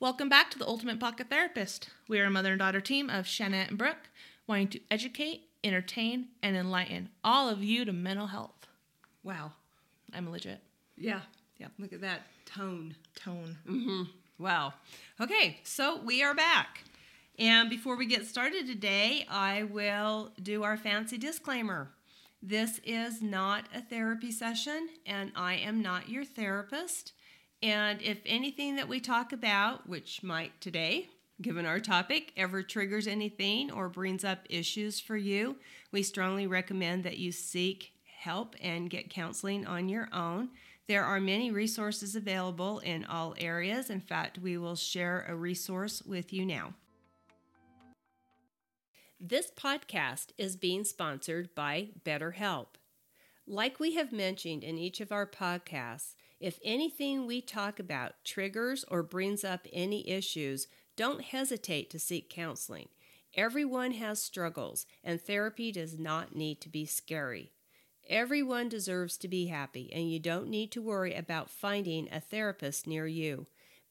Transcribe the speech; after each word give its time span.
Welcome 0.00 0.28
back 0.28 0.52
to 0.52 0.58
the 0.60 0.66
Ultimate 0.68 1.00
Pocket 1.00 1.28
Therapist. 1.28 1.88
We 2.06 2.20
are 2.20 2.26
a 2.26 2.30
mother 2.30 2.52
and 2.52 2.60
daughter 2.60 2.80
team 2.80 3.10
of 3.10 3.26
Shannon 3.26 3.66
and 3.66 3.76
Brooke, 3.76 4.08
wanting 4.46 4.68
to 4.68 4.80
educate, 4.92 5.48
entertain, 5.64 6.28
and 6.40 6.56
enlighten 6.56 7.08
all 7.24 7.48
of 7.48 7.64
you 7.64 7.84
to 7.84 7.92
mental 7.92 8.28
health. 8.28 8.68
Wow. 9.24 9.54
I'm 10.14 10.30
legit. 10.30 10.60
Yeah. 10.96 11.22
Yeah. 11.58 11.66
Look 11.80 11.92
at 11.92 12.00
that 12.02 12.20
tone. 12.46 12.94
Tone. 13.16 13.58
Mm-hmm. 13.68 14.02
Wow. 14.38 14.74
Okay, 15.20 15.58
so 15.64 16.00
we 16.04 16.22
are 16.22 16.32
back. 16.32 16.84
And 17.36 17.68
before 17.68 17.96
we 17.96 18.06
get 18.06 18.24
started 18.24 18.68
today, 18.68 19.26
I 19.28 19.64
will 19.64 20.30
do 20.40 20.62
our 20.62 20.76
fancy 20.76 21.18
disclaimer. 21.18 21.90
This 22.40 22.80
is 22.84 23.20
not 23.20 23.64
a 23.74 23.80
therapy 23.80 24.30
session, 24.30 24.90
and 25.04 25.32
I 25.34 25.54
am 25.54 25.82
not 25.82 26.08
your 26.08 26.24
therapist. 26.24 27.14
And 27.62 28.00
if 28.02 28.18
anything 28.24 28.76
that 28.76 28.88
we 28.88 29.00
talk 29.00 29.32
about, 29.32 29.88
which 29.88 30.22
might 30.22 30.60
today, 30.60 31.08
given 31.42 31.66
our 31.66 31.80
topic, 31.80 32.32
ever 32.36 32.62
triggers 32.62 33.06
anything 33.06 33.70
or 33.70 33.88
brings 33.88 34.24
up 34.24 34.40
issues 34.48 35.00
for 35.00 35.16
you, 35.16 35.56
we 35.90 36.02
strongly 36.02 36.46
recommend 36.46 37.04
that 37.04 37.18
you 37.18 37.32
seek 37.32 37.92
help 38.20 38.54
and 38.60 38.90
get 38.90 39.10
counseling 39.10 39.66
on 39.66 39.88
your 39.88 40.08
own. 40.12 40.50
There 40.86 41.04
are 41.04 41.20
many 41.20 41.50
resources 41.50 42.16
available 42.16 42.78
in 42.78 43.04
all 43.04 43.34
areas. 43.38 43.90
In 43.90 44.00
fact, 44.00 44.38
we 44.38 44.56
will 44.56 44.76
share 44.76 45.26
a 45.28 45.34
resource 45.34 46.02
with 46.02 46.32
you 46.32 46.46
now. 46.46 46.74
This 49.20 49.50
podcast 49.50 50.28
is 50.38 50.56
being 50.56 50.84
sponsored 50.84 51.54
by 51.54 51.88
BetterHelp. 52.04 52.66
Like 53.46 53.80
we 53.80 53.94
have 53.94 54.12
mentioned 54.12 54.62
in 54.62 54.78
each 54.78 55.00
of 55.00 55.10
our 55.10 55.26
podcasts, 55.26 56.14
if 56.40 56.58
anything 56.62 57.26
we 57.26 57.40
talk 57.40 57.80
about 57.80 58.24
triggers 58.24 58.84
or 58.88 59.02
brings 59.02 59.44
up 59.44 59.66
any 59.72 60.08
issues, 60.08 60.68
don't 60.96 61.22
hesitate 61.22 61.90
to 61.90 61.98
seek 61.98 62.30
counseling. 62.30 62.88
Everyone 63.34 63.92
has 63.92 64.22
struggles, 64.22 64.86
and 65.04 65.20
therapy 65.20 65.70
does 65.72 65.98
not 65.98 66.34
need 66.34 66.60
to 66.60 66.68
be 66.68 66.86
scary. 66.86 67.52
Everyone 68.08 68.68
deserves 68.68 69.16
to 69.18 69.28
be 69.28 69.46
happy, 69.46 69.92
and 69.92 70.10
you 70.10 70.18
don't 70.18 70.48
need 70.48 70.72
to 70.72 70.82
worry 70.82 71.14
about 71.14 71.50
finding 71.50 72.08
a 72.10 72.20
therapist 72.20 72.86
near 72.86 73.06
you. 73.06 73.46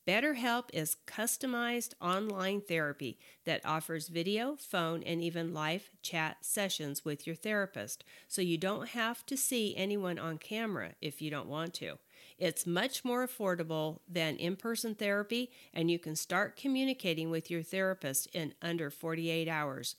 BetterHelp 0.08 0.70
is 0.72 0.96
customized 1.06 1.94
online 2.02 2.62
therapy 2.62 3.20
that 3.44 3.66
offers 3.66 4.08
video, 4.08 4.56
phone, 4.56 5.04
and 5.04 5.22
even 5.22 5.54
live 5.54 5.92
chat 6.02 6.38
sessions 6.42 7.04
with 7.04 7.28
your 7.28 7.36
therapist, 7.36 8.06
so 8.28 8.42
you 8.42 8.58
don't 8.58 8.90
have 8.90 9.26
to 9.26 9.36
see 9.36 9.76
anyone 9.76 10.18
on 10.18 10.38
camera 10.38 10.94
if 11.02 11.22
you 11.22 11.30
don't 11.30 11.50
want 11.50 11.74
to. 11.76 12.00
It's 12.38 12.68
much 12.68 13.04
more 13.04 13.28
affordable 13.28 14.00
than 14.08 14.36
in 14.36 14.56
person 14.56 14.94
therapy, 14.94 15.50
and 15.74 15.90
you 15.90 15.98
can 15.98 16.16
start 16.16 16.56
communicating 16.56 17.32
with 17.32 17.50
your 17.50 17.64
therapist 17.64 18.28
in 18.28 18.54
under 18.62 18.90
48 18.90 19.48
hours. 19.48 19.96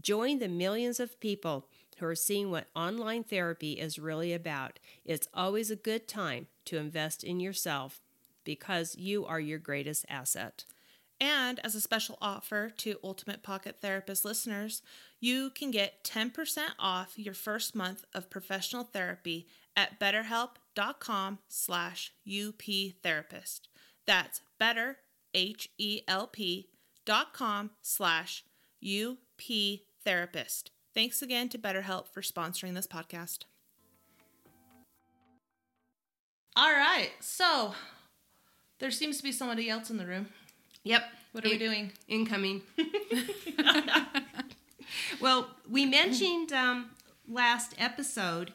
Join 0.00 0.38
the 0.38 0.48
millions 0.48 1.00
of 1.00 1.18
people 1.18 1.66
who 1.98 2.06
are 2.06 2.14
seeing 2.14 2.50
what 2.50 2.68
online 2.76 3.24
therapy 3.24 3.72
is 3.72 3.98
really 3.98 4.32
about. 4.32 4.78
It's 5.04 5.28
always 5.34 5.70
a 5.70 5.76
good 5.76 6.06
time 6.06 6.46
to 6.66 6.78
invest 6.78 7.24
in 7.24 7.40
yourself 7.40 8.00
because 8.44 8.96
you 8.96 9.26
are 9.26 9.40
your 9.40 9.58
greatest 9.58 10.06
asset. 10.08 10.64
And 11.20 11.60
as 11.62 11.74
a 11.74 11.80
special 11.80 12.16
offer 12.22 12.70
to 12.78 12.98
Ultimate 13.04 13.42
Pocket 13.42 13.76
Therapist 13.82 14.24
listeners, 14.24 14.80
you 15.20 15.50
can 15.50 15.70
get 15.70 16.02
10% 16.02 16.32
off 16.78 17.18
your 17.18 17.34
first 17.34 17.74
month 17.74 18.04
of 18.14 18.30
professional 18.30 18.84
therapy 18.84 19.46
at 19.76 20.00
betterhelp.com 20.00 21.38
slash 21.48 22.12
uptherapist. 22.26 23.60
That's 24.06 24.42
better, 24.58 24.98
H-E-L-P 25.34 26.68
dot 27.06 27.32
com 27.32 27.70
slash 27.82 28.44
uptherapist. 28.84 30.64
Thanks 30.94 31.22
again 31.22 31.48
to 31.50 31.58
BetterHelp 31.58 32.08
for 32.08 32.20
sponsoring 32.20 32.74
this 32.74 32.86
podcast. 32.86 33.44
All 36.56 36.72
right, 36.72 37.10
so 37.20 37.74
there 38.80 38.90
seems 38.90 39.18
to 39.18 39.22
be 39.22 39.32
somebody 39.32 39.70
else 39.70 39.90
in 39.90 39.96
the 39.96 40.06
room. 40.06 40.28
Yep. 40.82 41.04
What 41.32 41.44
are 41.44 41.48
we 41.48 41.58
doing? 41.58 41.92
Incoming. 42.08 42.62
well, 45.20 45.48
we 45.68 45.86
mentioned 45.86 46.52
um, 46.52 46.90
last 47.28 47.74
episode 47.78 48.52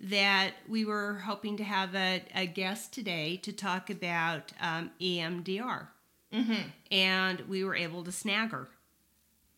that 0.00 0.52
we 0.68 0.84
were 0.84 1.14
hoping 1.24 1.56
to 1.58 1.64
have 1.64 1.94
a, 1.94 2.22
a 2.34 2.46
guest 2.46 2.92
today 2.92 3.36
to 3.42 3.52
talk 3.52 3.88
about 3.90 4.52
um, 4.60 4.90
EMDR. 5.00 5.86
Mm-hmm. 6.32 6.68
And 6.90 7.40
we 7.48 7.64
were 7.64 7.76
able 7.76 8.02
to 8.04 8.12
snag 8.12 8.50
her. 8.50 8.68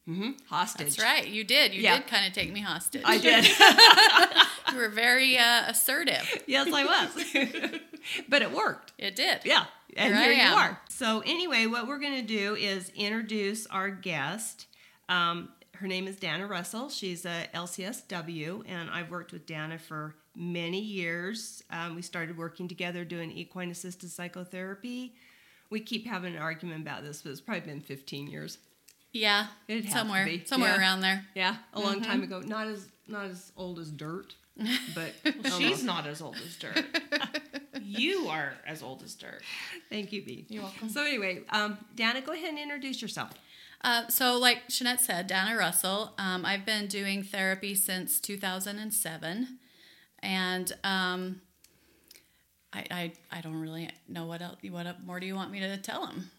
Mm-hmm. 0.09 0.33
Hostage. 0.49 0.97
That's 0.97 1.03
right. 1.03 1.27
You 1.27 1.43
did. 1.43 1.75
You 1.75 1.83
Yeah. 1.83 1.97
did 1.99 2.07
kind 2.07 2.27
of 2.27 2.33
take 2.33 2.53
me 2.53 2.61
hostage. 2.61 3.03
I 3.05 3.19
did. 3.19 3.47
You 4.73 4.79
were 4.79 4.89
very 4.89 5.39
uh, 5.39 5.63
assertive. 5.69 6.43
yes, 6.49 6.69
I 6.73 6.85
was. 6.85 7.81
but 8.29 8.43
it 8.43 8.53
worked. 8.53 8.93
It 8.99 9.15
did. 9.15 9.39
Yeah. 9.45 9.67
And 9.97 10.13
Here 10.13 10.33
here, 10.35 10.45
I 10.45 10.49
you 10.51 10.55
are. 10.57 10.81
So, 10.89 11.21
anyway, 11.25 11.67
what 11.67 11.87
we're 11.87 12.01
going 12.01 12.21
to 12.21 12.27
do 12.27 12.57
is 12.57 12.91
introduce 12.97 13.67
our 13.69 13.91
guest. 13.91 14.67
Um, 15.09 15.51
her 15.77 15.87
name 15.87 16.09
is 16.09 16.17
Dana 16.17 16.49
Russell. 16.49 16.89
She's 16.89 17.25
a 17.25 17.47
LCSW, 17.55 18.65
and 18.69 18.91
I've 18.91 19.09
worked 19.11 19.33
with 19.33 19.47
Dana 19.47 19.79
for 19.79 20.17
many 20.37 20.81
years. 20.81 21.63
Um, 21.71 21.97
we 21.97 22.03
started 22.03 22.37
working 22.37 22.69
together 22.69 23.05
doing 23.05 23.31
equine 23.33 23.71
assisted 23.71 24.11
psychotherapy. 24.11 25.15
We 25.71 25.81
keep 25.81 26.07
having 26.07 26.37
an 26.37 26.43
argument 26.43 26.83
about 26.83 27.03
this, 27.03 27.23
but 27.23 27.31
it's 27.31 27.41
probably 27.41 27.63
been 27.63 27.81
15 27.81 28.29
years. 28.29 28.59
Yeah. 29.13 29.47
To 29.69 29.87
somewhere. 29.89 30.25
be. 30.27 30.45
Somewhere 30.45 30.75
Yeah. 30.75 30.79
around 30.81 31.01
there. 31.01 31.25
Yeah, 31.35 31.57
a 31.73 31.81
long 31.81 32.03
time 32.03 32.23
ago. 32.23 32.41
Not 32.41 32.67
as 32.67 32.87
not 33.09 33.27
as 33.27 33.51
old 33.57 33.79
as 33.79 33.91
dirt, 33.91 34.35
but 34.95 35.13
Well, 35.45 35.59
she's 35.59 35.83
not 35.83 36.07
as 36.07 36.21
old 36.21 36.37
as 36.45 36.57
dirt. 36.57 36.85
you 37.83 38.27
are 38.29 38.53
as 38.67 38.83
old 38.83 39.03
as 39.03 39.15
dirt. 39.15 39.43
Thank 39.89 40.13
you, 40.13 40.23
B. 40.23 40.45
You're 40.49 40.65
welcome. 40.65 40.89
So 40.89 41.03
anyway, 41.03 41.43
um, 41.51 41.79
Dana, 41.95 42.21
go 42.21 42.33
ahead 42.33 42.51
and 42.51 42.59
introduce 42.59 43.01
yourself. 43.01 43.31
Uh, 43.83 44.09
so, 44.09 44.37
like 44.39 44.69
Shannette 44.69 45.01
said, 45.01 45.27
Dana 45.29 45.57
Russell, 45.57 46.13
um, 46.19 46.45
I've 46.45 46.67
been 46.67 46.87
doing 46.89 47.23
therapy 47.23 47.75
since 47.75 48.19
2007. 48.21 49.59
And 50.27 50.73
um, 50.83 51.41
I, 52.73 52.85
I, 52.91 53.13
I 53.31 53.41
don't 53.41 53.61
really 53.61 53.89
know 54.09 54.27
what 54.27 54.43
else, 54.43 54.57
what 54.69 54.87
more 55.07 55.21
do 55.21 55.27
you 55.27 55.37
want 55.37 55.53
me 55.53 55.61
to 55.61 55.77
tell 55.77 56.05
them? 56.07 56.31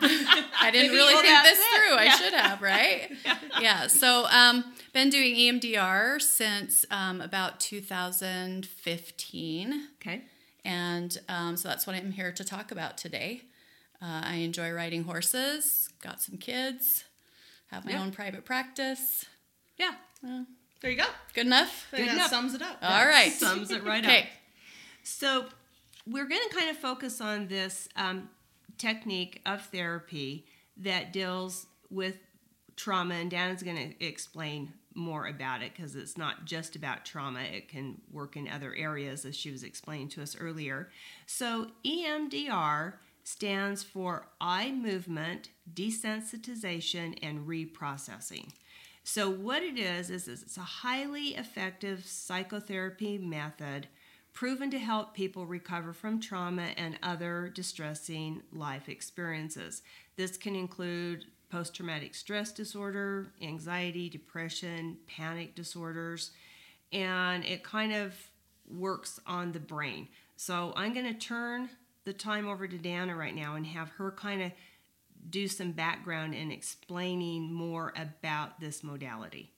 I 0.00 0.70
didn't 0.72 0.92
Maybe- 0.92 0.96
really 0.96 1.20
think 1.22 1.42
this 1.42 1.58
it. 1.58 1.64
through. 1.76 1.96
I 1.96 2.08
should 2.10 2.32
have, 2.32 2.62
right? 2.62 3.10
yeah. 3.24 3.36
yeah. 3.60 3.86
So, 3.88 4.26
um, 4.30 4.64
been 4.92 5.10
doing 5.10 5.34
EMDR 5.34 6.20
since 6.22 6.86
um, 6.90 7.20
about 7.20 7.58
2015, 7.60 9.88
Okay. 10.00 10.22
and 10.64 11.18
um, 11.28 11.56
so 11.56 11.68
that's 11.68 11.86
what 11.86 11.94
I'm 11.96 12.12
here 12.12 12.32
to 12.32 12.44
talk 12.44 12.70
about 12.72 12.96
today. 12.96 13.42
Uh, 14.00 14.22
I 14.24 14.34
enjoy 14.36 14.70
riding 14.72 15.04
horses. 15.04 15.88
Got 16.02 16.22
some 16.22 16.38
kids. 16.38 17.04
Have 17.70 17.84
my 17.84 17.90
Yeah. 17.92 18.02
own 18.02 18.10
private 18.12 18.44
practice. 18.44 19.24
Yeah. 19.76 19.94
Well, 20.22 20.46
There 20.80 20.90
you 20.90 20.96
go. 20.98 21.06
good 21.32 21.46
enough. 21.46 21.86
Good 21.90 22.08
that 22.08 22.14
enough. 22.14 22.30
sums 22.30 22.54
it 22.54 22.62
up. 22.62 22.78
All 22.82 23.06
right. 23.06 23.32
Sums 23.32 23.70
it 23.70 23.84
right 23.84 24.04
up. 24.04 24.10
Okay. 24.10 24.28
So 25.02 25.46
we're 26.06 26.26
going 26.26 26.42
to 26.48 26.54
kind 26.54 26.70
of 26.70 26.76
focus 26.76 27.20
on 27.20 27.48
this 27.48 27.88
um, 27.96 28.28
technique 28.78 29.40
of 29.46 29.62
therapy 29.66 30.46
that 30.76 31.12
deals 31.12 31.66
with 31.90 32.18
trauma, 32.76 33.14
and 33.14 33.30
Dana's 33.30 33.62
going 33.62 33.94
to 33.94 34.04
explain 34.04 34.72
more 34.94 35.26
about 35.26 35.62
it 35.62 35.72
because 35.74 35.96
it's 35.96 36.16
not 36.16 36.44
just 36.44 36.76
about 36.76 37.04
trauma. 37.04 37.40
It 37.40 37.68
can 37.68 38.00
work 38.12 38.36
in 38.36 38.48
other 38.48 38.74
areas, 38.74 39.24
as 39.24 39.36
she 39.36 39.50
was 39.50 39.62
explaining 39.62 40.08
to 40.10 40.22
us 40.22 40.36
earlier. 40.38 40.88
So 41.26 41.68
EMDR 41.84 42.94
stands 43.24 43.82
for 43.82 44.26
eye 44.40 44.70
movement 44.70 45.48
desensitization 45.72 47.18
and 47.22 47.46
reprocessing. 47.48 48.50
So, 49.06 49.28
what 49.28 49.62
it 49.62 49.78
is, 49.78 50.08
is 50.08 50.28
it's 50.28 50.56
a 50.56 50.62
highly 50.62 51.34
effective 51.36 52.06
psychotherapy 52.06 53.18
method 53.18 53.86
proven 54.32 54.70
to 54.70 54.78
help 54.78 55.14
people 55.14 55.44
recover 55.44 55.92
from 55.92 56.20
trauma 56.20 56.70
and 56.78 56.98
other 57.02 57.50
distressing 57.54 58.42
life 58.50 58.88
experiences. 58.88 59.82
This 60.16 60.38
can 60.38 60.56
include 60.56 61.26
post 61.50 61.74
traumatic 61.74 62.14
stress 62.14 62.50
disorder, 62.50 63.26
anxiety, 63.42 64.08
depression, 64.08 64.96
panic 65.06 65.54
disorders, 65.54 66.30
and 66.90 67.44
it 67.44 67.62
kind 67.62 67.92
of 67.92 68.14
works 68.66 69.20
on 69.26 69.52
the 69.52 69.60
brain. 69.60 70.08
So, 70.36 70.72
I'm 70.76 70.94
going 70.94 71.12
to 71.12 71.20
turn 71.20 71.68
the 72.06 72.14
time 72.14 72.48
over 72.48 72.66
to 72.66 72.78
Dana 72.78 73.14
right 73.14 73.34
now 73.34 73.54
and 73.54 73.66
have 73.66 73.90
her 73.90 74.12
kind 74.12 74.40
of 74.40 74.52
do 75.28 75.48
some 75.48 75.72
background 75.72 76.34
in 76.34 76.50
explaining 76.50 77.52
more 77.52 77.92
about 77.96 78.60
this 78.60 78.84
modality. 78.84 79.50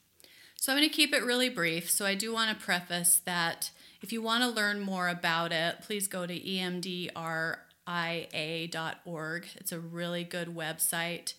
So 0.57 0.73
I'm 0.73 0.79
going 0.79 0.89
to 0.89 0.95
keep 0.95 1.15
it 1.15 1.23
really 1.23 1.49
brief. 1.49 1.89
So 1.91 2.07
I 2.07 2.15
do 2.15 2.33
want 2.33 2.51
to 2.51 2.65
preface 2.65 3.21
that 3.25 3.71
if 4.01 4.13
you 4.13 4.23
want 4.23 4.43
to 4.43 4.51
learn 4.51 4.81
more 4.81 5.09
about 5.09 5.53
it, 5.53 5.83
please 5.83 6.09
go 6.09 6.27
to 6.27 6.35
E 6.35 6.59
EMDRtherapy.ia.org. 6.59 9.47
It's 9.57 9.73
a 9.73 9.81
really 9.81 10.25
good 10.25 10.57
website 10.57 11.35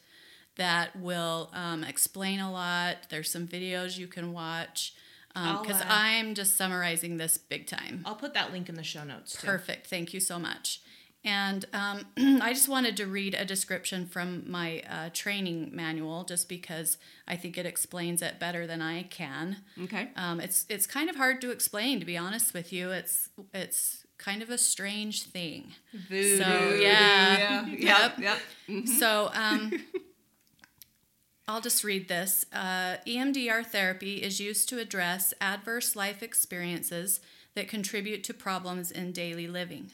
that 0.56 0.96
will 0.96 1.50
um, 1.54 1.84
explain 1.84 2.40
a 2.40 2.52
lot. 2.52 3.10
There's 3.10 3.32
some 3.32 3.48
videos 3.48 3.98
you 3.98 4.08
can 4.08 4.34
watch 4.34 4.94
because 5.30 5.82
I'll, 5.82 5.92
uh, 5.92 5.96
I'm 5.96 6.34
just 6.34 6.56
summarizing 6.56 7.18
this 7.18 7.38
big 7.38 7.68
time. 7.68 8.02
I'll 8.06 8.16
put 8.16 8.34
that 8.34 8.52
link 8.52 8.70
in 8.70 8.76
the 8.76 8.84
show 8.84 9.04
notes 9.04 9.40
too. 9.40 9.46
Perfect. 9.46 9.88
Thank 9.88 10.14
you 10.14 10.20
so 10.20 10.40
much. 10.40 10.82
And 11.28 11.66
um, 11.74 12.06
I 12.42 12.54
just 12.54 12.70
wanted 12.70 12.96
to 12.98 13.06
read 13.06 13.34
a 13.34 13.44
description 13.44 14.06
from 14.06 14.50
my 14.50 14.82
uh, 14.90 15.10
training 15.12 15.72
manual, 15.74 16.24
just 16.24 16.48
because 16.48 16.98
I 17.28 17.36
think 17.36 17.58
it 17.58 17.66
explains 17.66 18.22
it 18.22 18.40
better 18.40 18.66
than 18.66 18.82
I 18.82 19.04
can. 19.04 19.58
Okay. 19.84 20.10
Um, 20.16 20.40
it's 20.40 20.66
it's 20.70 20.88
kind 20.88 21.10
of 21.10 21.18
hard 21.18 21.42
to 21.42 21.52
explain, 21.52 22.00
to 22.00 22.06
be 22.06 22.16
honest 22.18 22.54
with 22.54 22.72
you. 22.72 22.92
It's 22.92 23.28
it's 23.54 24.06
kind 24.18 24.42
of 24.42 24.50
a 24.50 24.58
strange 24.58 25.24
thing. 25.24 25.74
Voodoo. 26.08 26.38
So 26.38 26.78
yeah, 26.80 27.66
Yep. 27.68 27.80
Yep. 28.20 28.40
Yep. 28.70 28.88
So 28.88 29.30
um, 29.34 29.74
I'll 31.50 31.62
just 31.62 31.84
read 31.84 32.08
this. 32.08 32.46
Uh, 32.54 32.98
EMDR 33.06 33.66
therapy 33.66 34.24
is 34.24 34.40
used 34.40 34.70
to 34.70 34.80
address 34.80 35.34
adverse 35.42 35.94
life 35.94 36.24
experiences 36.24 37.20
that 37.54 37.68
contribute 37.68 38.24
to 38.24 38.34
problems 38.34 38.92
in 38.92 39.12
daily 39.12 39.48
living. 39.50 39.92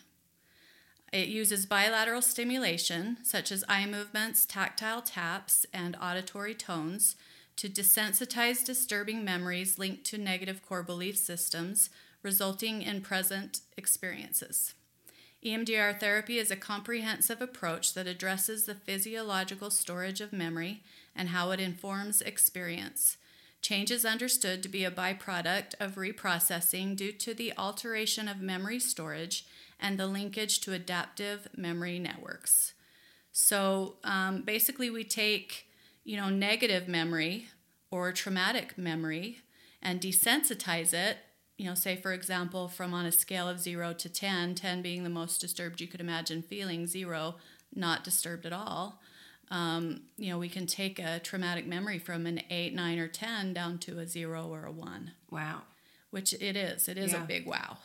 It 1.13 1.27
uses 1.27 1.67
bilateral 1.67 2.23
stimulation, 2.23 3.17
such 3.21 3.51
as 3.51 3.63
eye 3.69 3.85
movements, 3.85 4.47
tactile 4.47 5.03
taps, 5.03 5.63
and 5.71 5.95
auditory 6.01 6.55
tones, 6.55 7.15
to 7.55 7.69
desensitize 7.69 8.65
disturbing 8.65 9.23
memories 9.23 9.77
linked 9.77 10.05
to 10.05 10.17
negative 10.17 10.65
core 10.67 10.81
belief 10.81 11.15
systems, 11.15 11.91
resulting 12.23 12.81
in 12.81 13.01
present 13.01 13.61
experiences. 13.77 14.73
EMDR 15.45 15.99
therapy 15.99 16.39
is 16.39 16.49
a 16.49 16.55
comprehensive 16.55 17.43
approach 17.43 17.93
that 17.93 18.07
addresses 18.07 18.65
the 18.65 18.73
physiological 18.73 19.69
storage 19.69 20.19
of 20.19 20.33
memory 20.33 20.81
and 21.15 21.29
how 21.29 21.51
it 21.51 21.59
informs 21.59 22.21
experience. 22.21 23.17
Change 23.61 23.91
is 23.91 24.03
understood 24.03 24.63
to 24.63 24.69
be 24.69 24.83
a 24.83 24.89
byproduct 24.89 25.75
of 25.79 25.93
reprocessing 25.93 26.95
due 26.95 27.11
to 27.11 27.35
the 27.35 27.53
alteration 27.55 28.27
of 28.27 28.41
memory 28.41 28.79
storage 28.79 29.45
and 29.83 29.99
the 29.99 30.07
linkage 30.07 30.61
to 30.61 30.73
adaptive 30.73 31.47
memory 31.55 31.99
networks. 31.99 32.73
So 33.31 33.97
um, 34.03 34.41
basically, 34.41 34.89
we 34.89 35.03
take 35.03 35.67
you 36.03 36.17
know 36.17 36.29
negative 36.29 36.87
memory 36.87 37.47
or 37.91 38.11
traumatic 38.11 38.77
memory 38.77 39.39
and 39.81 40.01
desensitize 40.01 40.93
it. 40.93 41.17
You 41.57 41.65
know, 41.67 41.75
say 41.75 41.95
for 41.95 42.13
example, 42.13 42.67
from 42.67 42.93
on 42.95 43.05
a 43.05 43.11
scale 43.11 43.47
of 43.47 43.59
zero 43.59 43.93
to 43.93 44.09
10, 44.09 44.55
10 44.55 44.81
being 44.81 45.03
the 45.03 45.09
most 45.09 45.39
disturbed 45.39 45.79
you 45.81 45.87
could 45.87 46.01
imagine 46.01 46.41
feeling, 46.41 46.87
zero 46.87 47.35
not 47.75 48.03
disturbed 48.03 48.45
at 48.45 48.53
all. 48.53 49.01
Um, 49.51 50.01
you 50.17 50.29
know, 50.31 50.39
we 50.39 50.49
can 50.49 50.65
take 50.65 50.97
a 50.99 51.19
traumatic 51.19 51.65
memory 51.67 51.99
from 51.99 52.25
an 52.25 52.41
eight, 52.49 52.73
nine, 52.73 52.97
or 52.97 53.07
10 53.07 53.53
down 53.53 53.77
to 53.79 53.99
a 53.99 54.07
zero 54.07 54.47
or 54.47 54.65
a 54.65 54.71
one 54.71 55.11
Wow. 55.29 55.63
which 56.11 56.33
it 56.33 56.55
is. 56.55 56.87
It 56.87 56.97
is 56.97 57.11
Yeah. 57.13 57.23
a 57.23 57.27
big 57.27 57.45
wow. 57.45 57.77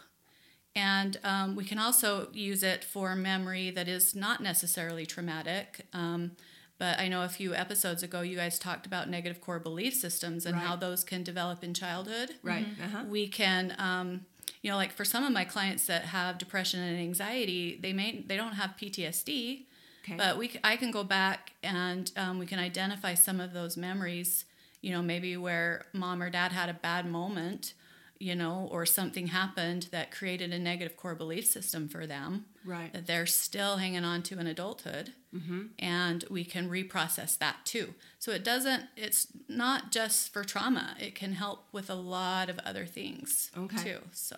And 0.79 1.17
um, 1.25 1.57
we 1.57 1.65
can 1.65 1.79
also 1.79 2.29
use 2.33 2.63
it 2.63 2.85
for 2.85 3.17
memory 3.17 3.71
that 3.71 3.89
is 3.89 4.15
not 4.15 4.41
necessarily 4.41 5.07
traumatic. 5.07 5.87
Um, 5.93 6.33
but 6.79 7.01
I 7.01 7.09
know 7.09 7.23
a 7.23 7.29
few 7.29 7.53
episodes 7.55 8.05
ago, 8.05 8.21
you 8.21 8.37
guys 8.37 8.59
talked 8.61 8.87
about 8.87 9.11
negative 9.11 9.41
core 9.41 9.59
belief 9.59 9.95
systems 9.95 10.47
and 10.47 10.55
how 10.55 10.77
those 10.77 11.03
can 11.03 11.25
develop 11.25 11.65
in 11.65 11.75
childhood. 11.75 12.31
Right. 12.45 12.67
Uh-huh. 12.85 13.05
We 13.09 13.27
can, 13.27 13.75
um, 13.79 14.27
you 14.63 14.71
know, 14.71 14.77
like 14.77 14.93
for 14.93 15.05
some 15.05 15.25
of 15.25 15.33
my 15.33 15.45
clients 15.45 15.87
that 15.87 16.05
have 16.05 16.39
depression 16.39 16.81
and 16.81 16.97
anxiety, 16.97 17.77
they 17.83 17.93
may 17.93 18.25
they 18.25 18.37
don't 18.37 18.53
have 18.55 18.77
PTSD, 18.81 19.65
Okay. 20.05 20.17
but 20.17 20.39
we 20.39 20.53
I 20.63 20.77
can 20.77 20.93
go 20.93 21.03
back 21.03 21.55
and 21.65 22.13
um, 22.17 22.39
we 22.39 22.47
can 22.47 22.61
identify 22.61 23.15
some 23.15 23.41
of 23.41 23.53
those 23.53 23.77
memories. 23.77 24.45
You 24.81 24.93
know, 24.93 25.03
maybe 25.03 25.37
where 25.37 25.87
mom 25.93 26.23
or 26.23 26.31
dad 26.31 26.53
had 26.53 26.69
a 26.69 26.75
bad 26.75 27.05
moment, 27.07 27.75
you 28.21 28.35
know, 28.35 28.69
or 28.71 28.85
something 28.85 29.29
happened 29.29 29.89
that 29.93 30.11
created 30.11 30.53
a 30.53 30.59
negative 30.59 30.97
core 30.97 31.15
belief 31.15 31.47
system 31.47 31.89
for 31.89 32.07
them 32.07 32.47
Right. 32.65 32.93
that 32.93 33.07
they're 33.07 33.27
still 33.27 33.77
hanging 33.77 34.05
on 34.05 34.23
to 34.25 34.39
in 34.39 34.47
adulthood 34.47 35.13
Mm-hmm. 35.35 35.63
and 35.79 36.25
we 36.31 36.43
can 36.43 36.71
reprocess 36.71 37.37
that 37.39 37.57
too 37.65 37.93
so 38.19 38.33
it 38.33 38.43
doesn't 38.43 38.85
it's 38.97 39.27
not 39.47 39.93
just 39.93 40.33
for 40.33 40.43
trauma 40.43 40.97
it 40.99 41.15
can 41.15 41.35
help 41.35 41.65
with 41.71 41.91
a 41.91 41.95
lot 41.95 42.49
of 42.49 42.59
other 42.65 42.87
things 42.87 43.51
Okay. 43.57 43.83
too 43.83 43.99
so 44.13 44.37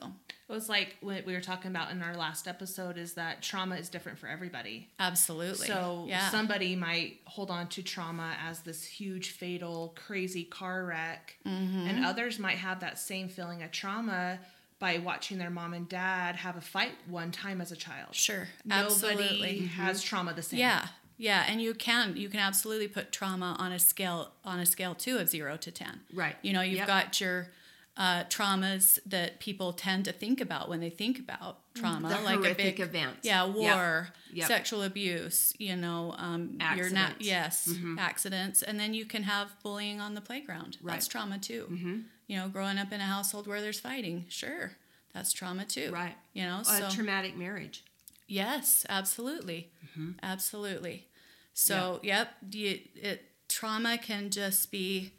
It 0.48 0.52
was 0.52 0.68
like 0.68 0.96
what 1.00 1.24
we 1.24 1.32
were 1.32 1.40
talking 1.40 1.70
about 1.70 1.92
in 1.92 2.02
our 2.02 2.16
last 2.16 2.48
episode 2.48 2.98
is 2.98 3.14
that 3.14 3.40
trauma 3.40 3.76
is 3.76 3.88
different 3.88 4.18
for 4.18 4.26
everybody. 4.26 4.88
absolutely 4.98 5.68
So 5.68 6.06
yeah 6.08 6.28
somebody 6.30 6.74
might 6.74 7.20
hold 7.24 7.52
on 7.52 7.68
to 7.68 7.82
trauma 7.84 8.34
as 8.44 8.60
this 8.62 8.84
huge, 8.84 9.30
fatal, 9.30 9.94
crazy 10.06 10.42
car 10.42 10.84
wreck, 10.86 11.36
Mm-hmm. 11.46 11.86
and 11.86 12.04
others 12.04 12.38
might 12.40 12.56
have 12.58 12.80
that 12.80 12.98
same 12.98 13.28
feeling 13.28 13.62
of 13.62 13.70
trauma 13.70 14.40
by 14.80 14.98
watching 14.98 15.38
their 15.38 15.50
mom 15.50 15.72
and 15.74 15.88
dad 15.88 16.34
have 16.36 16.56
a 16.56 16.60
fight 16.60 16.92
one 17.06 17.30
time 17.30 17.60
as 17.60 17.70
a 17.70 17.76
child. 17.76 18.14
sure. 18.14 18.48
Nobody 18.64 18.84
absolutely. 18.86 19.58
has 19.66 20.02
trauma 20.02 20.32
the 20.34 20.42
same. 20.42 20.58
yeah. 20.58 20.86
Yeah. 21.18 21.44
And 21.46 21.60
you 21.60 21.74
can 21.74 22.16
you 22.16 22.28
can 22.30 22.40
absolutely 22.40 22.88
put 22.88 23.12
trauma 23.12 23.54
on 23.58 23.70
a 23.72 23.78
scale 23.78 24.32
on 24.44 24.58
a 24.58 24.64
scale 24.66 24.94
too 24.94 25.18
of 25.18 25.28
0 25.28 25.58
to 25.58 25.70
10 25.70 26.00
Right. 26.14 26.34
you 26.42 26.52
know 26.54 26.62
you've 26.62 26.78
Yep. 26.78 26.86
got 26.86 27.20
your 27.20 27.48
uh, 27.96 28.24
traumas 28.30 28.98
that 29.04 29.38
people 29.40 29.74
tend 29.74 30.06
to 30.06 30.12
think 30.12 30.40
about 30.40 30.70
when 30.70 30.80
they 30.80 30.88
think 30.88 31.18
about 31.18 31.58
trauma 31.74 32.08
The 32.08 32.20
like 32.22 32.38
a 32.50 32.54
big 32.54 32.80
event, 32.80 33.18
yeah 33.22 33.44
war 33.44 34.08
Yep. 34.32 34.46
sexual 34.48 34.82
abuse 34.82 35.52
you 35.58 35.76
know 35.76 36.14
um, 36.16 36.56
na- 36.56 36.64
Accidents. 36.64 37.16
yes 37.26 37.68
accidents. 37.98 38.62
And 38.62 38.80
then 38.80 38.94
you 38.94 39.04
can 39.04 39.24
have 39.24 39.48
bullying 39.62 40.00
on 40.00 40.14
the 40.14 40.22
playground. 40.22 40.78
That's 40.82 41.06
trauma 41.06 41.38
too 41.38 42.02
you 42.30 42.36
know 42.36 42.48
growing 42.48 42.78
up 42.78 42.92
in 42.92 43.00
a 43.00 43.04
household 43.04 43.46
where 43.46 43.60
there's 43.60 43.80
fighting 43.80 44.24
sure 44.28 44.72
that's 45.12 45.32
trauma 45.32 45.64
too 45.64 45.90
Right. 45.92 46.14
you 46.32 46.44
know 46.44 46.60
A 46.60 46.64
so 46.64 46.88
traumatic 46.88 47.36
marriage. 47.36 47.82
Yes, 48.30 48.86
absolutely, 48.88 49.72
mm-hmm. 49.84 50.12
absolutely. 50.22 51.08
So, 51.52 51.98
yep, 52.04 52.28
you, 52.52 52.78
it 52.94 53.24
trauma 53.48 53.98
can 53.98 54.30
just 54.30 54.70
be, 54.70 55.12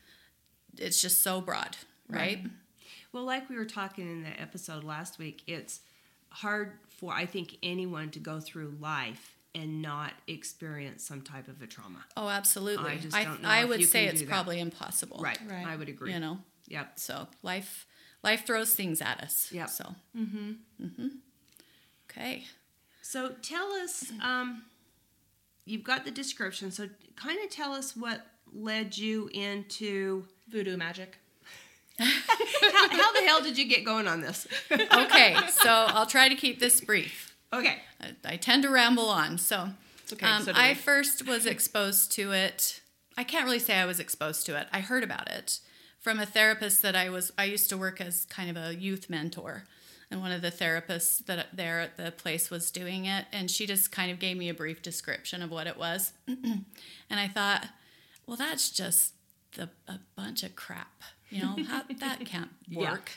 it's 0.77 1.01
just 1.01 1.21
so 1.21 1.41
broad, 1.41 1.75
right? 2.07 2.39
Well, 3.11 3.25
like 3.25 3.49
we 3.49 3.57
were 3.57 3.65
talking 3.65 4.09
in 4.09 4.23
the 4.23 4.41
episode 4.41 4.85
last 4.85 5.19
week, 5.19 5.43
it's 5.45 5.81
hard 6.29 6.79
for 6.87 7.11
I 7.11 7.25
think 7.25 7.57
anyone 7.61 8.11
to 8.11 8.19
go 8.19 8.39
through 8.39 8.75
life 8.79 9.35
and 9.53 9.81
not 9.81 10.13
experience 10.27 11.03
some 11.03 11.21
type 11.21 11.49
of 11.49 11.61
a 11.61 11.67
trauma. 11.67 12.05
Oh, 12.15 12.29
absolutely. 12.29 12.91
I 12.91 12.97
just 12.97 13.13
don't 13.13 13.41
know 13.41 13.49
I 13.49 13.63
if 13.63 13.69
would 13.69 13.81
you 13.81 13.85
say 13.85 14.05
it's 14.05 14.23
probably 14.23 14.61
impossible. 14.61 15.19
Right. 15.21 15.37
Right. 15.49 15.67
I 15.67 15.75
would 15.75 15.89
agree. 15.89 16.13
You 16.13 16.21
know, 16.21 16.39
Yep. 16.71 16.93
so 16.95 17.27
life, 17.43 17.85
life 18.23 18.45
throws 18.45 18.73
things 18.73 19.01
at 19.01 19.19
us. 19.21 19.49
Yeah. 19.51 19.65
So. 19.65 19.95
Mm-hmm. 20.17 20.51
Mm-hmm. 20.81 21.07
Okay. 22.09 22.45
So 23.01 23.33
tell 23.41 23.71
us, 23.73 24.11
um, 24.23 24.63
you've 25.65 25.83
got 25.83 26.05
the 26.05 26.11
description. 26.11 26.71
So 26.71 26.87
kind 27.15 27.39
of 27.43 27.49
tell 27.49 27.73
us 27.73 27.95
what 27.95 28.25
led 28.53 28.97
you 28.97 29.29
into. 29.33 30.25
Voodoo 30.47 30.77
magic. 30.77 31.17
How, 31.99 32.89
how 32.89 33.13
the 33.13 33.21
hell 33.25 33.41
did 33.41 33.57
you 33.57 33.67
get 33.67 33.83
going 33.85 34.07
on 34.07 34.21
this? 34.21 34.47
Okay. 34.71 35.35
so 35.49 35.69
I'll 35.69 36.05
try 36.05 36.29
to 36.29 36.35
keep 36.35 36.59
this 36.59 36.81
brief. 36.81 37.35
okay. 37.53 37.77
I, 38.01 38.15
I 38.25 38.37
tend 38.37 38.63
to 38.63 38.69
ramble 38.69 39.09
on. 39.09 39.37
So, 39.37 39.69
okay, 40.11 40.25
um, 40.25 40.43
so 40.43 40.53
I 40.55 40.73
first 40.73 41.27
was 41.27 41.45
exposed 41.45 42.11
to 42.13 42.31
it. 42.31 42.81
I 43.17 43.23
can't 43.23 43.45
really 43.45 43.59
say 43.59 43.75
I 43.75 43.85
was 43.85 43.99
exposed 43.99 44.45
to 44.47 44.59
it. 44.59 44.67
I 44.71 44.79
heard 44.79 45.03
about 45.03 45.29
it 45.29 45.59
from 46.01 46.19
a 46.19 46.25
therapist 46.25 46.81
that 46.81 46.95
I 46.95 47.09
was. 47.09 47.31
I 47.37 47.45
used 47.45 47.69
to 47.69 47.77
work 47.77 48.01
as 48.01 48.25
kind 48.25 48.49
of 48.49 48.57
a 48.57 48.75
youth 48.75 49.09
mentor, 49.09 49.63
and 50.09 50.19
one 50.19 50.31
of 50.33 50.41
the 50.41 50.51
therapists 50.51 51.25
that 51.27 51.47
there 51.55 51.79
at 51.79 51.95
the 51.95 52.11
place 52.11 52.49
was 52.49 52.69
doing 52.71 53.05
it, 53.05 53.25
and 53.31 53.49
she 53.49 53.65
just 53.65 53.91
kind 53.91 54.11
of 54.11 54.19
gave 54.19 54.35
me 54.35 54.49
a 54.49 54.53
brief 54.53 54.81
description 54.81 55.41
of 55.41 55.49
what 55.51 55.67
it 55.67 55.77
was, 55.77 56.11
and 56.27 56.65
I 57.09 57.27
thought, 57.27 57.67
well, 58.27 58.35
that's 58.37 58.69
just 58.71 59.13
the, 59.53 59.69
a 59.87 59.99
bunch 60.15 60.43
of 60.43 60.55
crap. 60.55 61.01
You 61.29 61.41
know, 61.43 61.55
how, 61.67 61.83
that 61.99 62.25
can't 62.25 62.49
Yeah. 62.67 62.91
work. 62.91 63.11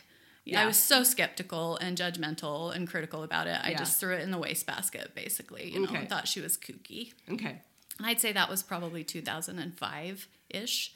Yeah. 0.45 0.63
I 0.63 0.67
was 0.67 0.77
so 0.77 1.03
skeptical 1.05 1.79
and 1.79 1.97
judgmental 1.97 2.75
and 2.75 2.87
critical 2.87 3.23
about 3.23 3.47
it. 3.47 3.59
I 3.63 3.71
Yeah. 3.71 3.79
just 3.79 3.99
threw 3.99 4.15
it 4.15 4.21
in 4.21 4.31
the 4.31 4.37
wastebasket, 4.39 5.15
basically. 5.15 5.73
You 5.73 5.81
know, 5.81 5.89
Okay. 5.89 5.97
and 6.01 6.09
thought 6.09 6.29
she 6.29 6.41
was 6.43 6.59
kooky. 6.59 7.15
Okay. 7.33 7.61
And 7.99 8.07
I'd 8.07 8.21
say 8.21 8.31
that 8.33 8.51
was 8.51 8.63
probably 8.63 9.05
2005 9.05 10.29
ish. 10.51 10.93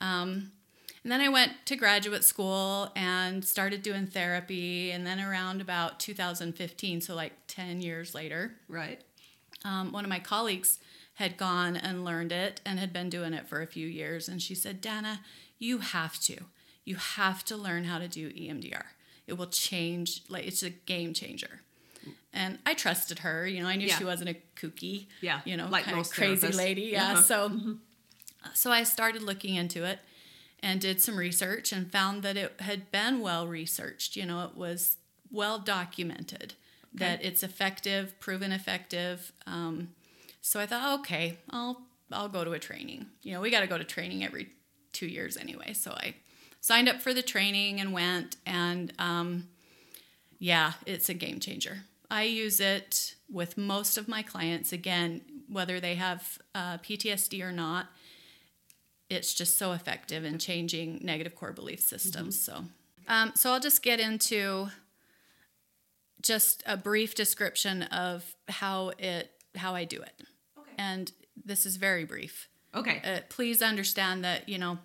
Um, 0.00 0.52
and 1.06 1.12
then 1.12 1.20
I 1.20 1.28
went 1.28 1.52
to 1.66 1.76
graduate 1.76 2.24
school 2.24 2.90
and 2.96 3.44
started 3.44 3.80
doing 3.80 4.08
therapy. 4.08 4.90
And 4.90 5.06
then 5.06 5.20
around 5.20 5.60
about 5.60 6.00
2015, 6.00 7.00
so 7.00 7.14
like 7.14 7.32
10 7.46 7.80
years 7.80 8.12
later, 8.12 8.56
Right. 8.66 9.00
um, 9.64 9.92
one 9.92 10.04
of 10.04 10.08
my 10.08 10.18
colleagues 10.18 10.80
had 11.14 11.36
gone 11.36 11.76
and 11.76 12.04
learned 12.04 12.32
it 12.32 12.60
and 12.66 12.80
had 12.80 12.92
been 12.92 13.08
doing 13.08 13.34
it 13.34 13.46
for 13.46 13.62
a 13.62 13.68
few 13.68 13.86
years. 13.86 14.28
And 14.28 14.42
she 14.42 14.56
said, 14.56 14.80
Dana, 14.80 15.20
you 15.60 15.78
have 15.78 16.18
to. 16.22 16.38
You 16.84 16.96
have 16.96 17.44
to 17.44 17.56
learn 17.56 17.84
how 17.84 17.98
to 18.00 18.08
do 18.08 18.30
EMDR. 18.30 18.86
It 19.28 19.34
will 19.34 19.46
change, 19.46 20.22
like, 20.28 20.44
it's 20.44 20.64
a 20.64 20.70
game 20.70 21.14
changer. 21.14 21.60
And 22.32 22.58
I 22.66 22.74
trusted 22.74 23.20
her. 23.20 23.46
You 23.46 23.62
know, 23.62 23.68
I 23.68 23.76
knew 23.76 23.86
Yeah. 23.86 23.98
she 23.98 24.04
wasn't 24.04 24.30
a 24.30 24.36
kooky, 24.56 25.06
Yeah, 25.20 25.40
you 25.44 25.56
know, 25.56 25.68
like 25.68 25.84
kind 25.84 26.00
of 26.00 26.10
crazy 26.10 26.48
therapists. 26.48 26.56
lady. 26.56 26.82
Yeah. 26.82 27.12
Uh-huh. 27.12 27.22
So, 27.22 27.60
so 28.54 28.72
I 28.72 28.82
started 28.82 29.22
looking 29.22 29.54
into 29.54 29.84
it 29.84 30.00
and 30.62 30.80
did 30.80 31.00
some 31.00 31.16
research 31.16 31.72
and 31.72 31.90
found 31.90 32.22
that 32.22 32.36
it 32.36 32.60
had 32.60 32.90
been 32.90 33.20
well 33.20 33.46
researched. 33.46 34.16
You 34.16 34.26
know, 34.26 34.44
it 34.44 34.56
was 34.56 34.96
well 35.30 35.58
documented 35.58 36.54
that 36.94 37.22
it's 37.24 37.42
effective, 37.42 38.18
proven 38.20 38.52
effective. 38.52 39.32
Um, 39.46 39.88
so 40.40 40.58
I 40.60 40.66
thought, 40.66 41.00
okay, 41.00 41.38
I'll 41.50 41.82
I'll 42.10 42.28
go 42.28 42.44
to 42.44 42.52
a 42.52 42.58
training. 42.58 43.06
You 43.22 43.32
know, 43.32 43.40
we 43.40 43.50
got 43.50 43.60
to 43.60 43.66
go 43.66 43.78
to 43.78 43.84
training 43.84 44.24
every 44.24 44.50
two 44.92 45.06
years 45.06 45.36
anyway. 45.36 45.72
So 45.72 45.90
I 45.92 46.14
signed 46.60 46.88
up 46.88 47.02
for 47.02 47.12
the 47.12 47.22
training 47.22 47.80
and 47.80 47.92
went, 47.92 48.36
and 48.46 48.92
um, 48.98 49.48
yeah, 50.38 50.72
it's 50.86 51.08
a 51.08 51.14
game 51.14 51.40
changer. 51.40 51.78
I 52.10 52.24
use 52.24 52.60
it 52.60 53.16
with 53.28 53.58
most 53.58 53.98
of 53.98 54.08
my 54.08 54.22
clients. 54.22 54.72
Again, 54.72 55.22
whether 55.48 55.80
they 55.80 55.96
have 55.96 56.38
uh, 56.54 56.78
PTSD 56.78 57.42
or 57.42 57.52
not, 57.52 57.86
it's 59.08 59.34
just 59.34 59.56
so 59.56 59.72
effective 59.72 60.24
in 60.24 60.38
changing 60.38 61.00
negative 61.02 61.34
core 61.34 61.52
belief 61.52 61.80
systems. 61.80 62.40
So, 62.40 62.64
um, 63.08 63.32
so 63.34 63.52
I'll 63.52 63.60
just 63.60 63.82
get 63.82 64.00
into 64.00 64.68
just 66.22 66.62
a 66.66 66.76
brief 66.76 67.14
description 67.14 67.82
of 67.84 68.34
how 68.48 68.92
it 68.98 69.30
how 69.54 69.74
I 69.74 69.84
do 69.84 70.00
it. 70.00 70.22
Okay. 70.58 70.72
And 70.76 71.12
this 71.44 71.66
is 71.66 71.76
very 71.76 72.04
brief. 72.04 72.48
Okay. 72.74 73.00
Uh, 73.04 73.20
please 73.28 73.62
understand 73.62 74.24
that 74.24 74.48
you 74.48 74.58
know 74.58 74.78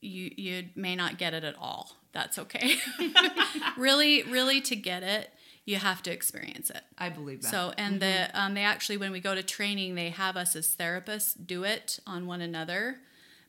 you 0.00 0.30
you 0.36 0.68
may 0.76 0.94
not 0.94 1.18
get 1.18 1.34
it 1.34 1.44
at 1.44 1.56
all. 1.58 1.96
That's 2.12 2.38
okay. 2.38 2.74
really, 3.78 4.22
really, 4.24 4.60
to 4.62 4.76
get 4.76 5.02
it, 5.02 5.30
you 5.64 5.76
have 5.76 6.02
to 6.02 6.12
experience 6.12 6.68
it. 6.68 6.82
I 6.98 7.08
believe 7.08 7.40
that. 7.40 7.50
So, 7.50 7.72
and 7.78 8.00
the 8.00 8.28
um, 8.34 8.52
they 8.52 8.64
actually, 8.64 8.98
when 8.98 9.12
we 9.12 9.20
go 9.20 9.34
to 9.34 9.42
training, 9.42 9.94
they 9.94 10.10
have 10.10 10.36
us 10.36 10.54
as 10.54 10.76
therapists 10.76 11.34
do 11.46 11.64
it 11.64 12.00
on 12.06 12.26
one 12.26 12.42
another 12.42 12.98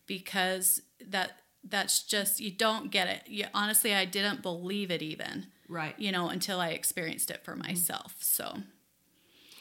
because 0.07 0.81
that 1.05 1.31
that's 1.63 2.03
just 2.03 2.39
you 2.39 2.51
don't 2.51 2.91
get 2.91 3.07
it. 3.07 3.23
You, 3.27 3.45
honestly, 3.53 3.93
I 3.93 4.05
didn't 4.05 4.41
believe 4.41 4.91
it 4.91 5.01
even, 5.01 5.47
right. 5.67 5.97
you 5.97 6.11
know, 6.11 6.29
until 6.29 6.59
I 6.59 6.69
experienced 6.69 7.31
it 7.31 7.43
for 7.43 7.55
myself. 7.55 8.15
So, 8.19 8.57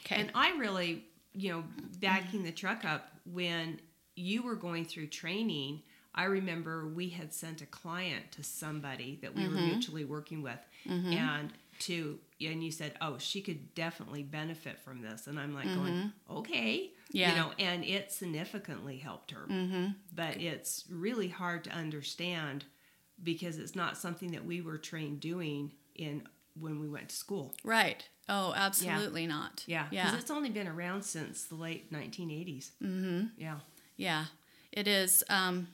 okay, 0.05 0.21
And 0.21 0.31
I 0.35 0.55
really, 0.57 1.05
you 1.33 1.51
know, 1.51 1.63
backing 1.99 2.43
the 2.43 2.51
truck 2.51 2.83
up 2.83 3.13
when 3.25 3.79
you 4.15 4.43
were 4.43 4.55
going 4.55 4.85
through 4.85 5.07
training, 5.07 5.81
I 6.13 6.25
remember 6.25 6.87
we 6.87 7.09
had 7.09 7.33
sent 7.33 7.61
a 7.61 7.65
client 7.65 8.31
to 8.33 8.43
somebody 8.43 9.17
that 9.21 9.33
we 9.35 9.47
were 9.47 9.55
mm-hmm. 9.55 9.65
mutually 9.65 10.05
working 10.05 10.43
with 10.43 10.59
mm-hmm. 10.87 11.13
and 11.13 11.51
to 11.79 12.19
and 12.51 12.63
you 12.63 12.71
said, 12.71 12.93
"Oh, 13.01 13.17
she 13.17 13.41
could 13.41 13.73
definitely 13.75 14.23
benefit 14.23 14.79
from 14.79 15.01
this." 15.01 15.27
And 15.27 15.39
I'm 15.39 15.53
like 15.53 15.65
going, 15.65 16.11
"Okay." 16.29 16.91
Yeah. 17.11 17.29
You 17.29 17.35
know, 17.37 17.51
and 17.59 17.83
it 17.85 18.11
significantly 18.11 18.97
helped 18.97 19.31
her. 19.31 19.45
Mm-hmm. 19.49 19.91
But 20.15 20.37
it's 20.41 20.85
really 20.89 21.27
hard 21.27 21.63
to 21.65 21.69
understand 21.71 22.65
because 23.21 23.57
it's 23.59 23.75
not 23.75 23.97
something 23.97 24.31
that 24.31 24.43
we 24.45 24.61
were 24.61 24.77
trained 24.79 25.19
doing 25.19 25.71
in 25.95 26.23
when 26.59 26.79
we 26.79 26.89
went 26.89 27.09
to 27.09 27.15
school. 27.15 27.53
right. 27.63 28.07
Oh, 28.29 28.53
absolutely 28.55 29.27
not. 29.27 29.63
Yeah, 29.67 29.87
because 29.89 30.13
it's 30.13 30.31
only 30.31 30.49
been 30.49 30.67
around 30.67 31.03
since 31.03 31.43
the 31.43 31.55
late 31.55 31.91
1980s. 31.91 32.71
Mm-hmm. 32.81 33.25
Yeah, 33.37 33.59
Yeah, 33.97 34.25
it 34.71 34.87
is. 34.87 35.23
Um, 35.29 35.67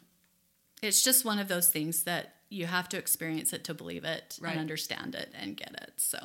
it's 0.81 1.03
just 1.03 1.25
one 1.25 1.37
of 1.37 1.47
those 1.47 1.69
things 1.69 2.03
that 2.05 2.33
you 2.49 2.65
have 2.65 2.89
to 2.89 2.97
experience 2.97 3.53
it 3.53 3.63
to 3.65 3.75
believe 3.75 4.03
it 4.03 4.39
Right. 4.41 4.51
and 4.53 4.59
understand 4.59 5.13
it 5.13 5.31
and 5.39 5.55
get 5.55 5.73
it. 5.79 5.93
So, 5.97 6.17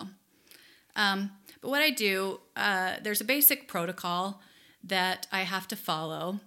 um, 0.96 1.30
but 1.60 1.70
what 1.70 1.82
I 1.82 1.90
do, 1.90 2.40
uh, 2.56 2.94
there's 3.02 3.20
a 3.20 3.24
basic 3.24 3.68
protocol 3.68 4.40
that 4.82 5.26
I 5.32 5.42
have 5.42 5.66
to 5.68 5.76
follow. 5.76 6.40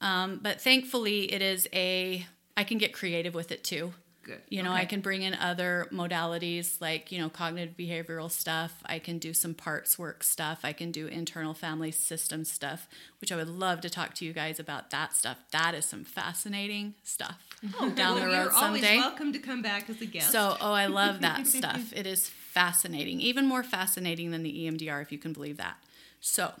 Um, 0.00 0.40
but 0.42 0.60
thankfully, 0.60 1.32
it 1.32 1.40
is 1.40 1.68
a, 1.72 2.26
I 2.56 2.64
can 2.64 2.78
get 2.78 2.92
creative 2.92 3.34
with 3.34 3.52
it 3.52 3.64
too. 3.64 3.94
Good. 4.26 4.42
You 4.48 4.62
know, 4.62 4.72
I 4.72 4.84
can 4.84 5.00
bring 5.00 5.22
in 5.22 5.34
other 5.34 5.86
modalities 5.92 6.80
like, 6.80 7.10
you 7.12 7.18
know, 7.18 7.28
cognitive 7.30 7.76
behavioral 7.76 8.30
stuff. 8.30 8.74
I 8.84 8.98
can 8.98 9.18
do 9.18 9.32
some 9.32 9.54
parts 9.54 9.98
work 9.98 10.22
stuff. 10.22 10.60
I 10.64 10.72
can 10.72 10.90
do 10.90 11.06
internal 11.06 11.54
family 11.54 11.90
system 11.92 12.44
stuff, 12.44 12.88
which 13.20 13.32
I 13.32 13.36
would 13.36 13.48
love 13.48 13.80
to 13.82 13.88
talk 13.90 14.14
to 14.14 14.24
you 14.24 14.32
guys 14.32 14.58
about 14.58 14.90
that 14.90 15.14
stuff. 15.14 15.38
That 15.52 15.74
is 15.74 15.84
some 15.86 16.04
fascinating 16.04 16.94
stuff 17.02 17.38
down 17.80 17.94
the 17.94 18.02
Oh, 18.02 18.14
Well, 18.14 18.24
road 18.26 18.30
you're 18.32 18.52
always 18.52 18.82
someday. 18.82 18.96
welcome 18.98 19.32
to 19.32 19.38
come 19.38 19.62
back 19.62 19.88
as 19.88 20.00
a 20.02 20.06
guest. 20.06 20.32
So, 20.32 20.56
oh, 20.60 20.72
I 20.72 20.86
love 20.86 21.20
that 21.20 21.46
stuff. 21.58 21.92
It 21.94 22.06
is 22.06 22.28
fascinating, 22.28 23.20
even 23.20 23.46
more 23.46 23.62
fascinating 23.62 24.32
than 24.32 24.42
the 24.42 24.52
EMDR, 24.66 25.00
if 25.02 25.12
you 25.12 25.18
can 25.18 25.32
believe 25.32 25.56
that. 25.58 25.76
So, 26.20 26.52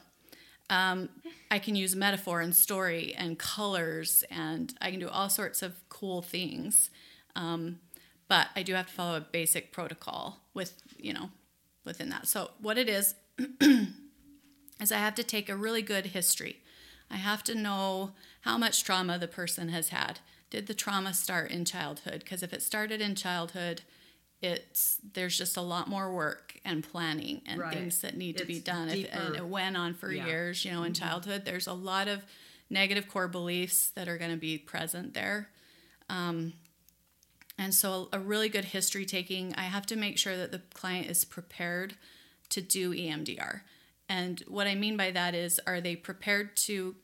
um, 0.70 1.08
I 1.50 1.58
can 1.60 1.76
use 1.76 1.94
metaphor 1.94 2.40
and 2.40 2.54
story 2.54 3.14
and 3.16 3.38
colors, 3.38 4.24
and 4.30 4.74
I 4.80 4.90
can 4.90 4.98
do 5.00 5.08
all 5.08 5.28
sorts 5.28 5.62
of 5.62 5.74
cool 5.88 6.22
things. 6.22 6.90
Um, 7.36 7.80
but 8.28 8.48
I 8.56 8.62
do 8.62 8.74
have 8.74 8.86
to 8.88 8.92
follow 8.92 9.16
a 9.16 9.20
basic 9.20 9.70
protocol 9.72 10.40
with, 10.54 10.82
you 10.98 11.12
know, 11.12 11.30
within 11.84 12.08
that. 12.10 12.26
So, 12.26 12.50
what 12.60 12.76
it 12.78 12.88
is, 12.88 13.14
is 14.80 14.90
I 14.92 14.96
have 14.98 15.14
to 15.16 15.22
take 15.24 15.48
a 15.48 15.56
really 15.56 15.82
good 15.82 16.06
history. 16.06 16.56
I 17.10 17.16
have 17.16 17.44
to 17.44 17.54
know 17.54 18.12
how 18.40 18.58
much 18.58 18.82
trauma 18.82 19.18
the 19.18 19.28
person 19.28 19.68
has 19.68 19.90
had. 19.90 20.18
Did 20.50 20.66
the 20.66 20.74
trauma 20.74 21.14
start 21.14 21.50
in 21.50 21.64
childhood? 21.64 22.20
Because 22.20 22.42
if 22.42 22.52
it 22.52 22.62
started 22.62 23.00
in 23.00 23.14
childhood, 23.14 23.82
it's 24.42 24.98
there's 25.14 25.38
just 25.38 25.56
a 25.56 25.62
lot 25.62 25.88
more 25.88 26.12
work 26.12 26.58
and 26.64 26.82
planning 26.82 27.42
and 27.46 27.60
Right. 27.60 27.74
things 27.74 28.00
that 28.00 28.16
need 28.16 28.36
to 28.38 28.44
be 28.44 28.58
done. 28.60 28.88
If, 28.88 29.08
and 29.12 29.36
it 29.36 29.46
went 29.46 29.76
on 29.76 29.94
for 29.94 30.10
Yeah. 30.12 30.20
Mm-hmm. 30.22 30.28
years, 30.28 30.64
you 30.64 30.72
know, 30.72 30.82
in 30.82 30.94
childhood, 30.94 31.44
there's 31.44 31.66
a 31.66 31.72
lot 31.72 32.08
of 32.08 32.24
negative 32.68 33.08
core 33.08 33.28
beliefs 33.28 33.88
that 33.90 34.08
are 34.08 34.18
going 34.18 34.32
to 34.32 34.36
be 34.36 34.58
present 34.58 35.14
there. 35.14 35.48
Um, 36.08 36.54
and 37.58 37.74
so, 37.74 38.08
a 38.12 38.18
really 38.18 38.48
good 38.48 38.66
history 38.66 39.04
taking, 39.06 39.54
I 39.54 39.62
have 39.62 39.86
to 39.86 39.96
make 39.96 40.18
sure 40.18 40.36
that 40.36 40.52
the 40.52 40.60
client 40.74 41.06
is 41.08 41.24
prepared 41.24 41.94
to 42.50 42.60
do 42.60 42.92
EMDR. 42.92 43.60
And 44.08 44.42
what 44.46 44.66
I 44.66 44.74
mean 44.74 44.96
by 44.96 45.10
that 45.10 45.34
is, 45.34 45.60
are 45.66 45.80
they 45.80 45.96
prepared 45.96 46.56
to 46.58 46.96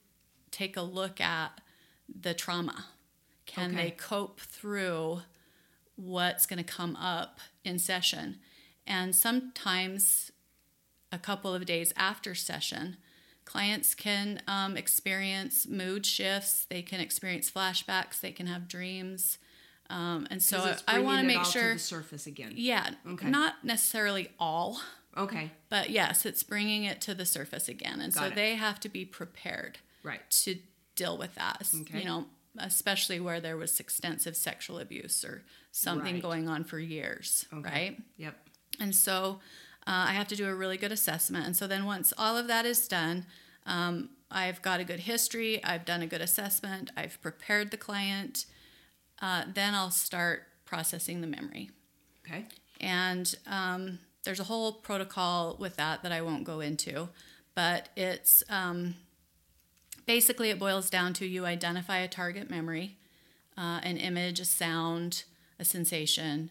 take 0.51 0.77
a 0.77 0.83
look 0.83 1.21
at 1.21 1.61
the 2.09 2.35
trauma? 2.35 2.87
Can 3.47 3.73
Okay. 3.73 3.85
they 3.85 3.91
cope 3.91 4.41
through 4.41 5.23
what's 5.97 6.47
going 6.47 6.59
to 6.59 6.65
come 6.65 6.97
up 6.97 7.41
in 7.65 7.79
session? 7.79 8.39
And 8.87 9.17
sometimes, 9.17 10.33
a 11.11 11.19
couple 11.19 11.55
of 11.55 11.65
days 11.65 11.93
after 11.97 12.35
session, 12.35 12.99
clients 13.45 13.95
can 13.95 14.43
um, 14.47 14.77
experience 14.77 15.67
mood 15.67 16.05
shifts, 16.07 16.67
they 16.69 16.83
can 16.83 17.01
experience 17.01 17.51
flashbacks, 17.51 18.21
they 18.21 18.33
can 18.33 18.47
have 18.47 18.69
dreams. 18.69 19.39
Um, 19.93 20.27
and 20.31 20.43
so 20.43 20.65
it's 20.67 20.83
I 20.89 21.01
want 21.01 21.21
to 21.21 21.27
make 21.27 21.45
sure, 21.45 21.69
to 21.69 21.75
the 21.75 21.79
surface 21.79 22.27
again. 22.27 22.53
yeah, 22.57 22.91
Okay. 23.07 23.29
not 23.29 23.63
necessarily 23.65 24.31
all, 24.39 24.81
Okay, 25.17 25.51
but 25.69 25.91
yes, 25.91 26.25
it's 26.25 26.43
bringing 26.43 26.85
it 26.85 27.01
to 27.03 27.15
the 27.15 27.27
surface 27.27 27.69
again. 27.69 28.01
And 28.01 28.15
so 28.15 28.25
it. 28.25 28.35
they 28.35 28.55
have 28.55 28.81
to 28.81 28.89
be 28.89 29.05
prepared 29.05 29.79
right. 30.03 30.23
to 30.45 30.57
deal 30.97 31.19
with 31.19 31.35
that, 31.35 31.69
Okay. 31.83 31.99
you 31.99 32.05
know, 32.07 32.27
especially 32.59 33.21
where 33.21 33.39
there 33.41 33.57
was 33.59 33.79
extensive 33.81 34.35
sexual 34.37 34.79
abuse 34.79 35.25
or 35.25 35.43
something 35.73 36.15
Right. 36.15 36.23
going 36.23 36.49
on 36.49 36.65
for 36.65 36.79
years, 36.79 37.45
Okay. 37.53 37.69
right? 37.71 37.99
Yep. 38.17 38.49
And 38.81 38.95
so 38.97 39.41
uh, 39.87 40.07
I 40.09 40.13
have 40.13 40.29
to 40.29 40.37
do 40.37 40.47
a 40.49 40.55
really 40.55 40.79
good 40.79 40.93
assessment. 40.93 41.45
And 41.45 41.55
so 41.57 41.67
then 41.67 41.85
once 41.85 42.15
all 42.17 42.39
of 42.39 42.47
that 42.47 42.65
is 42.65 42.89
done, 42.89 43.27
um, 43.67 44.09
I've 44.31 44.63
got 44.63 44.81
a 44.81 44.85
good 44.85 45.01
history, 45.01 45.63
I've 45.63 45.85
done 45.85 46.01
a 46.01 46.07
good 46.07 46.23
assessment, 46.23 46.91
I've 46.97 47.21
prepared 47.21 47.71
the 47.71 47.77
client, 47.77 48.47
uh, 49.23 49.45
then 49.55 49.75
I'll 49.75 49.93
start 49.93 50.43
processing 50.67 51.21
the 51.21 51.27
memory. 51.27 51.71
Okay. 52.27 52.45
And 52.81 53.33
um, 53.47 54.01
there's 54.25 54.41
a 54.41 54.45
whole 54.45 54.73
protocol 54.73 55.57
with 55.59 55.77
that 55.77 56.03
that 56.03 56.13
I 56.13 56.21
won't 56.21 56.45
go 56.45 56.61
into, 56.61 57.09
but 57.55 57.89
it's 57.97 58.43
um, 58.51 58.97
basically 60.07 60.51
it 60.51 60.59
boils 60.59 60.91
down 60.91 61.13
to 61.15 61.27
you 61.27 61.47
identify 61.47 61.99
a 61.99 62.09
target 62.09 62.51
memory, 62.51 62.97
uh, 63.57 63.81
an 63.83 63.97
image, 63.97 64.41
a 64.41 64.45
sound, 64.45 65.25
a 65.59 65.65
sensation, 65.65 66.51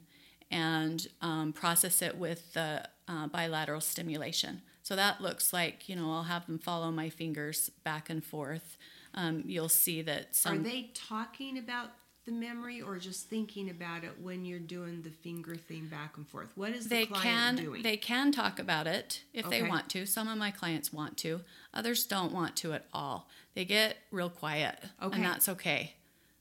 and 0.50 1.08
um, 1.22 1.51
process 1.54 2.01
it 2.01 2.18
with 2.18 2.54
the 2.54 2.88
uh, 3.08 3.28
bilateral 3.28 3.82
stimulation. 3.82 4.62
So 4.84 4.96
that 4.96 5.22
looks 5.22 5.54
like, 5.54 5.88
you 5.90 5.96
know, 5.96 6.12
I'll 6.12 6.24
have 6.24 6.46
them 6.46 6.60
follow 6.60 6.92
my 6.92 7.10
fingers 7.10 7.70
back 7.84 8.10
and 8.10 8.24
forth. 8.24 8.78
Um, 9.13 9.44
you'll 9.46 9.70
see 9.70 10.01
that 10.04 10.36
some. 10.36 10.60
Are 10.60 10.63
they 10.63 10.90
talking 10.94 11.58
about 11.58 11.92
the 12.25 12.32
memory 12.32 12.82
or 12.82 12.98
just 12.98 13.30
thinking 13.30 13.70
about 13.70 14.04
it 14.04 14.12
when 14.22 14.46
you're 14.46 14.60
doing 14.60 15.01
the 15.01 15.10
finger 15.10 15.56
thing 15.56 15.88
back 15.88 16.18
and 16.18 16.28
forth? 16.28 16.50
What 16.56 16.72
is 16.72 16.84
the 16.88 16.90
they 16.96 17.06
client 17.08 17.24
can 17.24 17.56
doing? 17.56 17.84
they 17.84 17.98
can 17.98 18.32
talk 18.32 18.60
about 18.60 18.88
it 18.88 19.24
if 19.34 19.50
they 19.50 19.63
want 19.63 19.90
to 19.90 20.06
some 20.06 20.28
of 20.28 20.38
my 20.38 20.51
clients 20.51 20.94
want 20.94 21.18
to 21.18 21.42
others 21.74 22.06
don't 22.06 22.32
want 22.32 22.56
to 22.58 22.74
at 22.74 22.86
all 22.94 23.28
they 23.56 23.66
get 23.66 23.98
real 24.12 24.30
quiet 24.30 24.78
Okay. 25.01 25.16
and 25.16 25.25
that's 25.25 25.50
okay 25.50 25.96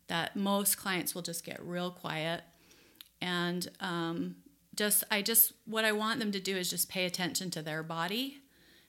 that 0.08 0.36
most 0.36 0.76
clients 0.76 1.14
will 1.14 1.22
just 1.22 1.44
get 1.44 1.60
real 1.64 1.90
quiet 1.90 2.42
and 3.20 3.68
um, 3.80 4.36
just 4.74 5.04
I 5.10 5.22
just 5.22 5.52
what 5.66 5.84
I 5.84 5.92
want 5.92 6.20
them 6.20 6.32
to 6.32 6.40
do 6.40 6.56
is 6.56 6.70
just 6.70 6.88
pay 6.88 7.04
attention 7.04 7.50
to 7.52 7.62
their 7.62 7.82
body, 7.82 8.38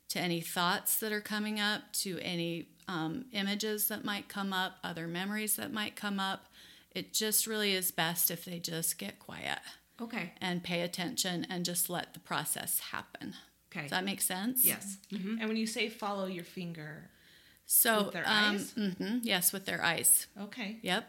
to 0.09 0.19
any 0.19 0.39
thoughts 0.41 0.99
that 0.99 1.11
are 1.11 1.21
coming 1.21 1.59
up, 1.59 1.91
to 1.93 2.17
any 2.19 2.67
um, 2.87 3.25
images 3.33 3.87
that 3.89 4.05
might 4.05 4.27
come 4.29 4.53
up, 4.53 4.73
other 4.83 5.07
memories 5.07 5.55
that 5.57 5.71
might 5.73 5.95
come 5.95 6.19
up. 6.19 6.45
It 6.91 7.13
just 7.13 7.47
really 7.47 7.73
is 7.73 7.91
best 7.91 8.29
if 8.31 8.45
they 8.45 8.59
just 8.59 8.97
get 8.97 9.17
quiet 9.19 9.59
Okay. 9.99 10.33
and 10.41 10.63
pay 10.63 10.81
attention 10.81 11.47
and 11.49 11.63
just 11.65 11.89
let 11.89 12.13
the 12.13 12.19
process 12.19 12.79
happen. 12.91 13.33
Okay. 13.71 13.83
Does 13.83 13.91
that 13.91 14.03
make 14.03 14.21
sense? 14.21 14.65
Yes. 14.65 14.97
And 15.11 15.47
when 15.47 15.55
you 15.55 15.65
say 15.67 15.87
follow 15.89 16.25
your 16.25 16.43
finger, 16.43 17.09
So 17.65 18.03
With 18.03 18.13
their 18.13 18.27
um, 18.27 18.55
eyes? 18.55 18.73
mhm, 18.73 19.19
yes, 19.23 19.53
with 19.53 19.65
their 19.65 19.81
eyes. 19.81 20.27
okay. 20.41 20.79
Yep. 20.81 21.05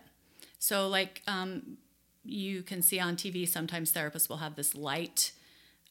So, 0.60 0.86
like 0.86 1.22
um, 1.26 1.78
you 2.24 2.62
can 2.62 2.82
see 2.82 3.00
on 3.00 3.16
TV, 3.16 3.48
sometimes 3.48 3.92
therapists 3.92 4.28
will 4.28 4.36
have 4.36 4.54
this 4.54 4.76
light. 4.76 5.32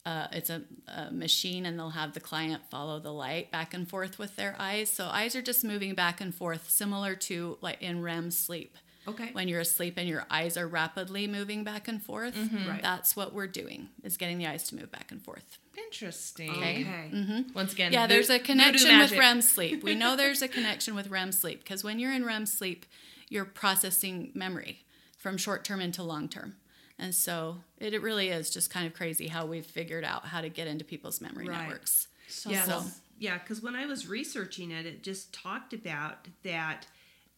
Uh, 0.06 0.28
it's 0.32 0.48
a, 0.48 0.62
a 0.88 1.10
machine, 1.12 1.66
and 1.66 1.78
they'll 1.78 1.90
have 1.90 2.14
the 2.14 2.20
client 2.20 2.62
follow 2.70 2.98
the 2.98 3.12
light 3.12 3.50
back 3.52 3.74
and 3.74 3.86
forth 3.86 4.18
with 4.18 4.34
their 4.36 4.56
eyes. 4.58 4.88
So, 4.88 5.04
eyes 5.08 5.36
are 5.36 5.42
just 5.42 5.62
moving 5.62 5.94
back 5.94 6.22
and 6.22 6.34
forth, 6.34 6.70
similar 6.70 7.14
to 7.16 7.58
like 7.60 7.82
in 7.82 8.00
REM 8.00 8.30
sleep. 8.30 8.78
Okay. 9.08 9.30
When 9.32 9.48
you're 9.48 9.60
asleep 9.60 9.94
and 9.96 10.08
your 10.08 10.24
eyes 10.30 10.56
are 10.56 10.68
rapidly 10.68 11.26
moving 11.26 11.64
back 11.64 11.88
and 11.88 12.02
forth, 12.02 12.34
mm-hmm. 12.36 12.68
Right. 12.68 12.82
that's 12.82 13.16
what 13.16 13.32
we're 13.34 13.48
doing 13.48 13.88
is 14.04 14.16
getting 14.16 14.38
the 14.38 14.46
eyes 14.46 14.62
to 14.68 14.76
move 14.76 14.92
back 14.92 15.10
and 15.10 15.20
forth. 15.20 15.58
Interesting. 15.76 16.50
Okay. 16.50 16.86
Mm-hmm. 17.12 17.52
Once 17.52 17.72
again, 17.72 17.92
Yeah, 17.92 18.06
there's 18.12 18.30
a 18.30 18.38
connection 18.38 18.98
with. 18.98 19.12
REM 19.12 19.42
sleep. 19.42 19.82
We 19.82 19.94
know 19.94 20.16
there's 20.16 20.40
a 20.42 20.48
connection 20.48 20.94
with 20.94 21.08
REM 21.10 21.32
sleep 21.32 21.64
because 21.64 21.82
when 21.82 21.98
you're 21.98 22.12
in 22.12 22.24
REM 22.24 22.46
sleep, 22.46 22.86
you're 23.28 23.44
processing 23.44 24.30
memory 24.34 24.84
from 25.18 25.36
short 25.36 25.64
term 25.64 25.80
into 25.80 26.02
long 26.02 26.28
term. 26.28 26.54
And 26.98 27.14
so 27.14 27.56
it, 27.78 27.94
it 27.94 28.02
really 28.02 28.28
is 28.28 28.50
just 28.50 28.70
kind 28.70 28.86
of 28.86 28.94
crazy 28.94 29.26
how 29.28 29.46
we've 29.46 29.66
figured 29.66 30.04
out 30.04 30.26
how 30.26 30.40
to 30.40 30.48
get 30.48 30.68
into 30.68 30.84
people's 30.84 31.20
memory 31.20 31.48
Right. 31.48 31.62
networks. 31.62 32.06
yeah. 32.46 32.64
So- 32.64 32.84
Yeah, 33.18 33.38
because 33.38 33.60
when 33.62 33.74
I 33.74 33.86
was 33.86 34.06
researching 34.06 34.70
it, 34.70 34.86
it 34.86 35.02
just 35.02 35.32
talked 35.32 35.72
about 35.72 36.28
that 36.44 36.86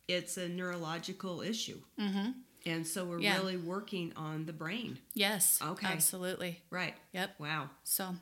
it's 0.08 0.36
a 0.36 0.48
neurological 0.48 1.40
issue. 1.40 1.80
Mm-hmm. 1.98 2.30
And 2.66 2.86
so 2.86 3.04
we're 3.04 3.20
Yeah. 3.20 3.36
really 3.38 3.56
working 3.56 4.12
on 4.16 4.46
the 4.46 4.52
brain. 4.52 4.98
Yes. 5.14 5.58
Okay. 5.62 5.86
Absolutely. 5.86 6.62
Right. 6.70 6.94
Yep. 7.12 7.34
Wow. 7.38 7.70
So, 7.84 8.16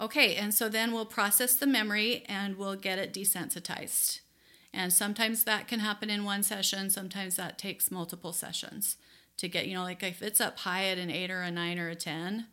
okay, 0.00 0.36
and 0.36 0.54
so 0.54 0.68
then 0.68 0.92
we'll 0.92 1.06
process 1.06 1.54
the 1.54 1.66
memory 1.66 2.24
and 2.28 2.56
we'll 2.56 2.76
get 2.76 2.98
it 2.98 3.12
desensitized. 3.12 4.20
And 4.72 4.92
sometimes 4.92 5.44
that 5.44 5.68
can 5.68 5.80
happen 5.80 6.10
in 6.10 6.24
one 6.24 6.42
session, 6.42 6.90
sometimes 6.90 7.36
that 7.36 7.58
takes 7.58 7.90
multiple 7.90 8.32
sessions 8.32 8.96
to 9.38 9.48
get, 9.48 9.66
you 9.66 9.74
know, 9.74 9.82
like 9.82 10.02
if 10.02 10.22
it's 10.22 10.40
up 10.40 10.58
high 10.60 10.84
at 10.86 10.98
an 10.98 11.10
eight 11.10 11.30
or 11.30 11.42
a 11.42 11.50
nine 11.50 11.78
or 11.78 11.88
a 11.88 11.94
10, 11.94 12.46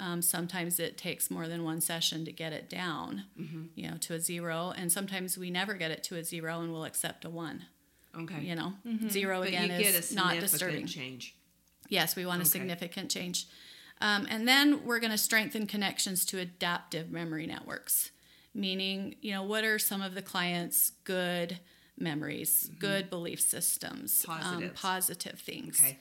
um, 0.00 0.22
sometimes 0.22 0.78
it 0.80 0.96
takes 0.96 1.30
more 1.30 1.46
than 1.46 1.62
one 1.64 1.80
session 1.80 2.24
to 2.24 2.32
get 2.32 2.52
it 2.52 2.68
down, 2.68 3.24
you 3.74 3.88
know, 3.90 3.96
to 3.98 4.14
a 4.14 4.20
zero. 4.20 4.72
And 4.76 4.90
sometimes 4.90 5.36
we 5.38 5.50
never 5.50 5.74
get 5.74 5.90
it 5.90 6.02
to 6.04 6.16
a 6.16 6.24
zero 6.24 6.60
and 6.60 6.72
we'll 6.72 6.84
accept 6.84 7.24
a 7.24 7.30
one. 7.30 7.66
Okay. 8.16 8.40
You 8.42 8.54
know, 8.54 8.72
zero 9.08 9.40
but 9.40 9.48
again 9.48 9.62
you 9.70 9.78
get 9.78 9.94
a 9.94 9.98
is 9.98 10.14
not 10.14 10.30
significant 10.32 10.50
disturbing. 10.50 10.86
change. 10.86 11.34
Yes, 11.88 12.16
we 12.16 12.24
want 12.26 12.42
a 12.42 12.44
significant 12.44 13.10
change. 13.10 13.46
Um, 14.00 14.26
and 14.28 14.46
then 14.48 14.84
we're 14.84 14.98
going 15.00 15.12
to 15.12 15.18
strengthen 15.18 15.66
connections 15.66 16.24
to 16.26 16.38
adaptive 16.38 17.10
memory 17.10 17.46
networks, 17.46 18.10
meaning, 18.54 19.14
you 19.20 19.32
know, 19.32 19.42
what 19.42 19.64
are 19.64 19.78
some 19.78 20.02
of 20.02 20.14
the 20.14 20.22
client's 20.22 20.90
good 21.04 21.58
memories, 21.98 22.70
good 22.78 23.08
belief 23.10 23.40
systems, 23.40 24.24
um, 24.28 24.70
positive 24.74 25.38
things. 25.38 25.78
Okay. 25.82 25.98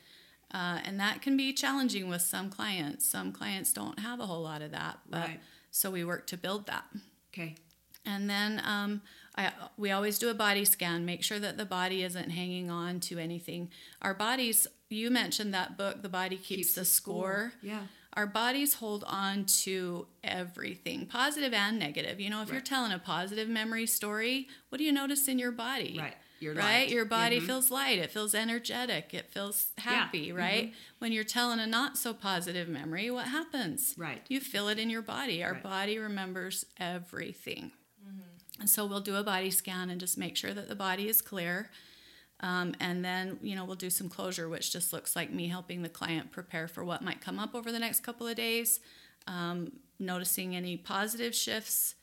Uh, 0.54 0.80
and 0.86 1.00
that 1.00 1.22
can 1.22 1.36
be 1.38 1.52
challenging 1.54 2.10
with 2.10 2.22
some 2.22 2.50
clients. 2.50 3.06
Some 3.10 3.32
clients 3.32 3.74
don't 3.74 4.00
have 4.00 4.20
a 4.20 4.26
whole 4.26 4.42
lot 4.42 4.62
of 4.62 4.72
that, 4.72 5.00
but 5.10 5.20
Right. 5.28 5.40
so 5.72 5.92
we 5.92 6.04
work 6.04 6.26
to 6.28 6.38
build 6.38 6.66
that. 6.68 6.86
Okay. 7.34 7.56
And 8.06 8.30
then 8.30 8.62
um, 8.66 9.02
I, 9.36 9.52
we 9.78 9.90
always 9.92 10.20
do 10.20 10.30
a 10.30 10.34
body 10.34 10.64
scan, 10.66 11.06
make 11.06 11.24
sure 11.24 11.40
that 11.40 11.58
the 11.58 11.66
body 11.66 12.04
isn't 12.04 12.30
hanging 12.30 12.70
on 12.70 13.00
to 13.02 13.18
anything. 13.18 13.70
Our 14.02 14.14
bodies, 14.14 14.68
you 14.90 15.10
mentioned 15.10 15.54
that 15.54 15.78
book, 15.78 16.02
The 16.04 16.10
Body 16.10 16.38
Keeps, 16.38 16.74
the, 16.74 16.86
score. 16.86 17.54
Yeah. 17.64 17.82
Our 18.16 18.28
bodies 18.28 18.76
hold 18.76 19.04
on 19.08 19.46
to 19.64 20.06
everything, 20.24 21.08
positive 21.08 21.52
and 21.52 21.80
negative. 21.80 22.20
You 22.20 22.30
know, 22.30 22.44
if 22.44 22.52
you're 22.52 22.62
telling 22.62 22.92
a 22.92 23.00
positive 23.00 23.50
memory 23.50 23.88
story, 23.88 24.48
what 24.70 24.78
do 24.78 24.84
you 24.84 24.92
notice 24.92 25.28
in 25.28 25.40
your 25.40 25.52
body? 25.52 25.96
Right. 26.00 26.14
You're 26.40 26.54
right? 26.54 26.64
light. 26.82 26.90
Your 26.90 27.06
body 27.06 27.40
Mhm. 27.40 27.46
feels 27.48 27.72
light. 27.72 27.98
It 28.00 28.12
feels 28.12 28.36
energetic. 28.36 29.14
It 29.16 29.32
feels 29.32 29.72
happy, 29.80 30.28
Mm-hmm. 30.28 30.38
right? 30.38 30.74
When 31.00 31.12
you're 31.12 31.24
telling 31.24 31.60
a 31.60 31.66
not 31.66 31.98
so 31.98 32.14
positive 32.14 32.68
memory, 32.68 33.10
what 33.10 33.28
happens? 33.30 33.96
Right. 33.98 34.22
You 34.28 34.40
feel 34.42 34.68
it 34.68 34.78
in 34.78 34.90
your 34.92 35.02
body. 35.02 35.42
Our 35.44 35.54
Right. 35.54 35.64
body 35.64 35.98
remembers 35.98 36.66
everything. 36.78 37.72
And 38.60 38.70
so 38.70 38.86
we'll 38.86 39.00
do 39.00 39.16
a 39.16 39.24
body 39.24 39.52
scan 39.52 39.90
and 39.90 40.00
just 40.00 40.18
make 40.18 40.38
sure 40.38 40.54
that 40.54 40.70
the 40.70 40.76
body 40.76 41.10
is 41.10 41.22
clear. 41.22 41.70
Um, 42.40 42.76
and 42.80 43.04
then, 43.04 43.40
you 43.42 43.56
know, 43.56 43.66
we'll 43.66 43.76
do 43.76 43.90
some 43.90 44.10
closure, 44.10 44.50
which 44.50 44.72
just 44.72 44.94
looks 44.94 45.16
like 45.16 45.32
me 45.32 45.48
helping 45.48 45.82
the 45.82 45.90
client 45.90 46.32
prepare 46.32 46.68
for 46.68 46.84
what 46.84 47.02
might 47.02 47.22
come 47.22 47.40
up 47.40 47.56
over 47.56 47.72
the 47.72 47.80
next 47.80 48.02
couple 48.02 48.28
of 48.28 48.36
days, 48.36 48.80
um, 49.28 49.72
noticing 49.98 50.56
any 50.56 50.78
positive 50.78 51.34
shifts, 51.34 51.96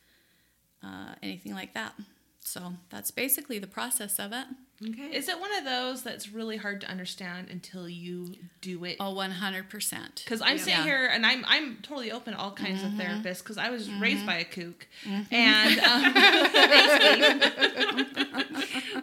uh, 0.82 1.14
anything 1.22 1.54
like 1.54 1.74
that. 1.74 1.94
So 2.40 2.72
that's 2.88 3.10
basically 3.10 3.58
the 3.58 3.66
process 3.66 4.18
of 4.18 4.32
it. 4.32 4.46
Okay. 4.82 5.14
Is 5.14 5.28
it 5.28 5.38
one 5.38 5.54
of 5.58 5.64
those 5.66 6.02
that's 6.02 6.30
really 6.32 6.56
hard 6.56 6.80
to 6.80 6.86
understand 6.88 7.48
until 7.50 7.86
you 7.86 8.34
do 8.62 8.82
it? 8.86 8.96
Oh, 8.98 9.14
100%. 9.14 10.24
Because 10.24 10.40
I'm 10.40 10.56
sitting 10.56 10.82
here 10.82 11.06
and 11.12 11.26
I'm 11.26 11.44
I'm 11.46 11.76
totally 11.82 12.10
open 12.10 12.32
to 12.32 12.38
all 12.38 12.52
kinds 12.52 12.80
Mm-hmm. 12.82 12.98
of 12.98 13.06
therapists 13.06 13.38
because 13.40 13.58
I 13.58 13.68
was 13.68 13.90
raised 13.92 14.24
by 14.24 14.36
a 14.36 14.44
kook, 14.44 14.86
and 15.30 15.78
um, 15.80 17.40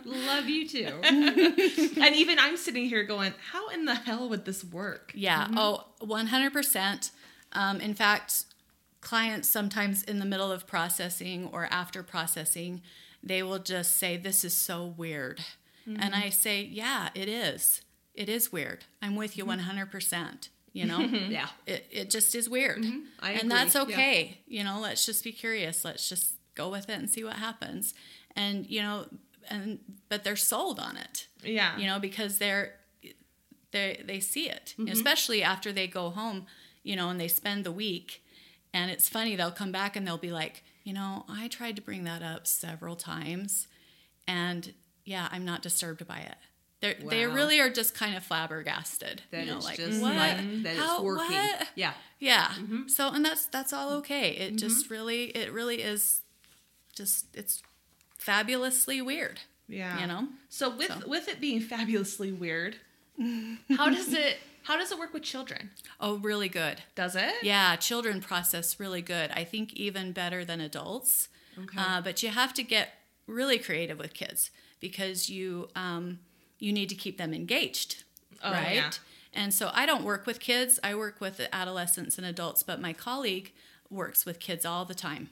Love 0.06 0.50
you 0.50 0.68
too. 0.68 0.86
and 1.04 2.16
even 2.16 2.40
I'm 2.40 2.58
sitting 2.58 2.88
here 2.90 3.04
going, 3.04 3.34
how 3.52 3.70
in 3.70 3.86
the 3.86 3.96
hell 3.96 4.30
would 4.30 4.46
this 4.46 4.64
work? 4.64 5.12
Yeah. 5.14 5.48
Oh, 5.56 5.86
100%. 6.02 7.12
Um, 7.54 7.80
in 7.82 7.94
fact, 7.94 8.46
clients 9.02 9.48
sometimes 9.50 10.04
in 10.04 10.20
the 10.20 10.26
middle 10.26 10.52
of 10.52 10.66
processing 10.68 11.50
or 11.52 11.68
after 11.72 12.04
processing, 12.04 12.82
they 13.24 13.44
will 13.44 13.60
just 13.60 13.98
say, 13.98 14.18
This 14.18 14.44
is 14.44 14.54
so 14.54 14.86
weird. 14.98 15.42
And 15.88 16.14
I 16.16 16.24
mm-hmm. 16.24 16.30
say, 16.32 16.62
Yeah, 16.64 17.10
it 17.16 17.30
is. 17.30 17.82
It 18.14 18.30
is 18.30 18.52
weird. 18.52 18.86
I'm 19.02 19.16
with 19.16 19.38
you 19.38 19.46
mm-hmm. 19.46 19.80
100%. 19.80 20.50
You 20.74 20.86
know? 20.86 21.00
Mm-hmm. 21.00 21.32
yeah. 21.32 21.48
it, 21.66 21.88
it 21.90 22.10
just 22.10 22.36
is 22.36 22.50
weird. 22.50 22.86
I 23.20 23.32
and 23.32 23.50
that's 23.50 23.76
agree. 23.76 23.94
Yeah. 23.94 24.00
okay. 24.00 24.38
You 24.48 24.64
know, 24.64 24.80
let's 24.80 25.06
just 25.06 25.24
be 25.24 25.32
curious. 25.32 25.84
Let's 25.86 26.08
just 26.08 26.34
go 26.56 26.70
with 26.70 26.90
it 26.90 27.00
and 27.00 27.10
see 27.10 27.24
what 27.24 27.34
happens. 27.36 27.94
And, 28.36 28.68
you 28.68 28.82
know, 28.82 29.06
and 29.50 29.80
but 30.10 30.24
they're 30.24 30.36
sold 30.36 30.80
on 30.80 30.98
it 30.98 31.28
Yeah. 31.44 31.78
you 31.78 31.88
know 31.88 32.00
because 32.00 32.38
they're 32.38 32.74
they 33.72 34.02
they 34.06 34.20
see 34.20 34.50
it 34.50 34.76
Mm-hmm. 34.78 34.92
especially 34.92 35.44
after 35.44 35.72
they 35.72 35.88
go 35.88 36.10
home 36.10 36.46
you 36.84 36.96
know 36.96 37.10
and 37.10 37.20
they 37.20 37.28
spend 37.28 37.64
the 37.64 37.72
week 37.72 38.24
and 38.74 38.92
it's 38.92 39.10
funny 39.10 39.36
they'll 39.36 39.52
come 39.52 39.72
back 39.72 39.96
and 39.96 40.06
they'll 40.06 40.18
be 40.18 40.32
like 40.32 40.64
you 40.84 40.94
know 40.94 41.26
i 41.30 41.48
tried 41.48 41.76
to 41.76 41.82
bring 41.82 42.04
that 42.04 42.22
up 42.22 42.48
several 42.48 42.96
times 42.96 43.68
and 44.28 44.74
yeah 45.08 45.28
i'm 45.32 45.46
not 45.46 45.62
disturbed 45.62 46.06
by 46.08 46.18
it 46.20 46.36
They're, 46.82 46.96
they 47.10 47.26
really 47.26 47.60
are 47.60 47.70
just 47.72 47.96
kind 47.96 48.16
of 48.16 48.24
flabbergasted 48.24 49.22
That 49.32 49.46
you 49.46 49.52
know 49.52 49.58
it's 49.58 49.66
like 49.66 49.78
just 49.78 50.02
what 50.02 50.16
like 50.16 50.64
that 50.64 50.76
How- 50.78 50.96
it's 50.98 51.04
working. 51.04 51.36
what? 51.36 51.68
Yeah. 51.76 51.94
yeah 52.20 52.48
Mm-hmm. 52.60 52.88
so 52.88 53.10
and 53.10 53.24
that's 53.26 53.46
that's 53.48 53.74
all 53.74 53.94
okay 54.02 54.32
it 54.32 54.58
just 54.58 54.90
really 54.90 55.26
it 55.42 55.52
really 55.52 55.82
is 55.82 56.22
just 56.96 57.26
it's 57.36 57.62
fabulously 58.18 59.02
weird 59.02 59.40
Yeah. 59.68 60.00
you 60.02 60.08
know 60.08 60.28
So 60.50 60.70
with 60.76 60.88
So. 61.02 61.08
with 61.08 61.28
it 61.28 61.40
being 61.40 61.60
fabulously 61.62 62.32
weird, 62.32 62.78
how 63.78 63.90
does 63.90 64.14
it 64.14 64.38
how 64.64 64.76
does 64.78 64.92
it 64.92 65.00
work 65.00 65.14
with 65.14 65.24
children? 65.24 65.72
oh 66.00 66.18
really 66.18 66.50
good 66.50 66.82
Does 66.96 67.16
it? 67.16 67.34
Yeah, 67.42 67.76
children 67.78 68.20
process 68.22 68.80
really 68.80 69.02
good. 69.02 69.32
I 69.32 69.44
think 69.46 69.74
even 69.74 70.12
better 70.12 70.44
than 70.44 70.60
adults. 70.62 71.30
Okay. 71.58 71.80
Uh, 71.80 72.02
but 72.02 72.22
you 72.22 72.30
have 72.30 72.54
to 72.56 72.64
get 72.64 72.90
really 73.28 73.58
creative 73.60 73.98
with 73.98 74.14
kids 74.14 74.52
because 74.80 75.30
you 75.30 75.68
um, 75.76 76.20
you 76.60 76.72
need 76.74 76.90
to 76.90 76.96
keep 76.96 77.18
them 77.18 77.34
engaged, 77.34 78.04
Oh, 78.44 78.52
right? 78.52 78.76
yeah. 78.76 78.92
And 79.34 79.54
so 79.54 79.70
I 79.74 79.86
don't 79.86 80.04
work 80.04 80.26
with 80.26 80.40
kids. 80.40 80.80
I 80.84 80.96
work 80.96 81.22
with 81.22 81.40
adolescents 81.54 82.18
and 82.18 82.26
adults, 82.26 82.64
but 82.64 82.82
my 82.82 82.94
colleague 82.94 83.54
works 83.90 84.26
with 84.26 84.40
kids 84.40 84.66
all 84.66 84.84
the 84.86 84.96
time. 84.96 85.30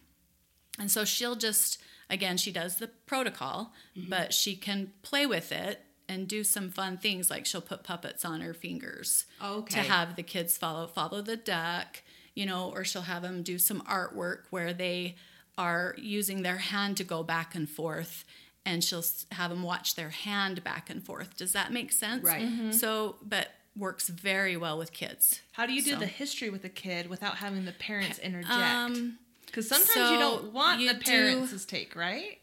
And 0.77 0.91
so 0.91 1.05
she'll 1.05 1.35
just 1.35 1.81
again, 2.09 2.37
she 2.37 2.51
does 2.51 2.75
the 2.77 2.87
protocol, 3.07 3.73
but 4.09 4.31
she 4.33 4.55
can 4.55 4.91
play 5.01 5.25
with 5.25 5.51
it 5.51 5.81
and 6.07 6.27
do 6.27 6.43
some 6.43 6.69
fun 6.69 6.97
things 6.99 7.31
like 7.31 7.47
she'll 7.47 7.61
put 7.61 7.83
puppets 7.83 8.23
on 8.23 8.41
her 8.41 8.53
fingers 8.53 9.25
Okay. 9.43 9.81
to 9.81 9.87
have 9.89 10.15
the 10.15 10.21
kids 10.21 10.55
follow 10.55 10.85
follow 10.85 11.21
the 11.23 11.35
duck, 11.37 12.03
you 12.35 12.45
know, 12.45 12.69
or 12.75 12.83
she'll 12.83 13.01
have 13.03 13.23
them 13.23 13.41
do 13.41 13.57
some 13.57 13.81
artwork 13.89 14.41
where 14.51 14.71
they 14.71 15.15
are 15.57 15.95
using 15.97 16.43
their 16.43 16.57
hand 16.57 16.97
to 16.97 17.03
go 17.03 17.23
back 17.23 17.55
and 17.55 17.67
forth 17.67 18.23
and 18.65 18.83
she'll 18.83 19.03
have 19.31 19.49
them 19.51 19.63
watch 19.63 19.95
their 19.95 20.09
hand 20.09 20.63
back 20.63 20.89
and 20.89 21.03
forth. 21.03 21.37
Does 21.37 21.53
that 21.53 21.71
make 21.71 21.91
sense? 21.91 22.23
Right. 22.23 22.73
So, 22.73 23.17
but 23.21 23.49
works 23.77 24.07
very 24.09 24.55
well 24.57 24.77
with 24.77 24.91
kids. 24.93 25.41
How 25.53 25.65
do 25.65 25.73
you 25.73 25.81
do 25.81 25.91
So- 25.91 25.99
the 25.99 26.05
history 26.07 26.49
with 26.49 26.63
a 26.65 26.69
kid 26.69 27.07
without 27.09 27.37
having 27.37 27.65
the 27.65 27.73
parents 27.73 28.17
interject? 28.19 28.51
Um, 28.53 29.19
Because 29.45 29.67
sometimes 29.69 29.91
so 29.93 30.13
you 30.13 30.19
don't 30.19 30.51
want 30.53 30.79
you 30.81 30.87
the 30.93 30.99
do- 30.99 31.11
parents' 31.11 31.65
take, 31.65 31.95
right? 31.95 32.39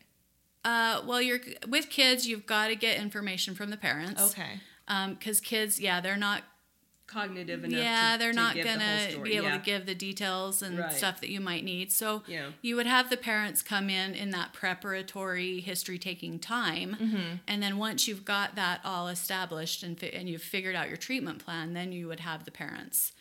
uh, 0.64 1.02
well, 1.06 1.20
you're 1.20 1.40
with 1.68 1.88
kids. 1.90 2.26
You've 2.28 2.46
got 2.46 2.68
to 2.68 2.76
get 2.76 2.98
information 2.98 3.54
from 3.54 3.70
the 3.70 3.76
parents. 3.76 4.20
Okay. 4.20 4.60
Because 5.08 5.40
kids, 5.40 5.80
yeah, 5.80 6.00
they're 6.00 6.16
not. 6.16 6.42
Cognitive 7.12 7.62
enough. 7.64 7.78
Yeah, 7.80 8.12
to, 8.12 8.18
they're 8.18 8.30
to 8.32 8.36
not 8.36 8.56
gonna 8.56 9.10
story. 9.10 9.30
be 9.30 9.36
able 9.36 9.48
yeah. 9.48 9.58
to 9.58 9.62
give 9.64 9.86
the 9.86 9.94
details 9.94 10.62
and 10.62 10.78
Right. 10.78 10.92
stuff 10.92 11.20
that 11.20 11.28
you 11.28 11.40
might 11.40 11.62
need. 11.64 11.92
So 11.92 12.22
Yeah. 12.26 12.50
you 12.62 12.76
would 12.76 12.86
have 12.86 13.10
the 13.10 13.16
parents 13.16 13.60
come 13.60 13.90
in 13.90 14.14
in 14.14 14.30
that 14.30 14.52
preparatory 14.52 15.60
history 15.60 15.98
taking 15.98 16.38
time, 16.38 16.96
Mm-hmm. 17.00 17.36
and 17.46 17.62
then 17.62 17.76
once 17.78 18.08
you've 18.08 18.24
got 18.24 18.54
that 18.54 18.80
all 18.84 19.08
established 19.08 19.82
and 19.82 19.98
fi- 19.98 20.10
and 20.10 20.28
you've 20.28 20.42
figured 20.42 20.74
out 20.74 20.88
your 20.88 20.96
treatment 20.96 21.44
plan, 21.44 21.74
then 21.74 21.92
you 21.92 22.08
would 22.08 22.20
have 22.20 22.44
the 22.44 22.50
parents, 22.50 23.12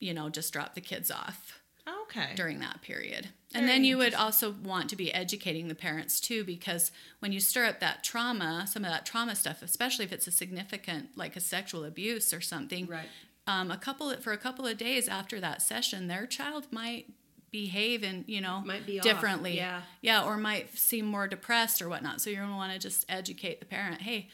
you 0.00 0.14
know, 0.14 0.28
just 0.30 0.52
drop 0.52 0.74
the 0.74 0.80
kids 0.80 1.10
off 1.10 1.60
Okay. 1.86 2.32
during 2.34 2.58
that 2.60 2.82
period. 2.82 3.28
And 3.54 3.66
then 3.68 3.84
you 3.84 3.96
would 3.96 4.12
also 4.12 4.50
want 4.50 4.90
to 4.90 4.96
be 4.96 5.14
educating 5.14 5.68
the 5.68 5.74
parents 5.74 6.20
too, 6.20 6.44
because 6.44 6.90
when 7.20 7.32
you 7.32 7.40
stir 7.40 7.64
up 7.64 7.80
that 7.80 8.02
trauma, 8.04 8.66
some 8.66 8.84
of 8.84 8.90
that 8.90 9.06
trauma 9.06 9.34
stuff, 9.34 9.62
especially 9.62 10.04
if 10.04 10.12
it's 10.12 10.26
a 10.26 10.30
significant, 10.32 11.16
like 11.16 11.36
a 11.36 11.40
sexual 11.40 11.84
abuse 11.84 12.34
or 12.34 12.40
something, 12.42 12.86
Right. 12.86 13.08
Um, 13.46 13.70
a 13.70 13.76
couple 13.76 14.12
for 14.16 14.32
a 14.32 14.36
couple 14.38 14.66
of 14.66 14.76
days 14.76 15.08
after 15.08 15.40
that 15.40 15.62
session, 15.62 16.06
their 16.08 16.26
child 16.26 16.66
might 16.70 17.06
behave 17.52 18.02
and 18.02 18.24
you 18.26 18.40
know 18.40 18.60
Might 18.66 18.84
be 18.86 18.98
off, 18.98 19.04
differently, 19.04 19.56
yeah. 19.56 19.82
yeah, 20.02 20.24
or 20.24 20.36
might 20.36 20.76
seem 20.76 21.06
more 21.06 21.26
depressed 21.28 21.80
or 21.80 21.88
whatnot. 21.88 22.20
So 22.20 22.28
you're 22.30 22.42
gonna 22.42 22.56
want 22.56 22.72
to 22.72 22.78
just 22.78 23.04
educate 23.08 23.60
the 23.60 23.66
parent, 23.66 24.02
hey, 24.02 24.28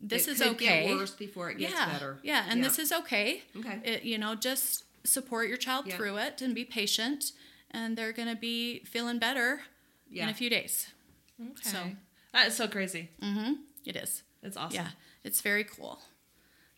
this 0.00 0.26
it 0.28 0.32
is 0.32 0.38
could 0.38 0.48
okay. 0.56 0.86
Get 0.88 0.96
worse 0.96 1.12
before 1.12 1.50
it 1.50 1.58
gets 1.58 1.72
yeah, 1.72 1.88
better. 1.92 2.18
yeah, 2.22 2.44
and 2.48 2.62
this 2.62 2.78
is 2.78 2.92
okay. 2.92 3.42
Okay. 3.56 3.80
It, 3.84 4.02
you 4.02 4.18
know, 4.18 4.34
just 4.34 4.84
support 5.04 5.48
your 5.48 5.56
child 5.56 5.86
Yeah. 5.86 5.96
through 5.96 6.16
it 6.18 6.42
and 6.42 6.54
be 6.54 6.64
patient, 6.64 7.32
and 7.70 7.96
they're 7.96 8.12
gonna 8.12 8.36
be 8.36 8.80
feeling 8.80 9.18
better 9.18 9.60
in 10.12 10.28
a 10.28 10.34
few 10.34 10.50
days. 10.50 10.88
Okay. 11.40 11.70
So- 11.70 11.90
that 12.32 12.48
is 12.48 12.56
so 12.56 12.68
crazy. 12.68 13.08
Mm-hmm. 13.22 13.52
It 13.86 13.96
is. 13.96 14.22
It's 14.42 14.56
awesome. 14.58 14.74
Yeah, 14.74 14.88
it's 15.24 15.40
very 15.40 15.64
cool. 15.64 16.00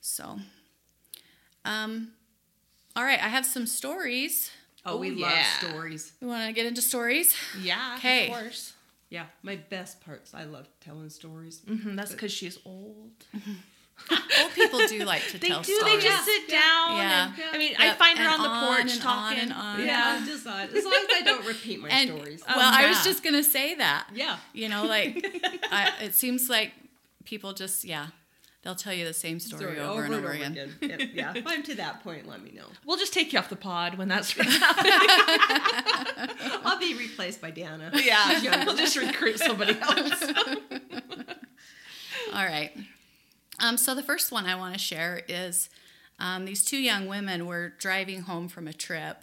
So, 0.00 0.38
um, 1.68 2.08
all 2.96 3.04
right, 3.04 3.22
I 3.22 3.28
have 3.28 3.46
some 3.46 3.66
stories. 3.66 4.50
Oh, 4.84 4.96
we 4.96 5.10
Oh, 5.10 5.26
love 5.26 5.44
stories. 5.60 6.12
We 6.20 6.26
want 6.28 6.46
to 6.46 6.52
get 6.52 6.66
into 6.66 6.80
stories. 6.82 7.34
Yeah. 7.60 7.94
Okay. 7.98 8.26
Of 8.28 8.32
course. 8.38 8.72
Yeah, 9.10 9.26
my 9.42 9.56
best 9.56 10.00
parts. 10.04 10.34
I 10.34 10.44
love 10.44 10.66
telling 10.80 11.10
stories. 11.10 11.60
hmm 11.66 11.96
that's 11.96 12.12
because 12.12 12.32
she's 12.32 12.58
old. 12.64 13.12
Old 14.40 14.52
people 14.54 14.78
do 14.86 15.04
like 15.04 15.26
to 15.28 15.38
They 15.40 15.48
tell 15.48 15.62
do. 15.62 15.74
stories. 15.74 15.96
They 15.96 16.08
just 16.08 16.24
sit 16.24 16.48
down. 16.48 16.96
Yeah. 16.98 17.24
And, 17.34 17.42
I 17.54 17.58
mean, 17.58 17.74
I 17.78 17.94
find 17.94 18.18
her 18.18 18.24
and 18.24 18.32
on 18.34 18.42
the 18.42 18.48
on 18.48 18.66
porch 18.66 18.80
and 18.82 18.90
on 18.92 18.98
talking. 19.00 19.38
and 19.40 19.52
on. 19.52 19.80
Yeah, 19.84 20.22
just 20.24 20.46
uh, 20.46 20.50
as 20.72 20.84
long 20.84 20.94
as 20.94 21.16
I 21.16 21.22
don't 21.24 21.44
repeat 21.46 21.80
my 21.80 21.88
and 21.96 22.08
stories. 22.10 22.42
well, 22.46 22.72
I 22.72 22.86
was 22.88 23.02
just 23.04 23.24
gonna 23.24 23.42
say 23.42 23.74
that. 23.74 24.08
yeah. 24.14 24.36
You 24.52 24.68
know, 24.68 24.84
like 24.86 25.16
I, 25.72 25.92
it 26.02 26.14
seems 26.14 26.48
like 26.48 26.72
people 27.24 27.52
just 27.54 27.84
yeah, 27.84 28.06
they'll 28.68 28.74
tell 28.74 28.92
you 28.92 29.06
the 29.06 29.14
same 29.14 29.40
story, 29.40 29.80
over, 29.80 30.04
and 30.04 30.14
over, 30.14 30.28
again. 30.28 30.76
If- 30.82 31.14
yeah, 31.14 31.32
if 31.36 31.46
I'm 31.46 31.62
to 31.62 31.74
that 31.76 32.04
point, 32.04 32.28
let 32.28 32.42
me 32.42 32.50
know. 32.54 32.66
We'll 32.84 32.98
just 32.98 33.14
take 33.14 33.32
you 33.32 33.38
off 33.38 33.48
the 33.48 33.56
pod 33.56 33.96
when 33.96 34.08
that's 34.08 34.34
I'll 36.66 36.78
be 36.78 36.94
replaced 36.94 37.40
by 37.40 37.50
Dana. 37.50 37.90
yeah. 37.94 38.66
We'll 38.66 38.76
just 38.76 38.94
recruit 38.94 39.38
somebody 39.38 39.74
else. 39.80 40.22
All 42.34 42.44
right. 42.44 42.72
Um, 43.58 43.78
so 43.78 43.94
the 43.94 44.02
first 44.02 44.30
one 44.32 44.44
I 44.44 44.54
want 44.54 44.74
to 44.74 44.78
share 44.78 45.22
is 45.26 45.70
um, 46.18 46.44
these 46.44 46.62
two 46.62 46.76
young 46.76 47.06
women 47.06 47.46
were 47.46 47.72
driving 47.78 48.20
home 48.20 48.48
from 48.48 48.68
a 48.68 48.74
trip, 48.74 49.22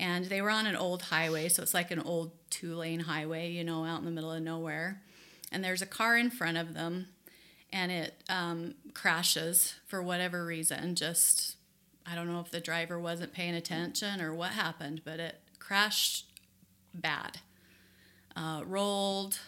and 0.00 0.24
they 0.24 0.42
were 0.42 0.50
on 0.50 0.66
an 0.66 0.74
old 0.74 1.02
highway. 1.02 1.48
So 1.48 1.62
it's 1.62 1.74
like 1.74 1.92
an 1.92 2.00
old 2.00 2.32
two-lane 2.50 2.98
highway, 3.00 3.52
you 3.52 3.62
know, 3.62 3.84
out 3.84 4.00
in 4.00 4.04
the 4.04 4.10
middle 4.10 4.32
of 4.32 4.42
nowhere. 4.42 5.00
And 5.52 5.62
there's 5.62 5.80
a 5.80 5.86
car 5.86 6.16
in 6.18 6.30
front 6.30 6.56
of 6.56 6.74
them, 6.74 7.06
and 7.74 7.90
it 7.90 8.22
um, 8.30 8.74
crashes 8.94 9.74
for 9.84 10.00
whatever 10.00 10.46
reason. 10.46 10.94
Just 10.94 11.56
I 12.06 12.14
don't 12.14 12.32
know 12.32 12.40
if 12.40 12.50
the 12.50 12.60
driver 12.60 12.98
wasn't 12.98 13.34
paying 13.34 13.54
attention 13.54 14.22
or 14.22 14.32
what 14.32 14.52
happened, 14.52 15.02
but 15.04 15.18
it 15.20 15.40
crashed 15.58 16.26
bad. 16.94 17.40
Uh, 18.36 18.62
rolled. 18.64 19.38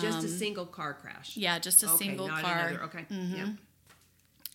Just 0.00 0.24
a 0.24 0.28
single 0.28 0.64
car 0.64 0.94
crash. 0.94 1.36
Yeah, 1.36 1.58
just 1.58 1.82
a 1.82 1.86
okay, 1.86 1.96
single 1.98 2.28
car. 2.28 2.68
Another. 2.68 2.84
Okay. 2.84 3.04
Yeah. 3.10 3.48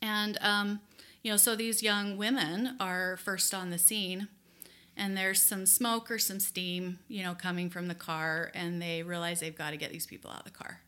And, 0.02 0.38
um, 0.42 0.80
you 1.22 1.30
know, 1.30 1.38
so 1.38 1.56
these 1.56 1.84
young 1.84 2.18
women 2.18 2.76
are 2.80 3.18
first 3.18 3.54
on 3.54 3.70
the 3.70 3.78
scene, 3.78 4.30
and 4.96 5.16
there's 5.16 5.40
some 5.40 5.68
smoke 5.68 6.10
or 6.10 6.18
some 6.18 6.40
steam, 6.40 6.98
you 7.08 7.22
know, 7.22 7.36
coming 7.36 7.70
from 7.70 7.88
the 7.88 7.94
car, 7.94 8.52
and 8.56 8.82
they 8.82 9.04
realize 9.04 9.40
they've 9.40 9.56
got 9.56 9.72
to 9.72 9.78
get 9.78 9.92
these 9.92 10.08
people 10.08 10.32
out 10.32 10.40
of 10.40 10.46
the 10.46 10.58
car. 10.58 10.80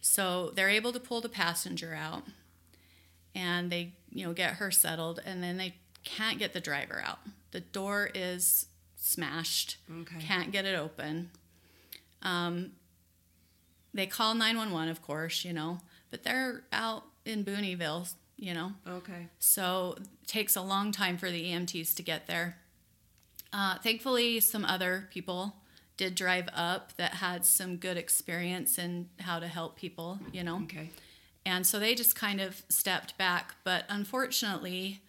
So 0.00 0.50
they're 0.54 0.70
able 0.70 0.92
to 0.92 1.00
pull 1.00 1.20
the 1.20 1.28
passenger 1.28 1.94
out, 1.94 2.22
and 3.34 3.70
they, 3.70 3.92
you 4.10 4.26
know, 4.26 4.32
get 4.32 4.54
her 4.54 4.70
settled, 4.70 5.20
and 5.24 5.42
then 5.42 5.56
they 5.56 5.76
can't 6.04 6.38
get 6.38 6.52
the 6.52 6.60
driver 6.60 7.02
out. 7.04 7.18
The 7.52 7.60
door 7.60 8.10
is 8.14 8.66
smashed, 8.96 9.76
Okay. 9.90 10.18
can't 10.20 10.52
get 10.52 10.64
it 10.64 10.74
open. 10.78 11.30
Um, 12.22 12.72
they 13.92 14.06
call 14.06 14.34
911, 14.34 14.88
of 14.88 15.02
course, 15.02 15.44
you 15.44 15.52
know, 15.52 15.78
but 16.10 16.22
they're 16.22 16.62
out 16.72 17.04
in 17.24 17.44
Booneyville, 17.44 18.12
you 18.36 18.54
know, 18.54 18.72
Okay. 18.86 19.26
so 19.38 19.96
it 20.00 20.06
takes 20.26 20.56
a 20.56 20.62
long 20.62 20.92
time 20.92 21.18
for 21.18 21.30
the 21.30 21.44
EMTs 21.52 21.94
to 21.96 22.02
get 22.02 22.26
there. 22.26 22.56
Uh, 23.52 23.78
thankfully, 23.78 24.38
some 24.40 24.64
other 24.64 25.08
people 25.12 25.56
did 26.00 26.14
drive 26.14 26.48
up 26.54 26.96
that 26.96 27.12
had 27.16 27.44
some 27.44 27.76
good 27.76 27.98
experience 27.98 28.78
in 28.78 29.10
how 29.20 29.38
to 29.38 29.46
help 29.46 29.76
people, 29.76 30.18
you 30.32 30.42
know. 30.42 30.62
Okay. 30.62 30.88
And 31.44 31.66
so 31.66 31.78
they 31.78 31.94
just 31.94 32.16
kind 32.16 32.40
of 32.40 32.62
stepped 32.70 33.18
back. 33.18 33.54
But 33.64 33.84
unfortunately, 33.90 35.02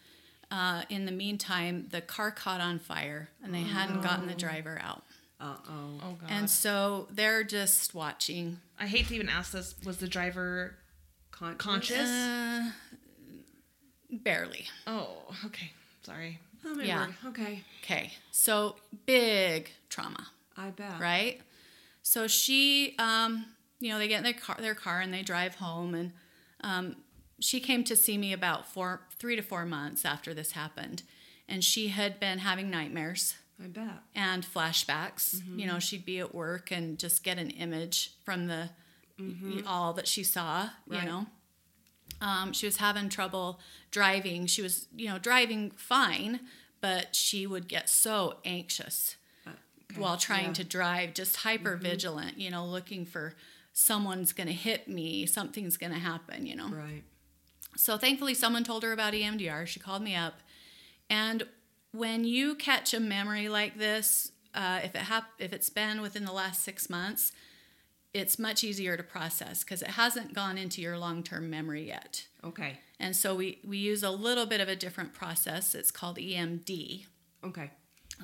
uh, 0.52 0.82
in 0.90 1.06
the 1.06 1.12
meantime, 1.14 1.88
the 1.92 2.02
car 2.02 2.30
caught 2.30 2.60
on 2.60 2.78
fire 2.78 3.30
and 3.42 3.54
they 3.54 3.62
hadn't 3.62 4.02
gotten 4.02 4.28
the 4.28 4.34
driver 4.36 4.80
out. 4.84 5.04
Uh 5.40 5.56
oh. 5.70 6.00
Oh 6.04 6.18
god. 6.20 6.30
And 6.30 6.50
so 6.50 7.08
they're 7.10 7.46
just 7.46 7.96
watching. 7.96 8.60
I 8.78 8.88
hate 8.88 9.08
to 9.08 9.16
even 9.16 9.30
ask 9.30 9.54
this. 9.54 9.74
Was 9.86 9.98
the 9.98 10.10
driver 10.10 10.76
Con- 11.32 11.56
conscious? 11.56 12.10
Uh, 12.10 12.72
barely. 14.12 14.66
oh, 14.88 15.34
okay. 15.46 15.72
Sorry. 16.04 16.40
Oh 16.66 16.76
my 16.76 16.84
Yeah. 16.84 17.06
word. 17.08 17.16
Okay. 17.28 17.64
Okay. 17.82 18.12
So 18.32 18.76
big 19.06 19.70
trauma. 19.90 20.28
I 20.58 20.70
bet. 20.70 21.00
right? 21.00 21.42
So 22.04 22.28
she, 22.28 22.96
um, 23.00 23.46
you 23.80 23.90
know, 23.90 23.98
they 23.98 24.08
get 24.08 24.18
in 24.18 24.24
their 24.24 24.34
car, 24.34 24.58
their 24.60 24.76
car 24.76 25.02
and 25.02 25.14
they 25.14 25.22
drive 25.22 25.56
home, 25.56 25.94
and 25.94 26.12
um, 26.62 26.96
she 27.40 27.60
came 27.60 27.84
to 27.86 27.96
see 27.96 28.18
me 28.18 28.34
about 28.34 28.68
four, 28.68 29.02
three 29.18 29.36
to 29.36 29.42
four 29.42 29.66
months 29.66 30.06
after 30.06 30.34
this 30.34 30.52
happened, 30.52 31.04
and 31.48 31.64
she 31.64 31.90
had 31.90 32.20
been 32.20 32.40
having 32.40 32.70
nightmares 32.70 33.36
I 33.64 33.68
bet. 33.68 34.02
and 34.16 34.46
flashbacks. 34.46 35.42
You 35.56 35.68
know, 35.68 35.80
she'd 35.80 36.06
be 36.06 36.20
at 36.20 36.34
work 36.34 36.72
and 36.72 36.98
just 36.98 37.24
get 37.24 37.38
an 37.38 37.50
image 37.52 38.14
from 38.24 38.48
the 38.48 38.70
all 39.68 39.94
that 39.94 40.08
she 40.08 40.24
saw. 40.24 40.70
Right. 40.88 41.04
You 41.04 41.10
know, 41.10 41.26
um, 42.22 42.54
she 42.54 42.66
was 42.66 42.78
having 42.78 43.10
trouble 43.10 43.60
driving. 43.92 44.46
She 44.48 44.62
was, 44.62 44.88
you 44.96 45.08
know, 45.10 45.18
driving 45.20 45.72
fine, 45.72 46.42
but 46.82 47.16
she 47.16 47.46
would 47.46 47.68
get 47.68 47.90
so 47.90 48.38
anxious 48.46 49.16
Okay. 49.92 50.02
while 50.02 50.18
trying 50.18 50.48
Yeah. 50.48 50.54
to 50.54 50.64
drive, 50.64 51.14
just 51.14 51.38
hyper 51.38 51.76
vigilant, 51.76 52.38
you 52.40 52.50
know, 52.50 52.66
looking 52.66 53.06
for 53.06 53.36
someone's 53.74 54.34
going 54.34 54.48
to 54.48 54.54
hit 54.54 54.88
me, 54.88 55.26
something's 55.26 55.78
going 55.78 55.94
to 55.94 56.00
happen, 56.00 56.46
you 56.46 56.56
know. 56.56 56.68
Right. 56.70 57.04
So 57.78 57.98
thankfully, 57.98 58.34
someone 58.34 58.64
told 58.64 58.84
her 58.84 58.92
about 58.92 59.14
EMDR. 59.14 59.66
She 59.66 59.80
called 59.80 60.02
me 60.04 60.14
up, 60.16 60.42
and 61.10 61.44
when 61.92 62.24
you 62.26 62.56
catch 62.56 62.94
a 62.94 63.00
memory 63.00 63.48
like 63.50 63.78
this, 63.78 64.32
uh, 64.54 64.82
if 64.84 64.94
it 64.96 65.04
hap- 65.04 65.32
if 65.40 65.54
it's 65.54 65.70
been 65.70 66.02
within 66.02 66.26
the 66.26 66.34
last 66.34 66.64
six 66.64 66.90
months, 66.90 67.32
it's 68.14 68.38
much 68.38 68.64
easier 68.66 68.98
to 68.98 69.04
process 69.04 69.64
because 69.64 69.82
it 69.82 69.92
hasn't 69.92 70.34
gone 70.34 70.58
into 70.58 70.82
your 70.82 70.98
long 70.98 71.24
term 71.24 71.50
memory 71.50 71.88
yet. 71.88 72.28
Okay. 72.44 72.80
And 73.00 73.16
so 73.16 73.34
we 73.36 73.60
we 73.64 73.78
use 73.78 74.04
a 74.04 74.12
little 74.12 74.46
bit 74.46 74.60
of 74.60 74.68
a 74.68 74.76
different 74.76 75.14
process. 75.14 75.74
It's 75.74 75.92
called 75.92 76.18
EMD. 76.18 77.06
Okay. 77.44 77.72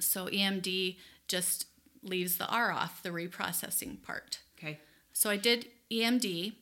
So 0.02 0.28
EMD 0.28 0.98
just 1.28 1.66
leaves 2.04 2.38
the 2.38 2.48
R 2.48 2.72
off, 2.72 3.02
the 3.04 3.10
reprocessing 3.10 4.02
part. 4.02 4.40
Okay. 4.58 4.80
So 5.14 5.30
I 5.30 5.38
did 5.38 5.68
EMD, 5.92 6.54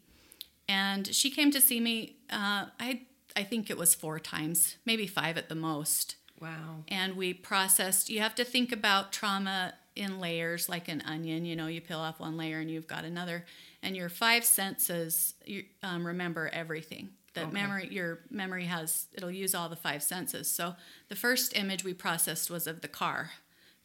and 0.67 1.07
she 1.13 1.29
came 1.29 1.51
to 1.51 1.61
see 1.61 1.79
me. 1.79 2.15
Uh, 2.29 2.67
I 2.79 3.01
I 3.35 3.43
think 3.43 3.69
it 3.69 3.77
was 3.77 3.93
four 3.93 4.19
times, 4.19 4.77
maybe 4.85 5.07
five 5.07 5.37
at 5.37 5.49
the 5.49 5.55
most. 5.55 6.15
Wow. 6.41 6.83
And 6.87 7.15
we 7.15 7.33
processed. 7.33 8.09
You 8.09 8.19
have 8.19 8.35
to 8.35 8.43
think 8.45 8.71
about 8.71 9.11
trauma 9.13 9.73
in 9.95 10.19
layers, 10.19 10.67
like 10.69 10.87
an 10.89 11.01
onion. 11.05 11.45
You 11.45 11.55
know, 11.55 11.67
you 11.67 11.81
peel 11.81 11.99
off 11.99 12.19
one 12.19 12.37
layer 12.37 12.59
and 12.59 12.69
you've 12.69 12.87
got 12.87 13.05
another. 13.05 13.45
And 13.81 13.95
your 13.95 14.09
five 14.09 14.43
senses, 14.43 15.35
you 15.45 15.65
um, 15.83 16.05
remember 16.05 16.49
everything. 16.51 17.09
that 17.33 17.45
Okay. 17.45 17.53
memory 17.53 17.87
your 17.91 18.19
memory 18.29 18.65
has 18.65 19.07
it'll 19.13 19.31
use 19.31 19.53
all 19.55 19.69
the 19.69 19.75
five 19.75 20.01
senses. 20.03 20.49
So 20.49 20.75
the 21.09 21.15
first 21.15 21.55
image 21.57 21.83
we 21.83 21.93
processed 21.93 22.49
was 22.49 22.67
of 22.67 22.81
the 22.81 22.87
car 22.87 23.31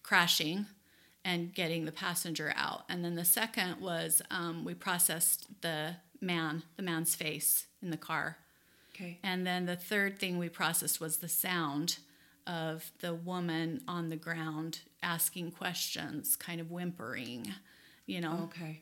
crashing 0.02 0.66
and 1.24 1.52
getting 1.54 1.84
the 1.84 1.92
passenger 1.92 2.52
out, 2.56 2.84
and 2.88 3.04
then 3.04 3.14
the 3.14 3.24
second 3.24 3.80
was 3.80 4.22
um, 4.30 4.64
we 4.64 4.74
processed 4.74 5.46
the 5.60 5.96
man, 6.20 6.62
the 6.76 6.82
man's 6.82 7.14
face 7.14 7.66
in 7.82 7.90
the 7.90 7.96
car, 7.96 8.38
Okay. 8.94 9.18
and 9.22 9.46
then 9.46 9.66
the 9.66 9.76
third 9.76 10.18
thing 10.18 10.38
we 10.38 10.48
processed 10.48 11.00
was 11.00 11.18
the 11.18 11.28
sound 11.28 11.98
of 12.46 12.90
the 13.00 13.14
woman 13.14 13.82
on 13.86 14.08
the 14.08 14.16
ground 14.16 14.80
asking 15.02 15.50
questions, 15.52 16.36
kind 16.36 16.60
of 16.60 16.70
whimpering, 16.70 17.52
you 18.06 18.20
know. 18.20 18.48
Okay. 18.50 18.80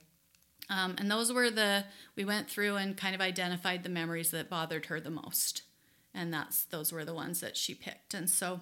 Um, 0.71 0.95
and 0.99 1.11
those 1.11 1.33
were 1.33 1.51
the 1.51 1.85
we 2.15 2.25
went 2.25 2.49
through 2.49 2.77
and 2.77 2.97
kind 2.97 3.15
of 3.15 3.21
identified 3.21 3.83
the 3.83 3.89
memories 3.89 4.31
that 4.31 4.49
bothered 4.51 4.87
her 4.87 5.01
the 5.01 5.11
most, 5.11 5.63
and 6.15 6.33
that's 6.33 6.65
those 6.67 6.93
were 6.93 7.05
the 7.05 7.15
ones 7.15 7.41
that 7.41 7.57
she 7.57 7.75
picked. 7.75 8.15
And 8.15 8.29
so 8.31 8.61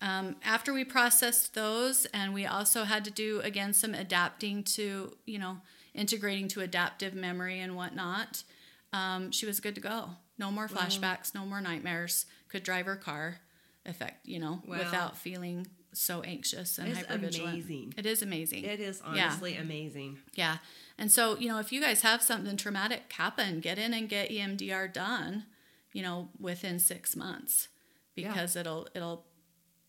um, 0.00 0.36
after 0.44 0.72
we 0.72 0.84
processed 0.84 1.54
those, 1.54 2.04
and 2.06 2.34
we 2.34 2.44
also 2.46 2.84
had 2.84 3.04
to 3.04 3.10
do 3.10 3.40
again 3.40 3.72
some 3.72 3.94
adapting 3.94 4.62
to 4.64 5.16
you 5.26 5.38
know 5.38 5.58
integrating 5.94 6.48
to 6.48 6.60
adaptive 6.60 7.14
memory 7.14 7.60
and 7.60 7.74
whatnot. 7.76 8.44
Um, 8.92 9.30
she 9.32 9.46
was 9.46 9.60
good 9.60 9.74
to 9.74 9.80
go. 9.80 10.10
No 10.38 10.50
more 10.50 10.68
flashbacks, 10.68 11.34
no 11.34 11.46
more 11.46 11.60
nightmares. 11.60 12.26
Could 12.48 12.62
drive 12.62 12.86
her 12.86 12.96
car, 12.96 13.38
effect 13.86 14.26
you 14.26 14.38
know, 14.38 14.62
Wow. 14.66 14.78
without 14.78 15.16
feeling 15.16 15.66
so 15.92 16.20
anxious 16.22 16.76
and 16.78 16.88
It's 16.88 17.00
hypervigilant. 17.08 17.48
amazing. 17.52 17.94
It 17.96 18.04
is 18.06 18.20
amazing. 18.20 18.64
It 18.64 18.80
is 18.80 19.00
Yeah. 19.14 19.24
honestly 19.28 19.56
amazing. 19.56 20.18
Yeah. 20.34 20.58
And 20.98 21.10
so, 21.10 21.38
you 21.38 21.48
know, 21.48 21.58
if 21.58 21.72
you 21.72 21.80
guys 21.80 22.02
have 22.02 22.22
something 22.22 22.56
traumatic 22.58 23.10
happen, 23.12 23.60
get 23.60 23.78
in 23.78 23.94
and 23.94 24.06
get 24.08 24.30
EMDR 24.30 24.88
done, 24.88 25.46
you 25.94 26.02
know, 26.02 26.28
within 26.38 26.78
six 26.78 27.16
months 27.16 27.68
because 28.14 28.56
it'll, 28.56 28.88
it'll, 28.94 29.24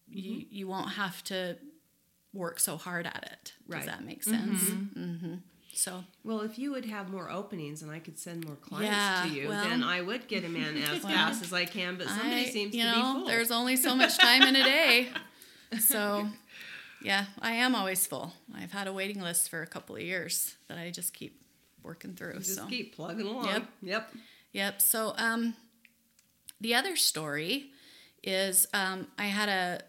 you, 0.10 0.46
you 0.50 0.67
won't 0.67 0.91
have 0.91 1.24
to 1.26 1.58
work 2.34 2.60
so 2.60 2.78
hard 2.78 3.06
at 3.08 3.30
it. 3.32 3.54
Right. 3.67 3.80
Does 3.80 3.88
that 3.88 4.04
make 4.04 4.24
sense? 4.24 4.62
Mm-hmm. 4.63 5.36
So, 5.74 6.04
Well, 6.24 6.41
if 6.41 6.58
you 6.58 6.72
would 6.72 6.86
have 6.86 7.10
more 7.12 7.30
openings 7.30 7.84
and 7.84 7.91
I 7.91 8.00
could 8.00 8.17
send 8.17 8.46
more 8.46 8.56
clients 8.56 8.89
Yeah, 8.96 9.24
to 9.30 9.30
you, 9.30 9.48
well- 9.50 9.63
then 9.63 9.84
I 9.84 10.02
would 10.02 10.28
get 10.28 10.41
them 10.43 10.56
in 10.56 10.78
as 10.82 11.00
fast 11.04 11.43
as 11.43 11.54
I 11.54 11.65
can. 11.65 11.98
But 11.98 12.08
somebody 12.08 12.46
I- 12.46 12.50
seems 12.50 12.74
you 12.76 12.84
to 12.84 12.89
know, 12.91 12.96
be 12.96 13.20
full. 13.20 13.28
there's 13.28 13.52
only 13.52 13.76
so 13.76 13.96
much 13.96 14.17
time 14.17 14.41
in 14.43 14.56
a 14.56 14.63
day. 14.63 15.08
So, 15.82 16.26
yeah, 17.04 17.26
I 17.41 17.52
am 17.52 17.76
always 17.76 18.08
full. 18.08 18.32
I've 18.56 18.72
had 18.72 18.88
a 18.88 18.93
waiting 18.93 19.22
list 19.22 19.50
for 19.50 19.62
a 19.62 19.67
couple 19.67 19.98
of 19.98 20.02
years 20.02 20.56
that 20.70 20.78
I 20.78 20.91
just 20.91 21.13
keep 21.13 21.41
working 21.84 22.13
through. 22.13 22.36
just 22.36 22.56
so. 22.56 22.65
keep 22.67 22.96
plugging 22.96 23.28
along. 23.28 23.48
Yep. 23.48 23.63
Yep. 23.82 24.12
Yep. 24.54 24.82
So 24.82 25.13
um, 25.17 25.56
the 26.62 26.74
other 26.74 26.96
story 26.96 27.72
is 28.24 28.65
um, 28.74 29.08
I 29.20 29.26
had 29.26 29.50
a 29.50 29.82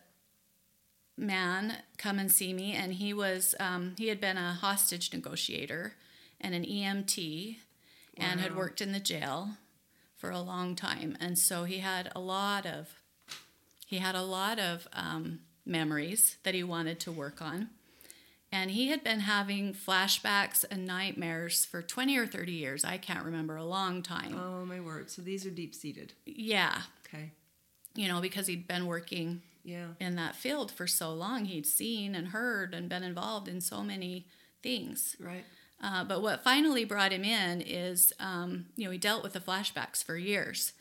man 1.18 1.78
come 1.98 2.18
and 2.18 2.30
see 2.30 2.52
me, 2.52 2.72
and 2.72 2.94
he 2.94 3.12
was 3.12 3.54
um, 3.60 3.94
he 3.98 4.08
had 4.08 4.20
been 4.20 4.36
a 4.36 4.52
hostage 4.54 5.12
negotiator 5.12 5.94
and 6.40 6.54
an 6.54 6.64
EMT, 6.64 7.56
and 8.16 8.40
had 8.40 8.56
worked 8.56 8.80
in 8.80 8.92
the 8.92 9.00
jail 9.00 9.50
for 10.16 10.30
a 10.30 10.40
long 10.40 10.74
time, 10.76 11.16
and 11.20 11.38
so 11.38 11.64
he 11.64 11.78
had 11.78 12.10
a 12.14 12.20
lot 12.20 12.64
of 12.66 12.94
he 13.86 13.98
had 13.98 14.14
a 14.14 14.22
lot 14.22 14.58
of 14.58 14.86
um, 14.92 15.40
memories 15.64 16.36
that 16.42 16.54
he 16.54 16.62
wanted 16.62 17.00
to 17.00 17.12
work 17.12 17.40
on. 17.40 17.70
And 18.50 18.70
he 18.70 18.88
had 18.88 19.04
been 19.04 19.20
having 19.20 19.74
flashbacks 19.74 20.64
and 20.70 20.86
nightmares 20.86 21.66
for 21.66 21.82
20 21.82 22.16
or 22.16 22.26
30 22.26 22.50
years. 22.52 22.82
I 22.82 22.96
can't 22.96 23.22
remember, 23.24 23.56
a 23.56 23.64
long 23.64 24.02
time. 24.02 24.34
Oh 24.38 24.64
my 24.64 24.80
word! 24.80 25.10
So 25.10 25.20
these 25.20 25.44
are 25.44 25.50
deep 25.50 25.74
seated. 25.74 26.14
Yeah, 26.24 26.80
Okay. 27.06 27.32
you 27.94 28.08
know, 28.08 28.20
because 28.22 28.46
he'd 28.46 28.66
been 28.66 28.86
working 28.86 29.42
Yeah. 29.68 29.88
in 30.00 30.16
that 30.16 30.34
field 30.34 30.70
for 30.70 30.86
so 30.86 31.12
long. 31.12 31.44
He'd 31.44 31.66
seen 31.66 32.14
and 32.14 32.28
heard 32.28 32.74
and 32.74 32.88
been 32.88 33.02
involved 33.02 33.48
in 33.48 33.60
so 33.60 33.82
many 33.82 34.26
things. 34.62 35.16
Right. 35.20 35.44
Uh, 35.82 36.04
but 36.04 36.22
what 36.22 36.42
finally 36.42 36.84
brought 36.84 37.12
him 37.12 37.24
in 37.24 37.60
is, 37.60 38.12
um, 38.18 38.66
you 38.76 38.84
know, 38.86 38.90
he 38.90 38.98
dealt 38.98 39.22
with 39.22 39.34
the 39.34 39.40
flashbacks 39.40 40.02
for 40.02 40.16
years. 40.16 40.72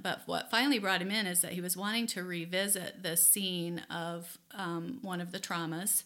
But 0.00 0.22
what 0.26 0.50
finally 0.50 0.78
brought 0.78 1.02
him 1.02 1.10
in 1.10 1.26
is 1.26 1.40
that 1.40 1.52
he 1.52 1.60
was 1.60 1.76
wanting 1.76 2.06
to 2.08 2.22
revisit 2.22 3.02
the 3.02 3.16
scene 3.16 3.82
of 3.90 4.38
um, 4.54 4.98
one 5.02 5.20
of 5.20 5.32
the 5.32 5.40
traumas. 5.40 6.04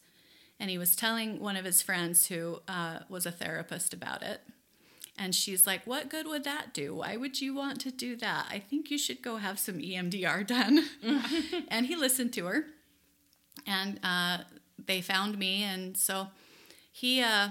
And 0.59 0.71
he 0.71 0.79
was 0.79 0.97
telling 0.97 1.41
one 1.41 1.57
of 1.57 1.65
his 1.65 1.83
friends 1.83 2.29
who 2.29 2.61
uh, 2.69 3.01
was 3.09 3.27
a 3.27 3.31
therapist 3.31 3.93
about 3.93 4.23
it. 4.23 4.41
And 5.19 5.35
she's 5.35 5.67
like, 5.67 5.87
What 5.87 6.11
good 6.11 6.27
would 6.27 6.45
that 6.45 6.75
do? 6.75 6.97
Why 6.97 7.17
would 7.17 7.41
you 7.41 7.55
want 7.55 7.81
to 7.83 7.91
do 7.91 8.17
that? 8.17 8.47
I 8.51 8.59
think 8.59 8.91
you 8.91 8.99
should 8.99 9.23
go 9.23 9.37
have 9.39 9.59
some 9.59 9.79
EMDR 9.79 10.47
done. 10.47 10.85
and 11.69 11.87
he 11.87 11.97
listened 11.97 12.33
to 12.35 12.47
her. 12.47 12.65
And 13.67 13.99
uh, 14.03 14.39
they 14.85 15.01
found 15.01 15.39
me. 15.39 15.63
And 15.63 15.97
so 15.97 16.29
he, 16.93 17.23
uh, 17.23 17.49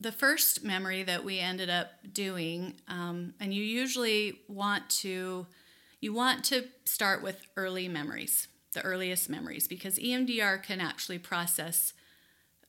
the 0.00 0.12
first 0.12 0.64
memory 0.64 1.02
that 1.02 1.24
we 1.24 1.38
ended 1.38 1.70
up 1.70 1.92
doing, 2.12 2.74
um, 2.88 3.34
and 3.40 3.52
you 3.52 3.62
usually 3.62 4.40
want 4.48 4.88
to, 4.90 5.46
you 6.00 6.12
want 6.12 6.44
to 6.46 6.64
start 6.84 7.22
with 7.22 7.46
early 7.56 7.88
memories, 7.88 8.48
the 8.72 8.82
earliest 8.82 9.30
memories, 9.30 9.68
because 9.68 9.98
EMDR 9.98 10.62
can 10.62 10.80
actually 10.80 11.18
process 11.18 11.92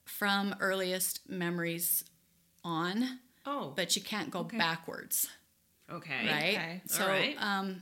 from 0.05 0.55
earliest 0.61 1.29
memories 1.29 2.05
on, 2.63 3.19
Oh. 3.45 3.73
but 3.75 3.95
you 3.95 4.01
can't 4.01 4.29
go 4.29 4.43
backwards, 4.43 5.27
okay. 5.89 6.27
right? 6.27 6.55
Okay. 6.55 6.81
So, 6.87 7.07
right. 7.07 7.35
um, 7.39 7.81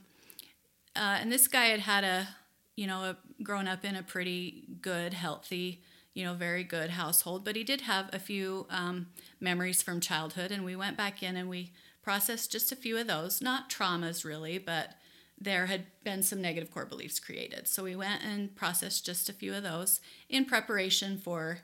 uh, 0.95 1.17
and 1.19 1.31
this 1.31 1.47
guy 1.47 1.65
had 1.65 1.79
had 1.81 2.03
a, 2.03 2.27
you 2.75 2.87
know, 2.87 3.01
a, 3.01 3.17
grown 3.43 3.67
up 3.67 3.83
in 3.83 3.95
a 3.95 4.03
pretty 4.03 4.67
good, 4.81 5.13
healthy, 5.13 5.81
you 6.13 6.23
know, 6.23 6.33
very 6.33 6.63
good 6.63 6.91
household, 6.91 7.43
but 7.43 7.55
he 7.55 7.63
did 7.63 7.81
have 7.81 8.09
a 8.13 8.19
few 8.19 8.67
um, 8.69 9.07
memories 9.39 9.81
from 9.81 9.99
childhood, 9.99 10.51
and 10.51 10.63
we 10.63 10.75
went 10.75 10.97
back 10.97 11.21
in 11.21 11.35
and 11.35 11.49
we 11.49 11.71
processed 12.01 12.51
just 12.51 12.71
a 12.71 12.75
few 12.75 12.97
of 12.97 13.07
those, 13.07 13.41
not 13.41 13.69
traumas 13.69 14.23
really, 14.23 14.57
but 14.57 14.91
there 15.39 15.65
had 15.65 15.85
been 16.03 16.23
some 16.23 16.41
negative 16.41 16.71
core 16.71 16.85
beliefs 16.85 17.19
created. 17.19 17.67
So 17.67 17.83
we 17.83 17.95
went 17.95 18.23
and 18.23 18.55
processed 18.55 19.05
just 19.05 19.27
a 19.27 19.33
few 19.33 19.53
of 19.53 19.63
those 19.63 19.99
in 20.29 20.45
preparation 20.45 21.17
for 21.17 21.59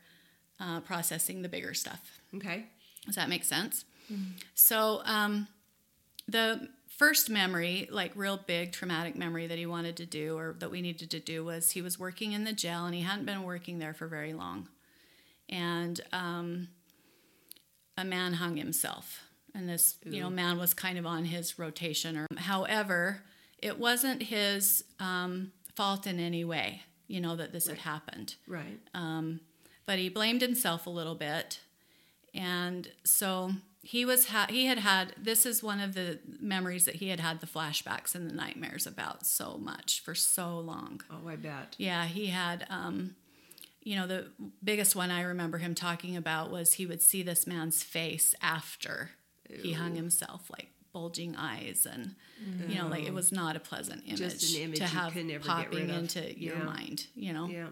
uh, 0.60 0.82
processing 0.82 1.41
the 1.41 1.50
bigger 1.50 1.74
stuff. 1.74 2.19
Okay. 2.36 2.65
Does 3.06 3.16
that 3.16 3.30
make 3.30 3.44
sense? 3.44 3.86
So, 4.56 5.02
um, 5.06 5.48
the 6.28 6.68
first 6.98 7.30
memory, 7.30 7.88
like 7.92 8.12
real 8.16 8.38
big 8.38 8.74
traumatic 8.74 9.16
memory 9.16 9.48
that 9.48 9.58
he 9.58 9.66
wanted 9.66 9.96
to 9.98 10.06
do 10.06 10.38
or 10.38 10.56
that 10.60 10.70
we 10.70 10.82
needed 10.82 11.10
to 11.12 11.20
do, 11.20 11.46
was 11.46 11.72
he 11.72 11.82
was 11.82 11.98
working 11.98 12.34
in 12.34 12.44
the 12.44 12.52
jail 12.54 12.86
and 12.86 12.94
he 12.94 13.02
hadn't 13.02 13.26
been 13.26 13.44
working 13.44 13.80
there 13.80 13.94
for 13.94 14.08
very 14.08 14.34
long. 14.34 14.68
And 15.50 16.00
um, 16.12 16.68
a 17.98 18.04
man 18.04 18.34
hung 18.34 18.58
himself. 18.58 19.22
And 19.56 19.68
this, 19.68 19.96
you 20.06 20.22
know, 20.22 20.30
man 20.30 20.58
was 20.58 20.74
kind 20.74 20.98
of 20.98 21.06
on 21.06 21.26
his 21.26 21.58
rotation. 21.60 22.18
Or, 22.18 22.28
however, 22.38 23.22
it 23.58 23.80
wasn't 23.80 24.24
his 24.24 24.84
um, 25.00 25.52
fault 25.76 26.06
in 26.08 26.20
any 26.20 26.44
way, 26.44 26.84
you 27.08 27.20
know, 27.22 27.36
that 27.38 27.52
this 27.54 27.68
had 27.68 27.80
happened 27.80 28.36
Right. 28.48 28.80
but 29.86 30.00
he 30.00 30.10
blamed 30.10 30.42
himself 30.42 30.86
a 30.86 30.90
little 30.90 31.16
bit 31.16 31.60
and 32.34 32.89
so 33.04 33.52
he 33.84 34.06
was 34.06 34.28
ha- 34.28 34.48
he 34.50 34.65
had 34.67 34.78
had 34.80 35.13
this 35.22 35.46
is 35.46 35.63
one 35.63 35.80
of 35.80 35.94
the 35.96 36.20
memories 36.39 36.86
that 36.86 36.96
he 36.96 37.10
had 37.10 37.20
had 37.20 37.41
the 37.41 37.48
flashbacks 37.48 38.13
and 38.15 38.30
the 38.30 38.34
nightmares 38.34 38.86
about 38.88 39.26
so 39.26 39.58
much 39.58 40.02
for 40.04 40.13
so 40.15 40.60
long. 40.60 41.02
Oh, 41.10 41.28
I 41.28 41.36
bet. 41.36 41.76
yeah 41.78 42.06
he 42.06 42.28
had 42.28 42.65
um 42.70 43.15
you 43.84 43.96
know 43.96 44.06
the 44.06 44.28
biggest 44.63 44.96
one 44.96 45.10
i 45.10 45.22
remember 45.24 45.58
him 45.58 45.74
talking 45.74 46.15
about 46.15 46.52
was 46.52 46.74
he 46.74 46.86
would 46.86 47.02
see 47.02 47.24
this 47.24 47.48
man's 47.48 47.82
face 47.82 48.36
after 48.41 49.10
he 49.50 49.74
hung 49.74 49.96
himself 49.96 50.50
like 50.52 50.67
bulging 50.94 51.36
eyes 51.36 51.88
and 51.91 52.15
you 52.70 52.76
know 52.78 52.88
like 52.88 53.04
it 53.06 53.13
was 53.13 53.32
not 53.32 53.56
a 53.56 53.60
pleasant 53.60 54.04
image, 54.06 54.20
Just 54.20 54.56
an 54.56 54.62
image 54.63 54.78
to 54.78 54.84
you 54.84 54.89
have 54.89 55.13
could 55.13 55.26
never 55.26 55.39
get 55.44 55.48
popping 55.48 55.89
into 55.89 56.39
your 56.39 56.58
Yeah. 56.58 56.63
mind 56.63 57.08
you 57.15 57.34
know? 57.34 57.48
Yeah. 57.48 57.67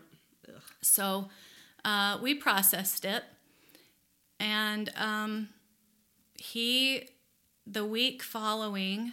so 0.81 1.29
uh, 1.85 2.17
we 2.21 2.33
processed 2.35 3.05
it, 3.05 3.23
and 4.39 4.91
um, 4.97 5.49
he, 6.35 7.09
the 7.67 7.85
week 7.85 8.23
following 8.23 9.11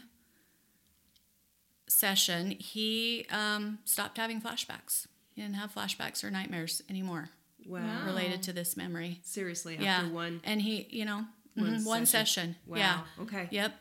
session, 1.88 2.50
he 2.52 3.26
um, 3.30 3.78
stopped 3.84 4.18
having 4.18 4.40
flashbacks. 4.40 5.06
He 5.34 5.42
didn't 5.42 5.56
have 5.56 5.72
flashbacks 5.74 6.24
or 6.24 6.30
nightmares 6.30 6.82
anymore 6.88 7.30
Wow. 7.66 8.04
related 8.06 8.42
to 8.44 8.52
this 8.52 8.76
memory. 8.76 9.20
Seriously, 9.24 9.74
after 9.74 9.84
yeah, 9.84 10.08
one. 10.08 10.40
and 10.44 10.62
he, 10.62 10.86
you 10.90 11.04
know, 11.04 11.24
One 11.54 11.84
one 11.84 12.06
session. 12.06 12.54
session. 12.54 12.56
Wow. 12.66 12.76
Yeah. 12.76 13.00
Okay. 13.22 13.48
Yep. 13.50 13.74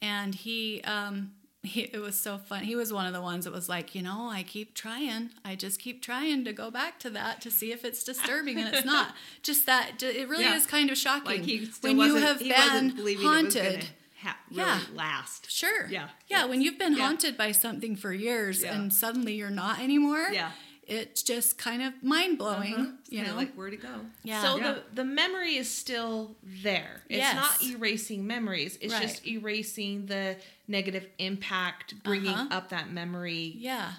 And 0.00 0.34
he, 0.34 0.80
um, 0.82 1.32
he, 1.62 1.82
it 1.82 2.00
was 2.00 2.18
so 2.18 2.38
fun. 2.38 2.64
He 2.64 2.74
was 2.74 2.92
one 2.92 3.06
of 3.06 3.12
the 3.12 3.20
ones 3.22 3.44
that 3.44 3.52
was 3.52 3.68
like, 3.68 3.94
you 3.94 4.02
know, 4.02 4.28
I 4.28 4.42
keep 4.42 4.74
trying. 4.74 5.30
I 5.44 5.54
just 5.54 5.78
keep 5.80 6.02
trying 6.02 6.44
to 6.44 6.52
go 6.52 6.70
back 6.70 6.98
to 7.00 7.10
that 7.10 7.40
to 7.42 7.50
see 7.52 7.70
if 7.72 7.84
it's 7.84 8.02
disturbing, 8.02 8.58
and 8.58 8.74
it's 8.74 8.84
not. 8.84 9.14
Just 9.42 9.66
that 9.66 10.02
it 10.02 10.28
really 10.28 10.42
Yeah. 10.44 10.56
is 10.56 10.66
kind 10.66 10.90
of 10.90 10.98
shocking 10.98 11.24
Like 11.42 11.70
when 11.82 11.98
you 11.98 12.16
have 12.16 12.38
been 12.40 12.90
it 12.98 13.02
was 13.04 13.22
haunted 13.22 13.84
ha- 14.22 14.38
really 14.50 14.62
Yeah. 14.62 14.80
last. 14.94 15.50
Sure. 15.50 15.86
Yeah. 15.88 16.08
Yeah. 16.28 16.46
When 16.46 16.62
you've 16.62 16.78
been 16.78 16.94
Yeah. 16.96 17.06
haunted 17.06 17.36
by 17.36 17.52
something 17.52 17.94
for 17.96 18.12
years 18.12 18.62
Yeah. 18.62 18.74
and 18.74 18.92
suddenly 18.92 19.34
you're 19.34 19.50
not 19.50 19.78
anymore. 19.80 20.28
Yeah. 20.32 20.50
It's 20.86 21.22
just 21.22 21.58
kind 21.58 21.80
of 21.82 22.02
mind 22.02 22.38
blowing. 22.38 22.74
Uh-huh. 22.74 22.90
You 23.08 23.22
know. 23.24 23.36
like 23.36 23.54
where 23.54 23.70
to 23.70 23.76
go. 23.76 24.00
yeah. 24.24 24.42
So 24.42 24.56
Yeah. 24.56 24.72
the 24.72 24.82
the 24.96 25.04
memory 25.04 25.54
is 25.56 25.72
still 25.72 26.36
there. 26.42 27.02
It's 27.08 27.18
Yes. 27.18 27.34
not 27.36 27.62
erasing 27.62 28.26
memories. 28.26 28.78
It's 28.80 28.92
Right. 28.92 29.02
just 29.02 29.26
erasing 29.26 30.06
the 30.06 30.36
negative 30.66 31.06
impact 31.18 32.02
bringing 32.02 32.30
Uh-huh. 32.34 32.48
up 32.56 32.68
that 32.70 32.90
memory 32.90 33.54
yeah. 33.56 33.92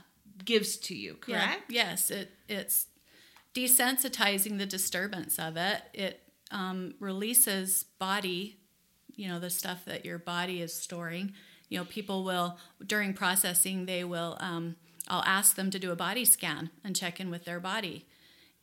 gives 0.43 0.75
to 0.77 0.95
you, 0.95 1.17
Yeah. 1.27 1.45
correct? 1.45 1.71
Yes. 1.71 2.11
It 2.11 2.31
it's 2.49 2.87
desensitizing 3.55 4.57
the 4.57 4.65
disturbance 4.65 5.39
of 5.39 5.57
it. 5.57 5.81
It 5.93 6.19
um, 6.51 6.93
releases 6.99 7.83
body, 7.97 8.57
you 9.15 9.27
know, 9.27 9.39
the 9.39 9.49
stuff 9.49 9.85
that 9.85 10.05
your 10.05 10.19
body 10.19 10.61
is 10.61 10.73
storing. 10.73 11.33
You 11.69 11.79
know, 11.79 11.85
people 11.85 12.23
will 12.23 12.59
during 12.85 13.13
processing 13.13 13.85
they 13.85 14.03
will. 14.03 14.37
Um, 14.39 14.75
I'll 15.07 15.23
ask 15.23 15.55
them 15.55 15.69
to 15.71 15.79
do 15.79 15.91
a 15.91 15.95
body 15.95 16.25
scan 16.25 16.69
and 16.83 16.95
check 16.95 17.19
in 17.19 17.29
with 17.29 17.45
their 17.45 17.59
body. 17.59 18.05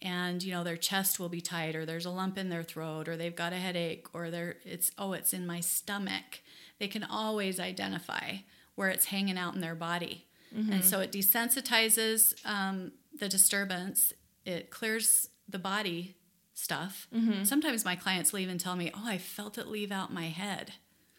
and 0.02 0.42
you 0.42 0.50
know 0.52 0.64
their 0.64 0.78
chest 0.78 1.20
will 1.20 1.28
be 1.28 1.42
tight 1.42 1.76
or 1.76 1.84
there's 1.84 2.06
a 2.06 2.10
lump 2.10 2.38
in 2.38 2.48
their 2.48 2.62
throat 2.62 3.06
or 3.08 3.16
they've 3.18 3.36
got 3.36 3.52
a 3.52 3.56
headache 3.56 4.06
or 4.14 4.30
they're 4.30 4.56
it's 4.64 4.90
oh 4.96 5.12
it's 5.12 5.34
in 5.34 5.46
my 5.46 5.60
stomach. 5.60 6.40
They 6.78 6.88
can 6.88 7.04
always 7.04 7.60
identify 7.60 8.38
where 8.76 8.88
it's 8.88 9.06
hanging 9.06 9.36
out 9.36 9.54
in 9.54 9.60
their 9.60 9.74
body. 9.74 10.24
And 10.52 10.82
so 10.84 10.98
it 11.00 11.12
desensitizes 11.12 12.34
um, 12.46 12.92
the 13.18 13.28
disturbance. 13.28 14.12
It 14.44 14.70
clears 14.70 15.28
the 15.48 15.58
body 15.58 16.16
stuff. 16.54 17.06
Sometimes 17.44 17.84
my 17.84 17.94
clients 17.96 18.32
leave 18.32 18.48
and 18.48 18.58
tell 18.60 18.76
me 18.76 18.90
oh 18.94 19.04
i 19.06 19.18
felt 19.18 19.58
it 19.58 19.66
leave 19.68 19.92
out 19.92 20.12
my 20.12 20.26
head 20.28 20.72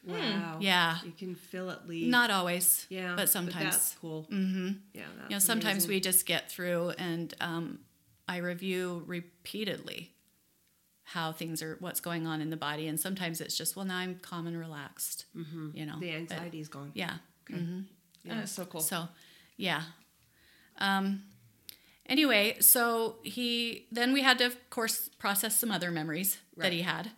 Wow. 0.05 0.57
yeah 0.59 0.97
You 1.05 1.11
can 1.11 1.35
feel 1.35 1.69
it 1.69 1.87
leave. 1.87 2.07
not 2.09 2.31
always 2.31 2.87
yeah. 2.89 3.13
but 3.15 3.29
sometimes 3.29 3.63
that's 3.75 3.95
cool. 4.01 4.27
Mm-hmm. 4.31 4.69
Yeah. 4.93 5.01
You 5.29 5.35
know 5.35 5.39
sometimes 5.39 5.85
amazing. 5.85 5.89
we 5.89 5.99
just 5.99 6.25
get 6.25 6.49
through 6.51 6.89
and 6.97 7.33
um, 7.39 7.79
i 8.27 8.37
review 8.37 9.03
repeatedly 9.05 10.11
how 11.03 11.31
things 11.31 11.61
are 11.61 11.75
what's 11.81 11.99
going 11.99 12.25
on 12.25 12.41
in 12.41 12.49
the 12.49 12.57
body 12.57 12.87
and 12.87 12.99
sometimes 12.99 13.41
it's 13.41 13.55
just 13.57 13.75
well 13.75 13.85
now 13.85 13.97
i'm 13.97 14.15
calm 14.21 14.47
and 14.47 14.57
relaxed 14.57 15.25
you 15.73 15.85
know 15.85 15.99
the 15.99 16.11
anxiety 16.11 16.59
is 16.59 16.67
gone. 16.69 16.91
yeah 16.93 17.15
That's 18.25 18.51
so 18.53 18.65
cool. 18.65 18.81
so 18.81 19.07
yeah 19.57 19.81
um, 20.77 21.23
anyway 22.07 22.57
so 22.59 23.17
he 23.23 23.85
then 23.91 24.13
we 24.13 24.21
had 24.23 24.37
to 24.39 24.45
of 24.45 24.69
course 24.69 25.09
process 25.19 25.59
some 25.59 25.69
other 25.71 25.91
memories 25.91 26.37
that 26.57 26.71
he 26.71 26.81
had 26.81 27.11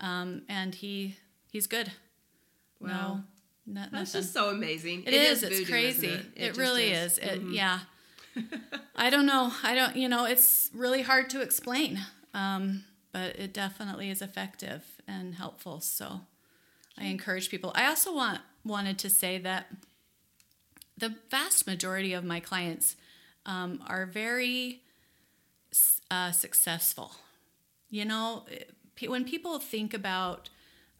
um, 0.00 0.42
and 0.48 0.76
he 0.76 1.16
he's 1.50 1.66
good 1.66 1.92
Wow. 2.82 2.90
no 3.16 3.24
not, 3.66 3.92
That's 3.92 4.12
nothing. 4.14 4.22
just 4.22 4.34
so 4.34 4.50
amazing. 4.50 5.04
It 5.06 5.14
is. 5.14 5.42
voodoo, 5.42 5.60
It's 5.60 5.68
crazy. 5.68 6.08
It, 6.08 6.26
It, 6.34 6.46
just 6.48 6.58
really 6.58 6.90
is. 6.90 7.18
It, 7.18 7.42
Yeah. 7.42 7.80
I 8.96 9.10
don't 9.10 9.26
know. 9.26 9.52
I 9.62 9.74
don't. 9.74 9.96
You 9.96 10.08
know, 10.08 10.24
it's 10.24 10.70
really 10.74 11.02
hard 11.02 11.30
to 11.30 11.40
explain. 11.40 12.00
Um, 12.34 12.84
but 13.12 13.36
it 13.36 13.52
definitely 13.52 14.08
is 14.10 14.22
effective 14.22 14.82
and 15.06 15.34
helpful. 15.34 15.80
So, 15.80 16.22
I 16.98 17.04
encourage 17.04 17.50
people. 17.50 17.72
I 17.74 17.86
also 17.86 18.14
want 18.14 18.40
wanted 18.64 18.98
to 19.00 19.10
say 19.10 19.38
that 19.38 19.66
the 20.96 21.14
vast 21.30 21.66
majority 21.66 22.14
of 22.14 22.24
my 22.24 22.40
clients 22.40 22.96
um, 23.44 23.82
are 23.86 24.06
very 24.06 24.82
uh, 26.10 26.32
successful. 26.32 27.12
You 27.90 28.06
know, 28.06 28.46
when 29.06 29.24
people 29.24 29.58
think 29.58 29.92
about 29.92 30.48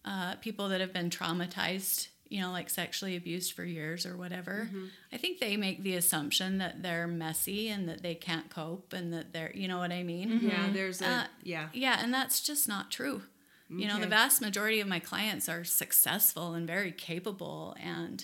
uh, 0.04 0.36
people 0.36 0.68
that 0.68 0.80
have 0.80 0.92
been 0.92 1.10
traumatized, 1.10 2.08
you 2.28 2.40
know, 2.40 2.50
like 2.50 2.70
sexually 2.70 3.14
abused 3.16 3.52
for 3.52 3.64
years 3.64 4.04
or 4.06 4.16
whatever, 4.16 4.68
I 5.12 5.16
think 5.16 5.38
they 5.38 5.56
make 5.56 5.82
the 5.82 5.94
assumption 5.96 6.58
that 6.58 6.82
they're 6.82 7.06
messy 7.06 7.68
and 7.68 7.88
that 7.88 8.02
they 8.02 8.14
can't 8.14 8.48
cope 8.50 8.92
and 8.92 9.12
that 9.12 9.32
they're, 9.32 9.52
you 9.54 9.68
know 9.68 9.78
what 9.78 9.92
I 9.92 10.02
mean? 10.02 10.40
Yeah. 10.42 10.70
There's 10.72 11.02
a 11.02 11.06
Uh, 11.06 11.24
yeah. 11.42 11.68
Yeah, 11.72 11.98
and 12.02 12.12
that's 12.12 12.40
just 12.40 12.66
not 12.68 12.90
true. 12.90 13.22
You 13.68 13.86
know, 13.88 13.94
the 13.98 14.06
vast 14.06 14.42
majority 14.42 14.80
of 14.80 14.88
my 14.88 14.98
clients 14.98 15.48
are 15.48 15.64
successful 15.64 16.52
and 16.52 16.66
very 16.66 16.92
capable 16.92 17.74
and 17.82 18.22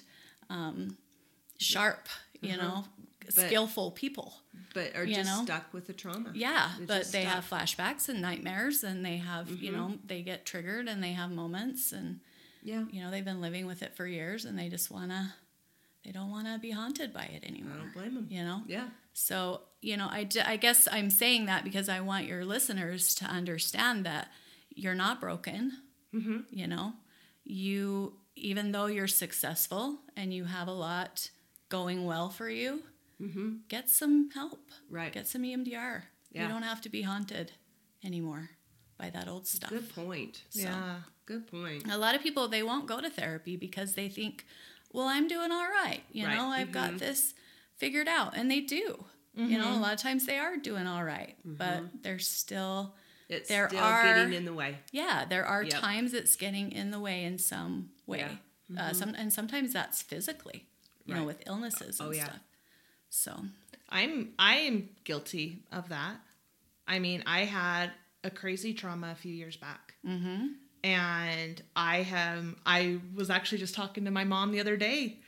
um, 0.50 0.98
sharp, 1.56 2.08
you 2.42 2.56
know, 2.56 2.84
skillful 3.30 3.90
people. 3.92 4.34
But 4.74 4.94
are 4.96 5.06
just 5.06 5.24
know? 5.30 5.44
stuck 5.44 5.72
with 5.72 5.86
the 5.86 5.92
trauma. 5.92 6.30
Yeah, 6.34 6.70
They're 6.78 6.86
but 6.86 7.12
they 7.12 7.22
stuck. 7.22 7.34
have 7.34 7.48
flashbacks 7.48 8.08
and 8.08 8.20
nightmares 8.20 8.84
and 8.84 9.04
they 9.04 9.16
have, 9.18 9.50
you 9.50 9.72
know, 9.72 9.94
they 10.06 10.22
get 10.22 10.44
triggered 10.46 10.88
and 10.88 11.02
they 11.02 11.12
have 11.12 11.30
moments 11.30 11.92
and, 11.92 12.20
Yeah. 12.62 12.84
you 12.90 13.02
know, 13.02 13.10
they've 13.10 13.24
been 13.24 13.40
living 13.40 13.66
with 13.66 13.82
it 13.82 13.94
for 13.96 14.06
years 14.06 14.44
and 14.44 14.58
they 14.58 14.68
just 14.68 14.90
want 14.90 15.10
to, 15.10 15.32
they 16.04 16.10
don't 16.12 16.30
want 16.30 16.46
to 16.46 16.58
be 16.58 16.70
haunted 16.70 17.12
by 17.12 17.24
it 17.24 17.44
anymore. 17.44 17.74
I 17.76 17.78
don't 17.82 17.94
blame 17.94 18.14
them. 18.14 18.26
You 18.30 18.42
know? 18.44 18.62
Yeah. 18.66 18.88
So, 19.14 19.62
you 19.80 19.96
know, 19.96 20.08
I, 20.10 20.24
d- 20.24 20.40
I 20.40 20.56
guess 20.56 20.86
I'm 20.90 21.10
saying 21.10 21.46
that 21.46 21.64
because 21.64 21.88
I 21.88 22.00
want 22.00 22.26
your 22.26 22.44
listeners 22.44 23.14
to 23.16 23.24
understand 23.24 24.04
that 24.06 24.28
you're 24.74 24.94
not 24.94 25.20
broken. 25.20 25.72
Mm-hmm. 26.14 26.38
You 26.50 26.66
know, 26.68 26.92
you, 27.44 28.14
even 28.36 28.72
though 28.72 28.86
you're 28.86 29.08
successful 29.08 29.98
and 30.16 30.32
you 30.32 30.44
have 30.44 30.68
a 30.68 30.72
lot 30.72 31.30
going 31.68 32.04
well 32.06 32.28
for 32.30 32.48
you, 32.48 32.82
get 33.68 33.88
some 33.88 34.30
help. 34.30 34.70
Mm-hmm. 34.70 34.94
Right. 34.94 35.12
Get 35.12 35.26
some 35.26 35.42
EMDR. 35.42 36.02
Yeah. 36.32 36.42
You 36.42 36.48
don't 36.48 36.62
have 36.62 36.80
to 36.82 36.88
be 36.88 37.02
haunted 37.02 37.52
anymore 38.04 38.50
by 38.98 39.10
that 39.10 39.28
old 39.28 39.46
stuff. 39.46 39.70
Good 39.70 39.94
point. 39.94 40.42
yeah. 40.52 40.96
Good 41.26 41.46
point. 41.46 41.84
A 41.90 41.98
lot 41.98 42.14
of 42.14 42.22
people 42.22 42.48
they 42.48 42.62
won't 42.62 42.86
go 42.86 43.00
to 43.00 43.10
therapy 43.10 43.56
because 43.56 43.92
they 43.94 44.08
think, 44.08 44.46
"Well, 44.92 45.06
I'm 45.06 45.28
doing 45.28 45.52
all 45.52 45.68
right. 45.68 46.00
You 46.10 46.26
Right. 46.26 46.36
know, 46.36 46.46
I've 46.46 46.72
got 46.72 46.96
this 46.98 47.34
figured 47.76 48.08
out." 48.08 48.34
And 48.36 48.50
they 48.50 48.60
do. 48.60 49.04
You 49.34 49.56
know, 49.58 49.72
a 49.72 49.78
lot 49.78 49.92
of 49.92 50.00
times 50.00 50.26
they 50.26 50.38
are 50.38 50.56
doing 50.56 50.86
all 50.88 51.04
right, 51.04 51.36
but 51.44 52.02
they're 52.02 52.18
still 52.18 52.96
It's 53.28 53.46
There 53.50 53.68
still 53.68 53.78
are- 53.84 54.02
getting 54.02 54.32
in 54.32 54.46
the 54.46 54.54
way. 54.54 54.78
yeah, 54.90 55.26
there 55.26 55.44
are 55.44 55.62
Yep. 55.62 55.72
times 55.80 56.14
it's 56.14 56.34
getting 56.34 56.72
in 56.72 56.90
the 56.90 56.98
way 56.98 57.22
in 57.24 57.36
some 57.38 57.90
way. 58.06 58.26
Yeah. 58.70 58.82
Uh, 58.88 58.92
some 58.94 59.14
and 59.14 59.30
sometimes 59.30 59.74
that's 59.74 60.00
physically, 60.00 60.66
you 61.04 61.14
know, 61.14 61.24
with 61.24 61.42
illnesses 61.46 62.00
and 62.00 62.08
Oh, 62.08 62.12
yeah. 62.12 62.24
stuff. 62.24 62.40
So, 63.10 63.32
I'm 63.88 64.30
I 64.38 64.56
am 64.56 64.90
guilty 65.04 65.62
of 65.72 65.88
that. 65.88 66.16
I 66.86 66.98
mean, 66.98 67.22
I 67.26 67.40
had 67.44 67.90
a 68.24 68.30
crazy 68.30 68.74
trauma 68.74 69.10
a 69.12 69.14
few 69.14 69.32
years 69.32 69.56
back. 69.56 69.94
Mm-hmm. 70.06 70.46
And 70.84 71.62
I 71.74 71.98
have 72.02 72.44
I 72.64 72.98
was 73.14 73.30
actually 73.30 73.58
just 73.58 73.74
talking 73.74 74.04
to 74.04 74.10
my 74.10 74.24
mom 74.24 74.52
the 74.52 74.60
other 74.60 74.76
day 74.76 75.18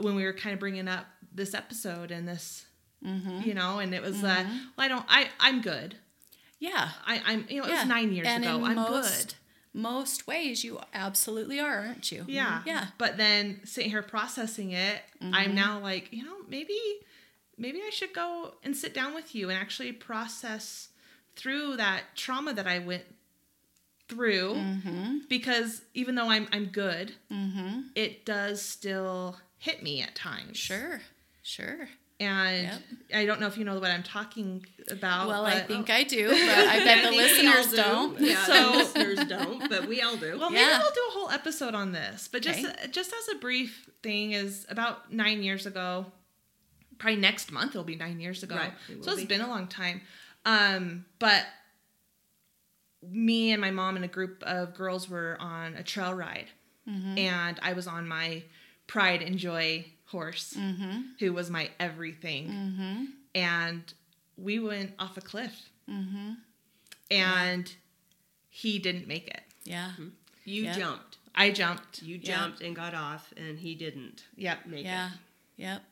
when 0.00 0.14
we 0.14 0.24
were 0.24 0.32
kind 0.32 0.54
of 0.54 0.60
bringing 0.60 0.86
up 0.88 1.06
this 1.34 1.54
episode 1.54 2.10
and 2.10 2.26
this, 2.28 2.66
Mm-hmm. 3.04 3.40
you 3.48 3.54
know, 3.54 3.78
and 3.78 3.94
it 3.94 4.02
was 4.02 4.22
uh, 4.22 4.44
well, 4.44 4.60
I 4.78 4.88
don't 4.88 5.06
I 5.08 5.28
I'm 5.40 5.62
good. 5.62 5.94
yeah. 6.58 6.90
I 7.06 7.22
I'm 7.24 7.46
you 7.48 7.60
know 7.60 7.66
it 7.66 7.70
yeah. 7.70 7.78
was 7.80 7.88
nine 7.88 8.12
years 8.12 8.26
and 8.28 8.44
ago. 8.44 8.62
I'm 8.64 8.76
most, 8.76 9.28
good. 9.28 9.34
Most 9.72 10.26
ways 10.26 10.64
you 10.64 10.78
absolutely 10.92 11.58
are, 11.60 11.78
aren't 11.78 12.12
you? 12.12 12.24
Yeah. 12.28 12.60
Yeah. 12.66 12.88
But 12.98 13.16
then 13.16 13.60
sitting 13.64 13.90
here 13.90 14.02
processing 14.02 14.72
it, 14.72 15.00
I'm 15.22 15.54
now 15.54 15.78
like, 15.80 16.12
you 16.12 16.24
know, 16.24 16.36
maybe 16.48 16.78
maybe 17.60 17.80
I 17.86 17.90
should 17.90 18.12
go 18.12 18.54
and 18.64 18.76
sit 18.76 18.94
down 18.94 19.14
with 19.14 19.34
you 19.34 19.50
and 19.50 19.58
actually 19.58 19.92
process 19.92 20.88
through 21.36 21.76
that 21.76 22.02
trauma 22.16 22.52
that 22.54 22.66
I 22.66 22.80
went 22.80 23.04
through 24.08 24.54
mm-hmm. 24.54 25.18
because 25.28 25.82
even 25.94 26.16
though 26.16 26.28
I'm 26.28 26.48
I'm 26.52 26.66
good, 26.66 27.12
mm-hmm. 27.30 27.82
it 27.94 28.24
does 28.24 28.60
still 28.62 29.36
hit 29.58 29.82
me 29.82 30.02
at 30.02 30.14
times. 30.16 30.56
Sure. 30.56 31.00
Sure. 31.42 31.88
And 32.18 32.64
Yep. 32.64 32.80
I 33.14 33.24
don't 33.24 33.40
know 33.40 33.46
if 33.46 33.56
you 33.56 33.64
know 33.64 33.78
what 33.80 33.90
I'm 33.90 34.02
talking 34.02 34.66
about. 34.90 35.28
Well, 35.28 35.46
I 35.46 35.60
but- 35.60 35.68
think 35.68 35.88
I 36.00 36.02
do, 36.02 36.28
but 36.28 36.38
I 36.38 36.78
bet 36.84 37.02
the 37.02 37.08
I 37.08 37.10
think 37.10 37.16
listeners 37.16 37.70
do. 37.70 37.76
don't. 37.76 38.20
Yeah, 38.20 38.44
So- 38.46 38.72
the 38.72 38.76
listeners 38.78 39.24
don't, 39.26 39.68
but 39.70 39.86
we 39.86 40.02
all 40.02 40.16
do. 40.16 40.38
Well, 40.38 40.50
maybe 40.50 40.62
Yeah. 40.62 40.78
we'll 40.80 40.90
do 40.90 41.00
a 41.08 41.12
whole 41.12 41.30
episode 41.30 41.74
on 41.74 41.92
this. 41.92 42.28
But 42.30 42.42
just 42.42 42.64
Okay. 42.64 42.88
just 42.90 43.12
as 43.12 43.34
a 43.34 43.38
brief 43.38 43.88
thing, 44.02 44.32
is 44.32 44.66
about 44.68 45.12
nine 45.12 45.42
years 45.42 45.64
ago. 45.66 46.06
Probably 47.00 47.20
next 47.20 47.50
month 47.50 47.70
it'll 47.72 47.82
be 47.82 47.96
nine 47.96 48.20
years 48.20 48.42
ago. 48.44 48.54
Right, 48.54 48.72
it 48.88 48.98
will 48.98 49.02
so 49.04 49.10
it's 49.12 49.22
be. 49.22 49.26
been 49.26 49.40
a 49.40 49.48
long 49.48 49.66
time. 49.66 50.02
Um, 50.44 51.04
but 51.18 51.44
me 53.02 53.50
and 53.52 53.60
my 53.60 53.70
mom 53.70 53.96
and 53.96 54.04
a 54.04 54.08
group 54.08 54.42
of 54.44 54.74
girls 54.74 55.08
were 55.08 55.36
on 55.40 55.74
a 55.74 55.82
trail 55.82 56.14
ride, 56.14 56.46
Mm-hmm. 56.88 57.18
and 57.18 57.60
I 57.62 57.74
was 57.74 57.86
on 57.86 58.08
my 58.08 58.42
pride 58.86 59.22
and 59.22 59.36
joy 59.38 59.84
horse, 60.06 60.54
Mm-hmm. 60.56 61.00
who 61.20 61.32
was 61.32 61.50
my 61.50 61.70
everything, 61.78 63.08
and 63.34 63.82
we 64.36 64.58
went 64.58 64.92
off 64.98 65.16
a 65.16 65.20
cliff, 65.20 65.68
Mm-hmm. 65.88 66.32
and 67.10 67.72
he 68.48 68.78
didn't 68.78 69.06
make 69.08 69.28
it. 69.28 69.42
Yeah. 69.64 69.92
you 70.44 70.64
Yeah. 70.64 70.74
jumped. 70.76 71.16
I 71.34 71.50
jumped. 71.50 72.02
You 72.02 72.16
Yeah. 72.16 72.36
jumped 72.36 72.60
and 72.62 72.74
got 72.74 72.92
off, 72.94 73.32
and 73.36 73.58
he 73.58 73.74
didn't 73.74 74.24
Yep. 74.36 74.66
make 74.66 74.84
Yeah. 74.84 75.10
Yep. 75.56 75.82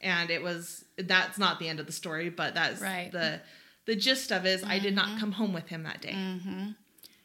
And 0.00 0.30
it 0.30 0.42
was 0.42 0.84
that's 0.98 1.38
not 1.38 1.58
the 1.58 1.68
end 1.68 1.80
of 1.80 1.86
the 1.86 1.92
story 1.92 2.28
but 2.30 2.54
that's 2.54 2.80
Right. 2.80 3.08
Mm-hmm. 3.12 3.16
the 3.16 3.40
the 3.86 3.96
gist 3.96 4.30
of 4.32 4.44
it 4.46 4.50
is 4.50 4.64
i 4.64 4.78
did 4.78 4.94
not 4.94 5.18
come 5.18 5.32
home 5.32 5.52
with 5.52 5.68
him 5.68 5.82
that 5.84 6.00
day 6.00 6.14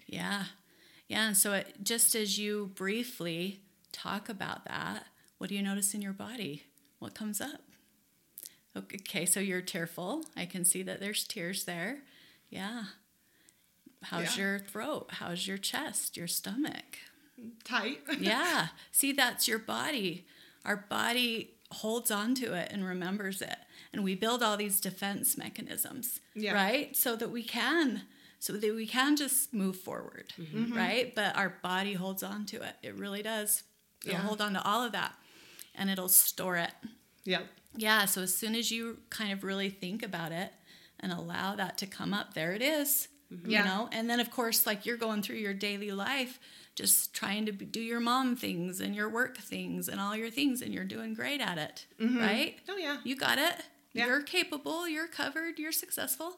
Yeah. 0.07 0.43
Yeah. 1.07 1.27
And 1.27 1.37
so 1.37 1.53
it, 1.53 1.75
just 1.83 2.15
as 2.15 2.37
you 2.39 2.71
briefly 2.75 3.61
talk 3.91 4.27
about 4.29 4.65
that, 4.65 5.05
what 5.37 5.49
do 5.49 5.55
you 5.55 5.61
notice 5.61 5.93
in 5.93 6.01
your 6.01 6.13
body? 6.13 6.63
What 6.99 7.13
comes 7.13 7.39
up? 7.41 7.61
Okay, 8.75 9.25
so 9.25 9.39
you're 9.39 9.61
tearful. 9.61 10.25
I 10.35 10.45
can 10.45 10.65
see 10.65 10.83
that 10.83 10.99
there's 10.99 11.23
tears 11.23 11.63
there. 11.65 11.99
Yeah. 12.49 12.83
How's 14.03 14.35
Yeah. 14.37 14.43
your 14.43 14.59
throat? 14.59 15.07
How's 15.13 15.47
your 15.47 15.57
chest, 15.57 16.17
your 16.17 16.27
stomach? 16.27 16.97
Tight. 17.63 17.99
yeah. 18.19 18.67
See, 18.91 19.11
that's 19.11 19.47
your 19.47 19.59
body. 19.59 20.25
Our 20.65 20.77
body 20.89 21.54
holds 21.75 22.11
on 22.11 22.35
to 22.35 22.53
it 22.53 22.69
and 22.71 22.85
remembers 22.85 23.41
it. 23.41 23.57
And 23.93 24.03
we 24.03 24.15
build 24.15 24.43
all 24.43 24.57
these 24.57 24.79
defense 24.81 25.37
mechanisms, 25.37 26.19
Yeah. 26.33 26.53
right? 26.53 26.95
So 26.95 27.15
that 27.15 27.29
we 27.31 27.43
can, 27.43 28.01
so 28.39 28.53
that 28.53 28.75
we 28.75 28.87
can 28.87 29.15
just 29.15 29.53
move 29.53 29.77
forward, 29.77 30.33
mm-hmm. 30.39 30.65
Mm-hmm. 30.65 30.77
right? 30.77 31.15
But 31.15 31.35
our 31.35 31.57
body 31.61 31.93
holds 31.93 32.23
on 32.23 32.45
to 32.47 32.61
it. 32.61 32.75
It 32.83 32.95
really 32.95 33.23
does. 33.23 33.63
It'll 34.03 34.13
Yeah. 34.19 34.21
hold 34.25 34.41
on 34.41 34.53
to 34.53 34.63
all 34.63 34.83
of 34.83 34.91
that 34.91 35.15
and 35.73 35.89
it'll 35.89 36.09
store 36.09 36.57
it. 36.57 36.71
Yep. 37.23 37.47
Yeah. 37.77 38.05
So 38.05 38.21
as 38.21 38.35
soon 38.35 38.55
as 38.55 38.71
you 38.71 38.99
kind 39.09 39.31
of 39.31 39.43
really 39.43 39.69
think 39.69 40.03
about 40.03 40.31
it 40.31 40.51
and 40.99 41.11
allow 41.11 41.55
that 41.55 41.77
to 41.79 41.85
come 41.87 42.13
up, 42.13 42.33
there 42.33 42.53
it 42.53 42.61
is. 42.61 43.07
Mm-hmm. 43.33 43.49
Yeah. 43.49 43.59
You 43.59 43.65
know, 43.65 43.89
and 43.91 44.09
then 44.09 44.19
of 44.19 44.29
course, 44.29 44.65
like 44.65 44.85
you're 44.85 44.97
going 44.97 45.21
through 45.21 45.37
your 45.37 45.53
daily 45.53 45.91
life, 45.91 46.39
just 46.75 47.13
trying 47.13 47.45
to 47.45 47.51
do 47.51 47.79
your 47.79 47.99
mom 47.99 48.35
things 48.35 48.81
and 48.81 48.93
your 48.95 49.09
work 49.09 49.37
things 49.37 49.87
and 49.87 49.99
all 49.99 50.15
your 50.15 50.29
things, 50.29 50.61
and 50.61 50.73
you're 50.73 50.83
doing 50.83 51.13
great 51.13 51.41
at 51.41 51.57
it, 51.57 51.85
mm-hmm. 51.99 52.19
right? 52.19 52.55
Oh 52.69 52.77
yeah. 52.77 52.97
You 53.03 53.15
got 53.15 53.37
it. 53.37 53.55
Yeah. 53.93 54.07
You're 54.07 54.21
capable. 54.21 54.87
You're 54.87 55.07
covered. 55.07 55.57
You're 55.57 55.71
successful. 55.71 56.37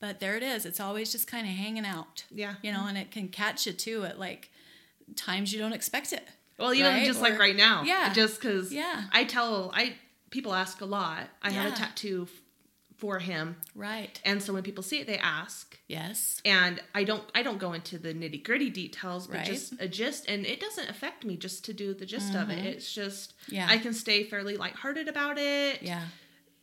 But 0.00 0.20
there 0.20 0.36
it 0.36 0.42
is. 0.42 0.64
It's 0.64 0.80
always 0.80 1.10
just 1.10 1.26
kind 1.26 1.46
of 1.46 1.52
hanging 1.54 1.86
out. 1.86 2.24
Yeah. 2.30 2.54
You 2.62 2.72
know, 2.72 2.86
and 2.86 2.96
it 2.96 3.10
can 3.10 3.28
catch 3.28 3.66
you 3.66 3.72
too 3.72 4.04
at 4.04 4.18
like 4.18 4.50
times 5.16 5.52
you 5.52 5.58
don't 5.58 5.72
expect 5.72 6.12
it. 6.12 6.26
Well, 6.58 6.72
even 6.72 6.92
right? 6.92 7.06
just 7.06 7.20
Or- 7.20 7.22
like 7.22 7.38
right 7.38 7.56
now. 7.56 7.82
Yeah. 7.82 8.12
Just 8.12 8.40
because. 8.40 8.72
Yeah. 8.72 9.04
I 9.12 9.24
tell 9.24 9.72
I 9.74 9.94
people 10.30 10.54
ask 10.54 10.80
a 10.80 10.84
lot. 10.84 11.28
I 11.42 11.50
have 11.50 11.64
Yeah. 11.66 11.72
a 11.72 11.76
tattoo 11.76 12.28
for 12.96 13.18
him, 13.18 13.56
Right. 13.74 14.20
and 14.24 14.42
so 14.42 14.52
when 14.52 14.62
people 14.62 14.82
see 14.82 15.00
it, 15.00 15.06
they 15.06 15.18
ask. 15.18 15.78
Yes. 15.88 16.40
And 16.44 16.80
I 16.94 17.04
don't 17.04 17.24
I 17.34 17.42
don't 17.42 17.58
go 17.58 17.72
into 17.72 17.98
the 17.98 18.14
nitty 18.14 18.42
gritty 18.44 18.70
details, 18.70 19.26
but 19.26 19.38
Right. 19.38 19.46
just 19.46 19.74
a 19.80 19.88
gist, 19.88 20.26
and 20.28 20.46
it 20.46 20.60
doesn't 20.60 20.88
affect 20.88 21.24
me 21.24 21.36
just 21.36 21.64
to 21.66 21.72
do 21.72 21.92
the 21.94 22.06
gist 22.06 22.34
of 22.34 22.50
it. 22.50 22.58
Mm-hmm. 22.58 22.66
It's 22.68 22.92
just 22.94 23.34
Yeah. 23.48 23.66
I 23.68 23.78
can 23.78 23.92
stay 23.92 24.24
fairly 24.24 24.56
lighthearted 24.56 25.08
about 25.08 25.38
it. 25.38 25.82
Yeah. 25.82 26.04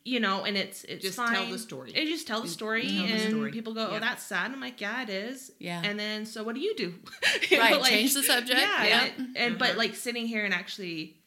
you 0.04 0.18
know, 0.18 0.42
and 0.42 0.56
it's 0.56 0.82
it's 0.84 1.04
Just 1.04 1.16
fine. 1.16 1.32
tell 1.32 1.46
the 1.48 1.58
story. 1.58 1.92
It 1.92 2.06
just 2.06 2.26
tell 2.26 2.40
the 2.42 2.48
story, 2.48 2.82
tell 2.88 3.06
the 3.06 3.12
and 3.12 3.30
story. 3.30 3.52
people 3.52 3.72
go, 3.72 3.86
"Oh, 3.88 3.92
Yeah. 3.92 3.98
that's 4.00 4.24
sad." 4.24 4.50
I'm 4.50 4.60
like, 4.60 4.80
"Yeah, 4.80 5.02
it 5.04 5.08
is." 5.10 5.52
Yeah. 5.60 5.80
And 5.84 5.96
then, 5.96 6.26
so 6.26 6.42
what 6.42 6.56
do 6.56 6.60
you 6.60 6.74
do? 6.74 6.94
You 7.50 7.56
know, 7.58 7.62
Right, 7.62 7.84
change 7.84 8.12
the 8.14 8.24
subject. 8.24 8.58
Yeah. 8.66 8.84
Yeah. 8.84 9.04
And, 9.16 9.36
and 9.36 9.58
but 9.58 9.68
mm-hmm. 9.70 9.78
like 9.78 9.94
sitting 9.94 10.26
here 10.26 10.44
and 10.44 10.52
actually 10.52 11.21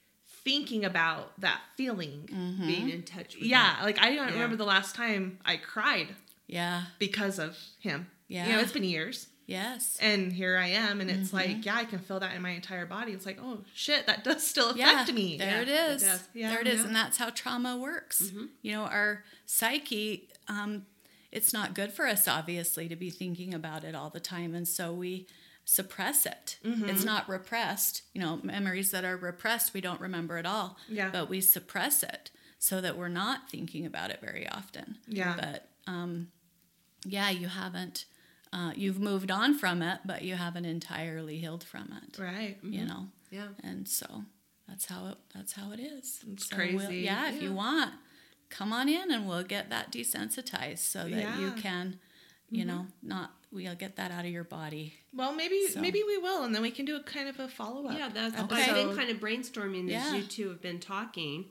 thinking 0.45 0.85
about 0.85 1.37
that 1.41 1.59
feeling. 1.75 2.29
Mm-hmm. 2.31 2.67
Being 2.67 2.89
in 2.89 3.03
touch 3.03 3.35
with 3.35 3.43
Yeah, 3.45 3.77
like 3.83 3.99
I 3.99 4.15
don't 4.15 4.27
Yeah. 4.27 4.33
remember 4.33 4.55
the 4.55 4.63
last 4.65 4.95
time 4.95 5.39
I 5.43 5.57
cried 5.57 6.15
Yeah. 6.47 6.83
because 6.99 7.39
of 7.39 7.57
him. 7.79 8.07
Yeah. 8.29 8.47
You 8.47 8.53
know, 8.53 8.59
it's 8.59 8.71
been 8.71 8.83
years. 8.85 9.27
Yes. 9.47 9.97
And 10.01 10.33
here 10.33 10.57
I 10.57 10.67
am, 10.69 11.01
and 11.01 11.09
it's 11.11 11.27
Mm-hmm. 11.27 11.35
like, 11.35 11.65
yeah, 11.65 11.75
I 11.75 11.85
can 11.85 11.99
feel 11.99 12.19
that 12.19 12.35
in 12.35 12.41
my 12.41 12.49
entire 12.51 12.85
body. 12.87 13.11
It's 13.11 13.25
like, 13.27 13.37
oh 13.39 13.59
shit, 13.75 14.07
that 14.07 14.23
does 14.23 14.45
still 14.45 14.71
affect 14.71 15.09
yeah, 15.09 15.13
me. 15.13 15.37
There 15.37 15.47
Yeah, 15.47 15.61
it 15.61 15.69
it 15.69 15.91
is. 15.95 16.01
does. 16.01 16.27
Yeah. 16.33 16.49
there 16.49 16.61
it 16.61 16.67
is, 16.67 16.83
and 16.83 16.95
that's 16.95 17.17
how 17.17 17.29
trauma 17.29 17.77
works. 17.77 18.31
You 18.63 18.71
know, 18.71 18.83
our 18.85 19.23
psyche. 19.45 20.29
Um, 20.47 20.85
it's 21.31 21.53
not 21.53 21.73
good 21.75 21.91
for 21.91 22.07
us, 22.07 22.27
obviously, 22.27 22.87
to 22.87 22.95
be 22.95 23.09
thinking 23.11 23.53
about 23.53 23.83
it 23.83 23.93
all 23.93 24.09
the 24.09 24.19
time, 24.19 24.55
and 24.55 24.67
so 24.67 24.93
we 24.93 25.27
suppress 25.65 26.25
it. 26.25 26.57
Mm-hmm. 26.63 26.89
It's 26.89 27.03
not 27.03 27.27
repressed. 27.27 28.03
You 28.13 28.21
know, 28.21 28.39
memories 28.43 28.91
that 28.91 29.03
are 29.03 29.17
repressed, 29.17 29.73
we 29.73 29.81
don't 29.81 29.99
remember 29.99 30.37
at 30.37 30.45
all. 30.45 30.77
Yeah. 30.87 31.09
But 31.11 31.29
we 31.29 31.41
suppress 31.41 32.03
it 32.03 32.31
so 32.59 32.79
that 32.81 32.97
we're 32.97 33.09
not 33.09 33.49
thinking 33.49 33.85
about 33.85 34.11
it 34.11 34.19
very 34.21 34.47
often. 34.47 34.97
Yeah. 35.07 35.35
But 35.37 35.69
um, 35.87 36.29
yeah, 37.05 37.29
you 37.29 37.47
haven't. 37.47 38.05
Uh, 38.53 38.71
you've 38.75 38.99
moved 38.99 39.31
on 39.31 39.53
from 39.57 39.81
it, 39.81 39.99
but 40.05 40.21
you 40.21 40.35
haven't 40.35 40.65
entirely 40.65 41.39
healed 41.39 41.63
from 41.63 41.93
it. 42.03 42.17
Right. 42.17 42.57
You 42.63 42.85
know 42.85 43.07
Yeah. 43.29 43.49
and 43.63 43.85
so 43.87 44.23
that's 44.67 44.85
how 44.85 45.07
it 45.07 45.17
that's 45.33 45.51
how 45.53 45.71
it 45.71 45.79
is 45.79 46.23
It's 46.31 46.49
So 46.49 46.55
we'll- 46.57 46.77
crazy. 46.77 46.97
yeah 47.01 47.29
if 47.33 47.41
you 47.41 47.51
want 47.53 47.91
come 48.49 48.71
on 48.71 48.87
in 48.87 49.11
and 49.11 49.27
we'll 49.27 49.43
get 49.43 49.69
that 49.71 49.91
desensitized 49.91 50.79
so 50.79 50.99
that 51.03 51.09
you 51.09 51.17
Yeah. 51.17 51.35
Mm-hmm. 51.35 51.59
can 51.59 51.99
you 52.55 52.65
know 52.65 52.87
not 53.03 53.31
we'll 53.51 53.75
get 53.75 53.95
that 53.95 54.11
out 54.11 54.25
of 54.25 54.31
your 54.31 54.43
body 54.43 54.93
Well, 55.13 55.33
maybe 55.33 55.67
So- 55.69 55.79
maybe 55.81 56.01
we 56.05 56.17
will, 56.17 56.43
and 56.43 56.53
then 56.53 56.61
we 56.61 56.71
can 56.71 56.85
do 56.85 56.95
a 56.97 57.03
kind 57.03 57.29
of 57.29 57.39
a 57.39 57.47
follow 57.47 57.87
up. 57.87 57.97
Yeah, 57.97 58.09
that's 58.09 58.37
Okay. 58.41 58.63
I've 58.63 58.75
been 58.75 58.95
kind 58.97 59.09
of 59.09 59.17
brainstorming 59.17 59.89
Yeah. 59.89 60.01
Mm-hmm. 60.05 60.15
as 60.15 60.21
you 60.21 60.27
two 60.27 60.49
have 60.49 60.61
been 60.61 60.79
talking. 60.79 61.45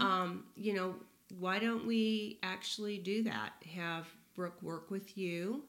Um, 0.00 0.44
you 0.56 0.72
know, 0.72 0.94
why 1.38 1.58
don't 1.58 1.84
we 1.86 2.38
actually 2.42 2.98
do 2.98 3.24
that? 3.24 3.50
Have 3.74 4.06
Brooke 4.36 4.60
work 4.62 4.90
with 4.90 5.16
you 5.18 5.64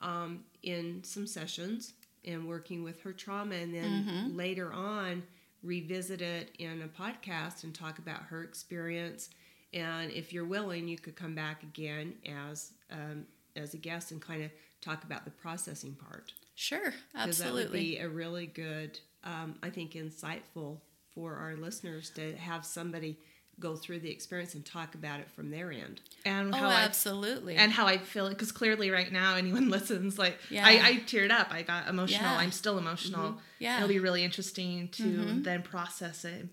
um, 0.00 0.44
in 0.62 1.02
some 1.04 1.26
sessions 1.26 1.92
and 2.24 2.46
working 2.48 2.82
with 2.82 3.00
her 3.02 3.12
trauma, 3.12 3.54
and 3.54 3.74
then 3.74 4.04
Mm-hmm. 4.04 4.36
later 4.36 4.72
on 4.72 5.22
revisit 5.62 6.20
it 6.20 6.50
in 6.58 6.82
a 6.82 6.88
podcast 6.88 7.64
and 7.64 7.74
talk 7.74 7.98
about 7.98 8.22
her 8.24 8.42
experience. 8.44 9.30
And 9.72 10.10
if 10.10 10.32
you're 10.32 10.44
willing, 10.44 10.86
you 10.88 10.98
could 10.98 11.16
come 11.16 11.34
back 11.34 11.62
again 11.62 12.14
as 12.26 12.72
um, 12.90 13.26
as 13.56 13.74
a 13.74 13.78
guest 13.78 14.10
and 14.10 14.20
kind 14.20 14.42
of 14.44 14.50
talk 14.80 15.04
about 15.04 15.24
the 15.24 15.30
processing 15.30 15.94
part 15.94 16.32
sure 16.54 16.92
because 17.12 17.38
that 17.38 17.52
would 17.52 17.72
be 17.72 17.98
a 17.98 18.08
really 18.08 18.46
good, 18.46 18.98
um, 19.24 19.56
I 19.62 19.70
think, 19.70 19.92
insightful 19.94 20.78
for 21.14 21.34
our 21.36 21.56
listeners 21.56 22.10
to 22.10 22.36
have 22.36 22.64
somebody 22.66 23.18
go 23.60 23.76
through 23.76 24.00
the 24.00 24.10
experience 24.10 24.54
and 24.54 24.64
talk 24.66 24.96
about 24.96 25.20
it 25.20 25.30
from 25.30 25.50
their 25.50 25.70
end. 25.70 26.00
and 26.24 26.52
oh 26.52 26.58
how 26.58 26.68
I 26.68 26.74
absolutely 26.82 27.54
and 27.54 27.70
how 27.70 27.86
I 27.86 27.98
feel 27.98 28.26
it, 28.26 28.30
because 28.30 28.50
clearly 28.50 28.90
right 28.90 29.10
now 29.12 29.36
anyone 29.36 29.68
listens 29.78 30.18
like 30.18 30.38
Yeah. 30.50 30.66
I, 30.66 30.70
I 30.88 30.92
teared 31.06 31.30
up 31.30 31.52
I 31.52 31.62
got 31.62 31.86
emotional 31.88 32.20
Yeah. 32.22 32.36
I'm 32.36 32.50
still 32.50 32.78
emotional 32.78 33.38
Yeah. 33.60 33.76
it'll 33.76 33.88
be 33.88 34.00
really 34.00 34.24
interesting 34.24 34.88
to 34.88 35.40
then 35.40 35.62
process 35.62 36.24
it 36.24 36.48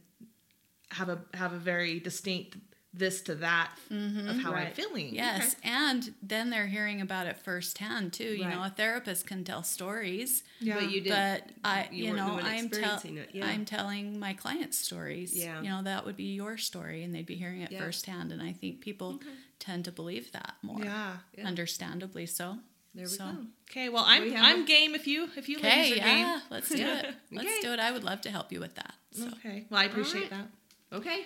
have 0.92 1.10
a 1.10 1.22
have 1.34 1.54
a 1.54 1.58
very 1.58 2.00
distinct 2.00 2.58
this 2.94 3.22
to 3.22 3.36
that 3.36 3.72
mm-hmm, 3.90 4.28
of 4.28 4.38
how 4.40 4.52
I'm 4.52 4.74
feeling 4.74 5.16
yes 5.16 5.56
and 5.64 6.14
then 6.22 6.50
they're 6.50 6.68
hearing 6.68 7.00
about 7.00 7.26
it 7.26 7.38
firsthand 7.38 8.12
too 8.12 8.26
you 8.36 8.44
know 8.46 8.62
a 8.64 8.70
therapist 8.70 9.26
can 9.26 9.46
tell 9.46 9.64
stories 9.64 10.44
yeah 10.60 10.76
But 10.76 10.92
you 10.92 11.00
did. 11.02 11.10
but 11.10 11.44
I, 11.64 11.88
you 11.92 12.08
you, 12.08 12.14
know, 12.14 12.38
I'm, 12.42 12.68
tell- 12.70 12.90
experiencing 13.00 13.20
yeah. 13.32 13.46
I'm 13.46 13.64
telling 13.66 14.20
my 14.20 14.34
clients 14.34 14.78
stories. 14.78 15.34
Yeah. 15.36 15.62
You 15.62 15.70
know, 15.70 15.84
that 15.84 16.06
would 16.06 16.18
be 16.18 16.34
your 16.36 16.58
story, 16.58 17.04
and 17.04 17.14
they'd 17.16 17.26
be 17.26 17.36
hearing 17.36 17.62
it 17.62 17.72
Yeah. 17.72 17.80
firsthand. 17.80 18.32
And 18.32 18.42
I 18.42 18.52
think 18.52 18.82
people 18.82 19.20
tend 19.60 19.86
to 19.86 19.92
believe 19.92 20.32
that 20.34 20.56
more. 20.62 20.84
yeah 20.84 21.18
Yeah. 21.38 21.48
Understandably 21.48 22.26
so. 22.26 22.58
there 22.94 23.06
we 23.06 23.10
so. 23.12 23.24
go. 23.26 23.38
okay 23.70 23.88
well 23.90 24.04
I'm 24.06 24.24
We 24.24 24.36
I'm 24.36 24.64
a- 24.64 24.66
game 24.66 24.96
if 24.96 25.08
you 25.08 25.30
if 25.38 25.48
you 25.50 25.58
Okay, 25.60 25.92
ladies 25.92 26.04
are 26.04 26.08
yeah, 26.08 26.40
let's 26.50 26.70
do 26.70 26.76
it. 26.86 27.06
Let's 27.32 27.48
Okay. 27.48 27.62
do 27.62 27.72
it. 27.74 27.80
I 27.80 27.92
would 27.92 28.04
love 28.04 28.20
to 28.22 28.30
help 28.32 28.52
you 28.52 28.60
with 28.60 28.76
that. 28.76 28.94
So. 29.14 29.28
okay 29.38 29.66
well 29.70 29.80
I 29.80 29.86
appreciate 29.86 30.30
right. 30.32 30.48
that 30.92 30.98
Okay. 30.98 31.22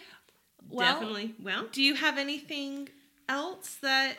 Well- 0.70 0.94
Definitely. 0.94 1.36
Well, 1.42 1.68
do 1.72 1.82
you 1.82 1.96
have 1.96 2.18
anything 2.18 2.90
else 3.30 3.78
that 3.82 4.18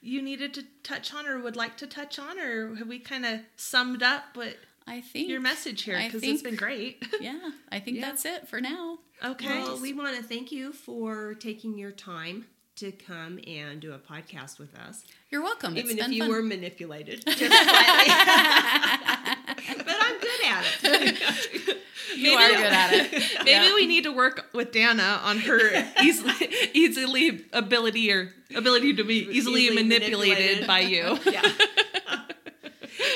you 0.00 0.20
needed 0.22 0.54
to 0.54 0.64
touch 0.82 1.14
on 1.14 1.26
or 1.26 1.38
would 1.40 1.56
like 1.56 1.76
to 1.78 1.86
touch 1.86 2.18
on 2.18 2.38
or 2.38 2.74
have 2.76 2.86
we 2.88 2.98
kind 2.98 3.24
of 3.24 3.40
summed 3.56 4.02
up 4.02 4.22
what 4.34 4.56
I 4.86 5.00
think 5.00 5.28
your 5.30 5.40
message 5.40 5.82
here 5.82 5.98
because 6.04 6.22
it's 6.22 6.42
been 6.42 6.56
great 6.56 7.02
Yeah, 7.20 7.38
I 7.72 7.80
think 7.80 7.96
Yeah. 7.96 8.06
that's 8.10 8.24
it 8.26 8.46
for 8.48 8.60
now. 8.60 8.98
okay 9.24 9.62
well, 9.62 9.80
we 9.80 9.92
want 9.94 10.14
to 10.16 10.22
thank 10.22 10.52
you 10.52 10.72
for 10.72 11.32
taking 11.34 11.78
your 11.78 11.90
time 11.90 12.46
to 12.76 12.92
come 12.92 13.38
and 13.46 13.80
do 13.80 13.92
a 13.92 13.98
podcast 13.98 14.58
with 14.58 14.74
us. 14.76 15.04
You're 15.30 15.42
welcome. 15.42 15.76
It's 15.76 15.84
Even 15.86 15.98
if 16.00 16.04
been 16.06 16.12
you 16.12 16.22
fun. 16.22 16.28
were 16.30 16.42
manipulated 16.42 17.24
just 17.26 17.38
slightly. 17.38 19.04
but 20.84 20.94
I'm 20.94 21.00
good 21.00 21.22
at 21.22 21.54
it. 21.54 21.78
you 22.16 22.32
are 22.32 22.48
good 22.50 22.72
at 22.72 22.92
it. 22.92 23.24
Maybe 23.44 23.74
we 23.74 23.86
need 23.86 24.04
to 24.04 24.12
work 24.12 24.46
with 24.52 24.70
Dana 24.72 25.20
on 25.24 25.38
her 25.38 25.84
easily, 26.02 26.32
easily 26.72 27.44
ability 27.52 28.12
or 28.12 28.32
ability 28.54 28.94
to 28.96 29.04
be 29.04 29.26
easily, 29.30 29.62
Easily 29.62 29.74
manipulated, 29.82 30.60
manipulated. 30.62 30.66
by 30.66 30.80
you. 30.80 31.18
yeah. 31.32 31.42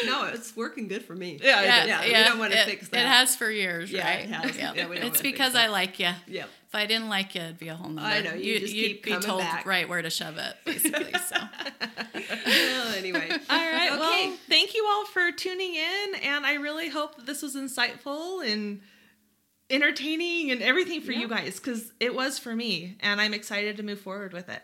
no, 0.07 0.25
it's 0.27 0.57
working 0.57 0.89
good 0.89 1.05
for 1.05 1.15
me. 1.15 1.39
Yeah, 1.43 1.63
Yeah, 1.63 1.85
Yeah, 2.05 2.19
we 2.21 2.25
don't 2.29 2.39
wanna 2.39 2.55
it, 2.57 2.67
fix 2.67 2.89
that. 2.89 3.01
It 3.01 3.07
has 3.07 3.37
for 3.37 3.51
years, 3.51 3.91
Yeah, 3.93 4.09
right? 4.09 4.25
it 4.25 4.31
has. 4.31 4.57
Yeah, 4.57 4.73
don't 4.75 4.93
it's 4.97 5.21
because. 5.23 5.55
I 5.55 5.69
like 5.69 5.99
you. 5.99 6.11
Yep. 6.27 6.49
If 6.69 6.75
I 6.75 6.85
didn't 6.85 7.09
like 7.09 7.35
you, 7.35 7.41
it'd 7.41 7.59
be 7.59 7.69
a 7.69 7.75
whole 7.75 7.89
nother. 7.89 8.07
I 8.07 8.21
know, 8.21 8.35
you 8.35 8.61
just 8.61 8.75
you'd 8.75 9.03
keep 9.03 9.05
be 9.05 9.17
told 9.17 9.41
back. 9.41 9.65
right 9.65 9.89
where 9.89 10.03
to 10.03 10.11
shove 10.11 10.37
it, 10.37 10.55
basically. 10.67 11.13
So 11.15 11.37
Well, 12.45 12.89
anyway. 12.95 13.31
All 13.49 13.57
right. 13.91 14.01
Okay. 14.01 14.29
Well, 14.29 14.37
thank 14.49 14.75
you 14.75 14.87
all 14.89 15.05
for 15.07 15.33
tuning 15.33 15.75
in, 15.75 16.15
and 16.23 16.47
I 16.47 16.55
really 16.55 16.89
hope 16.89 17.17
that 17.17 17.27
this 17.27 17.43
was 17.43 17.55
insightful 17.55 18.47
and 18.47 18.81
entertaining 19.71 20.51
and 20.51 20.63
everything 20.63 21.03
for 21.03 21.13
you 21.13 21.29
guys 21.29 21.61
because 21.61 21.93
it 22.01 22.15
was 22.15 22.39
for 22.39 22.55
me, 22.55 22.97
and 23.01 23.21
I'm 23.21 23.35
excited 23.35 23.77
to 23.77 23.83
move 23.83 24.01
forward 24.01 24.33
with 24.33 24.49
it. 24.49 24.63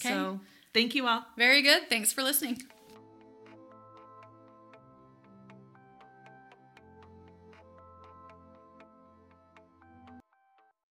Okay. 0.00 0.14
So, 0.14 0.40
thank 0.74 0.94
you 0.94 1.06
all. 1.06 1.24
very 1.36 1.62
good. 1.62 1.88
Thanks 1.88 2.12
for 2.12 2.22
listening. 2.22 2.62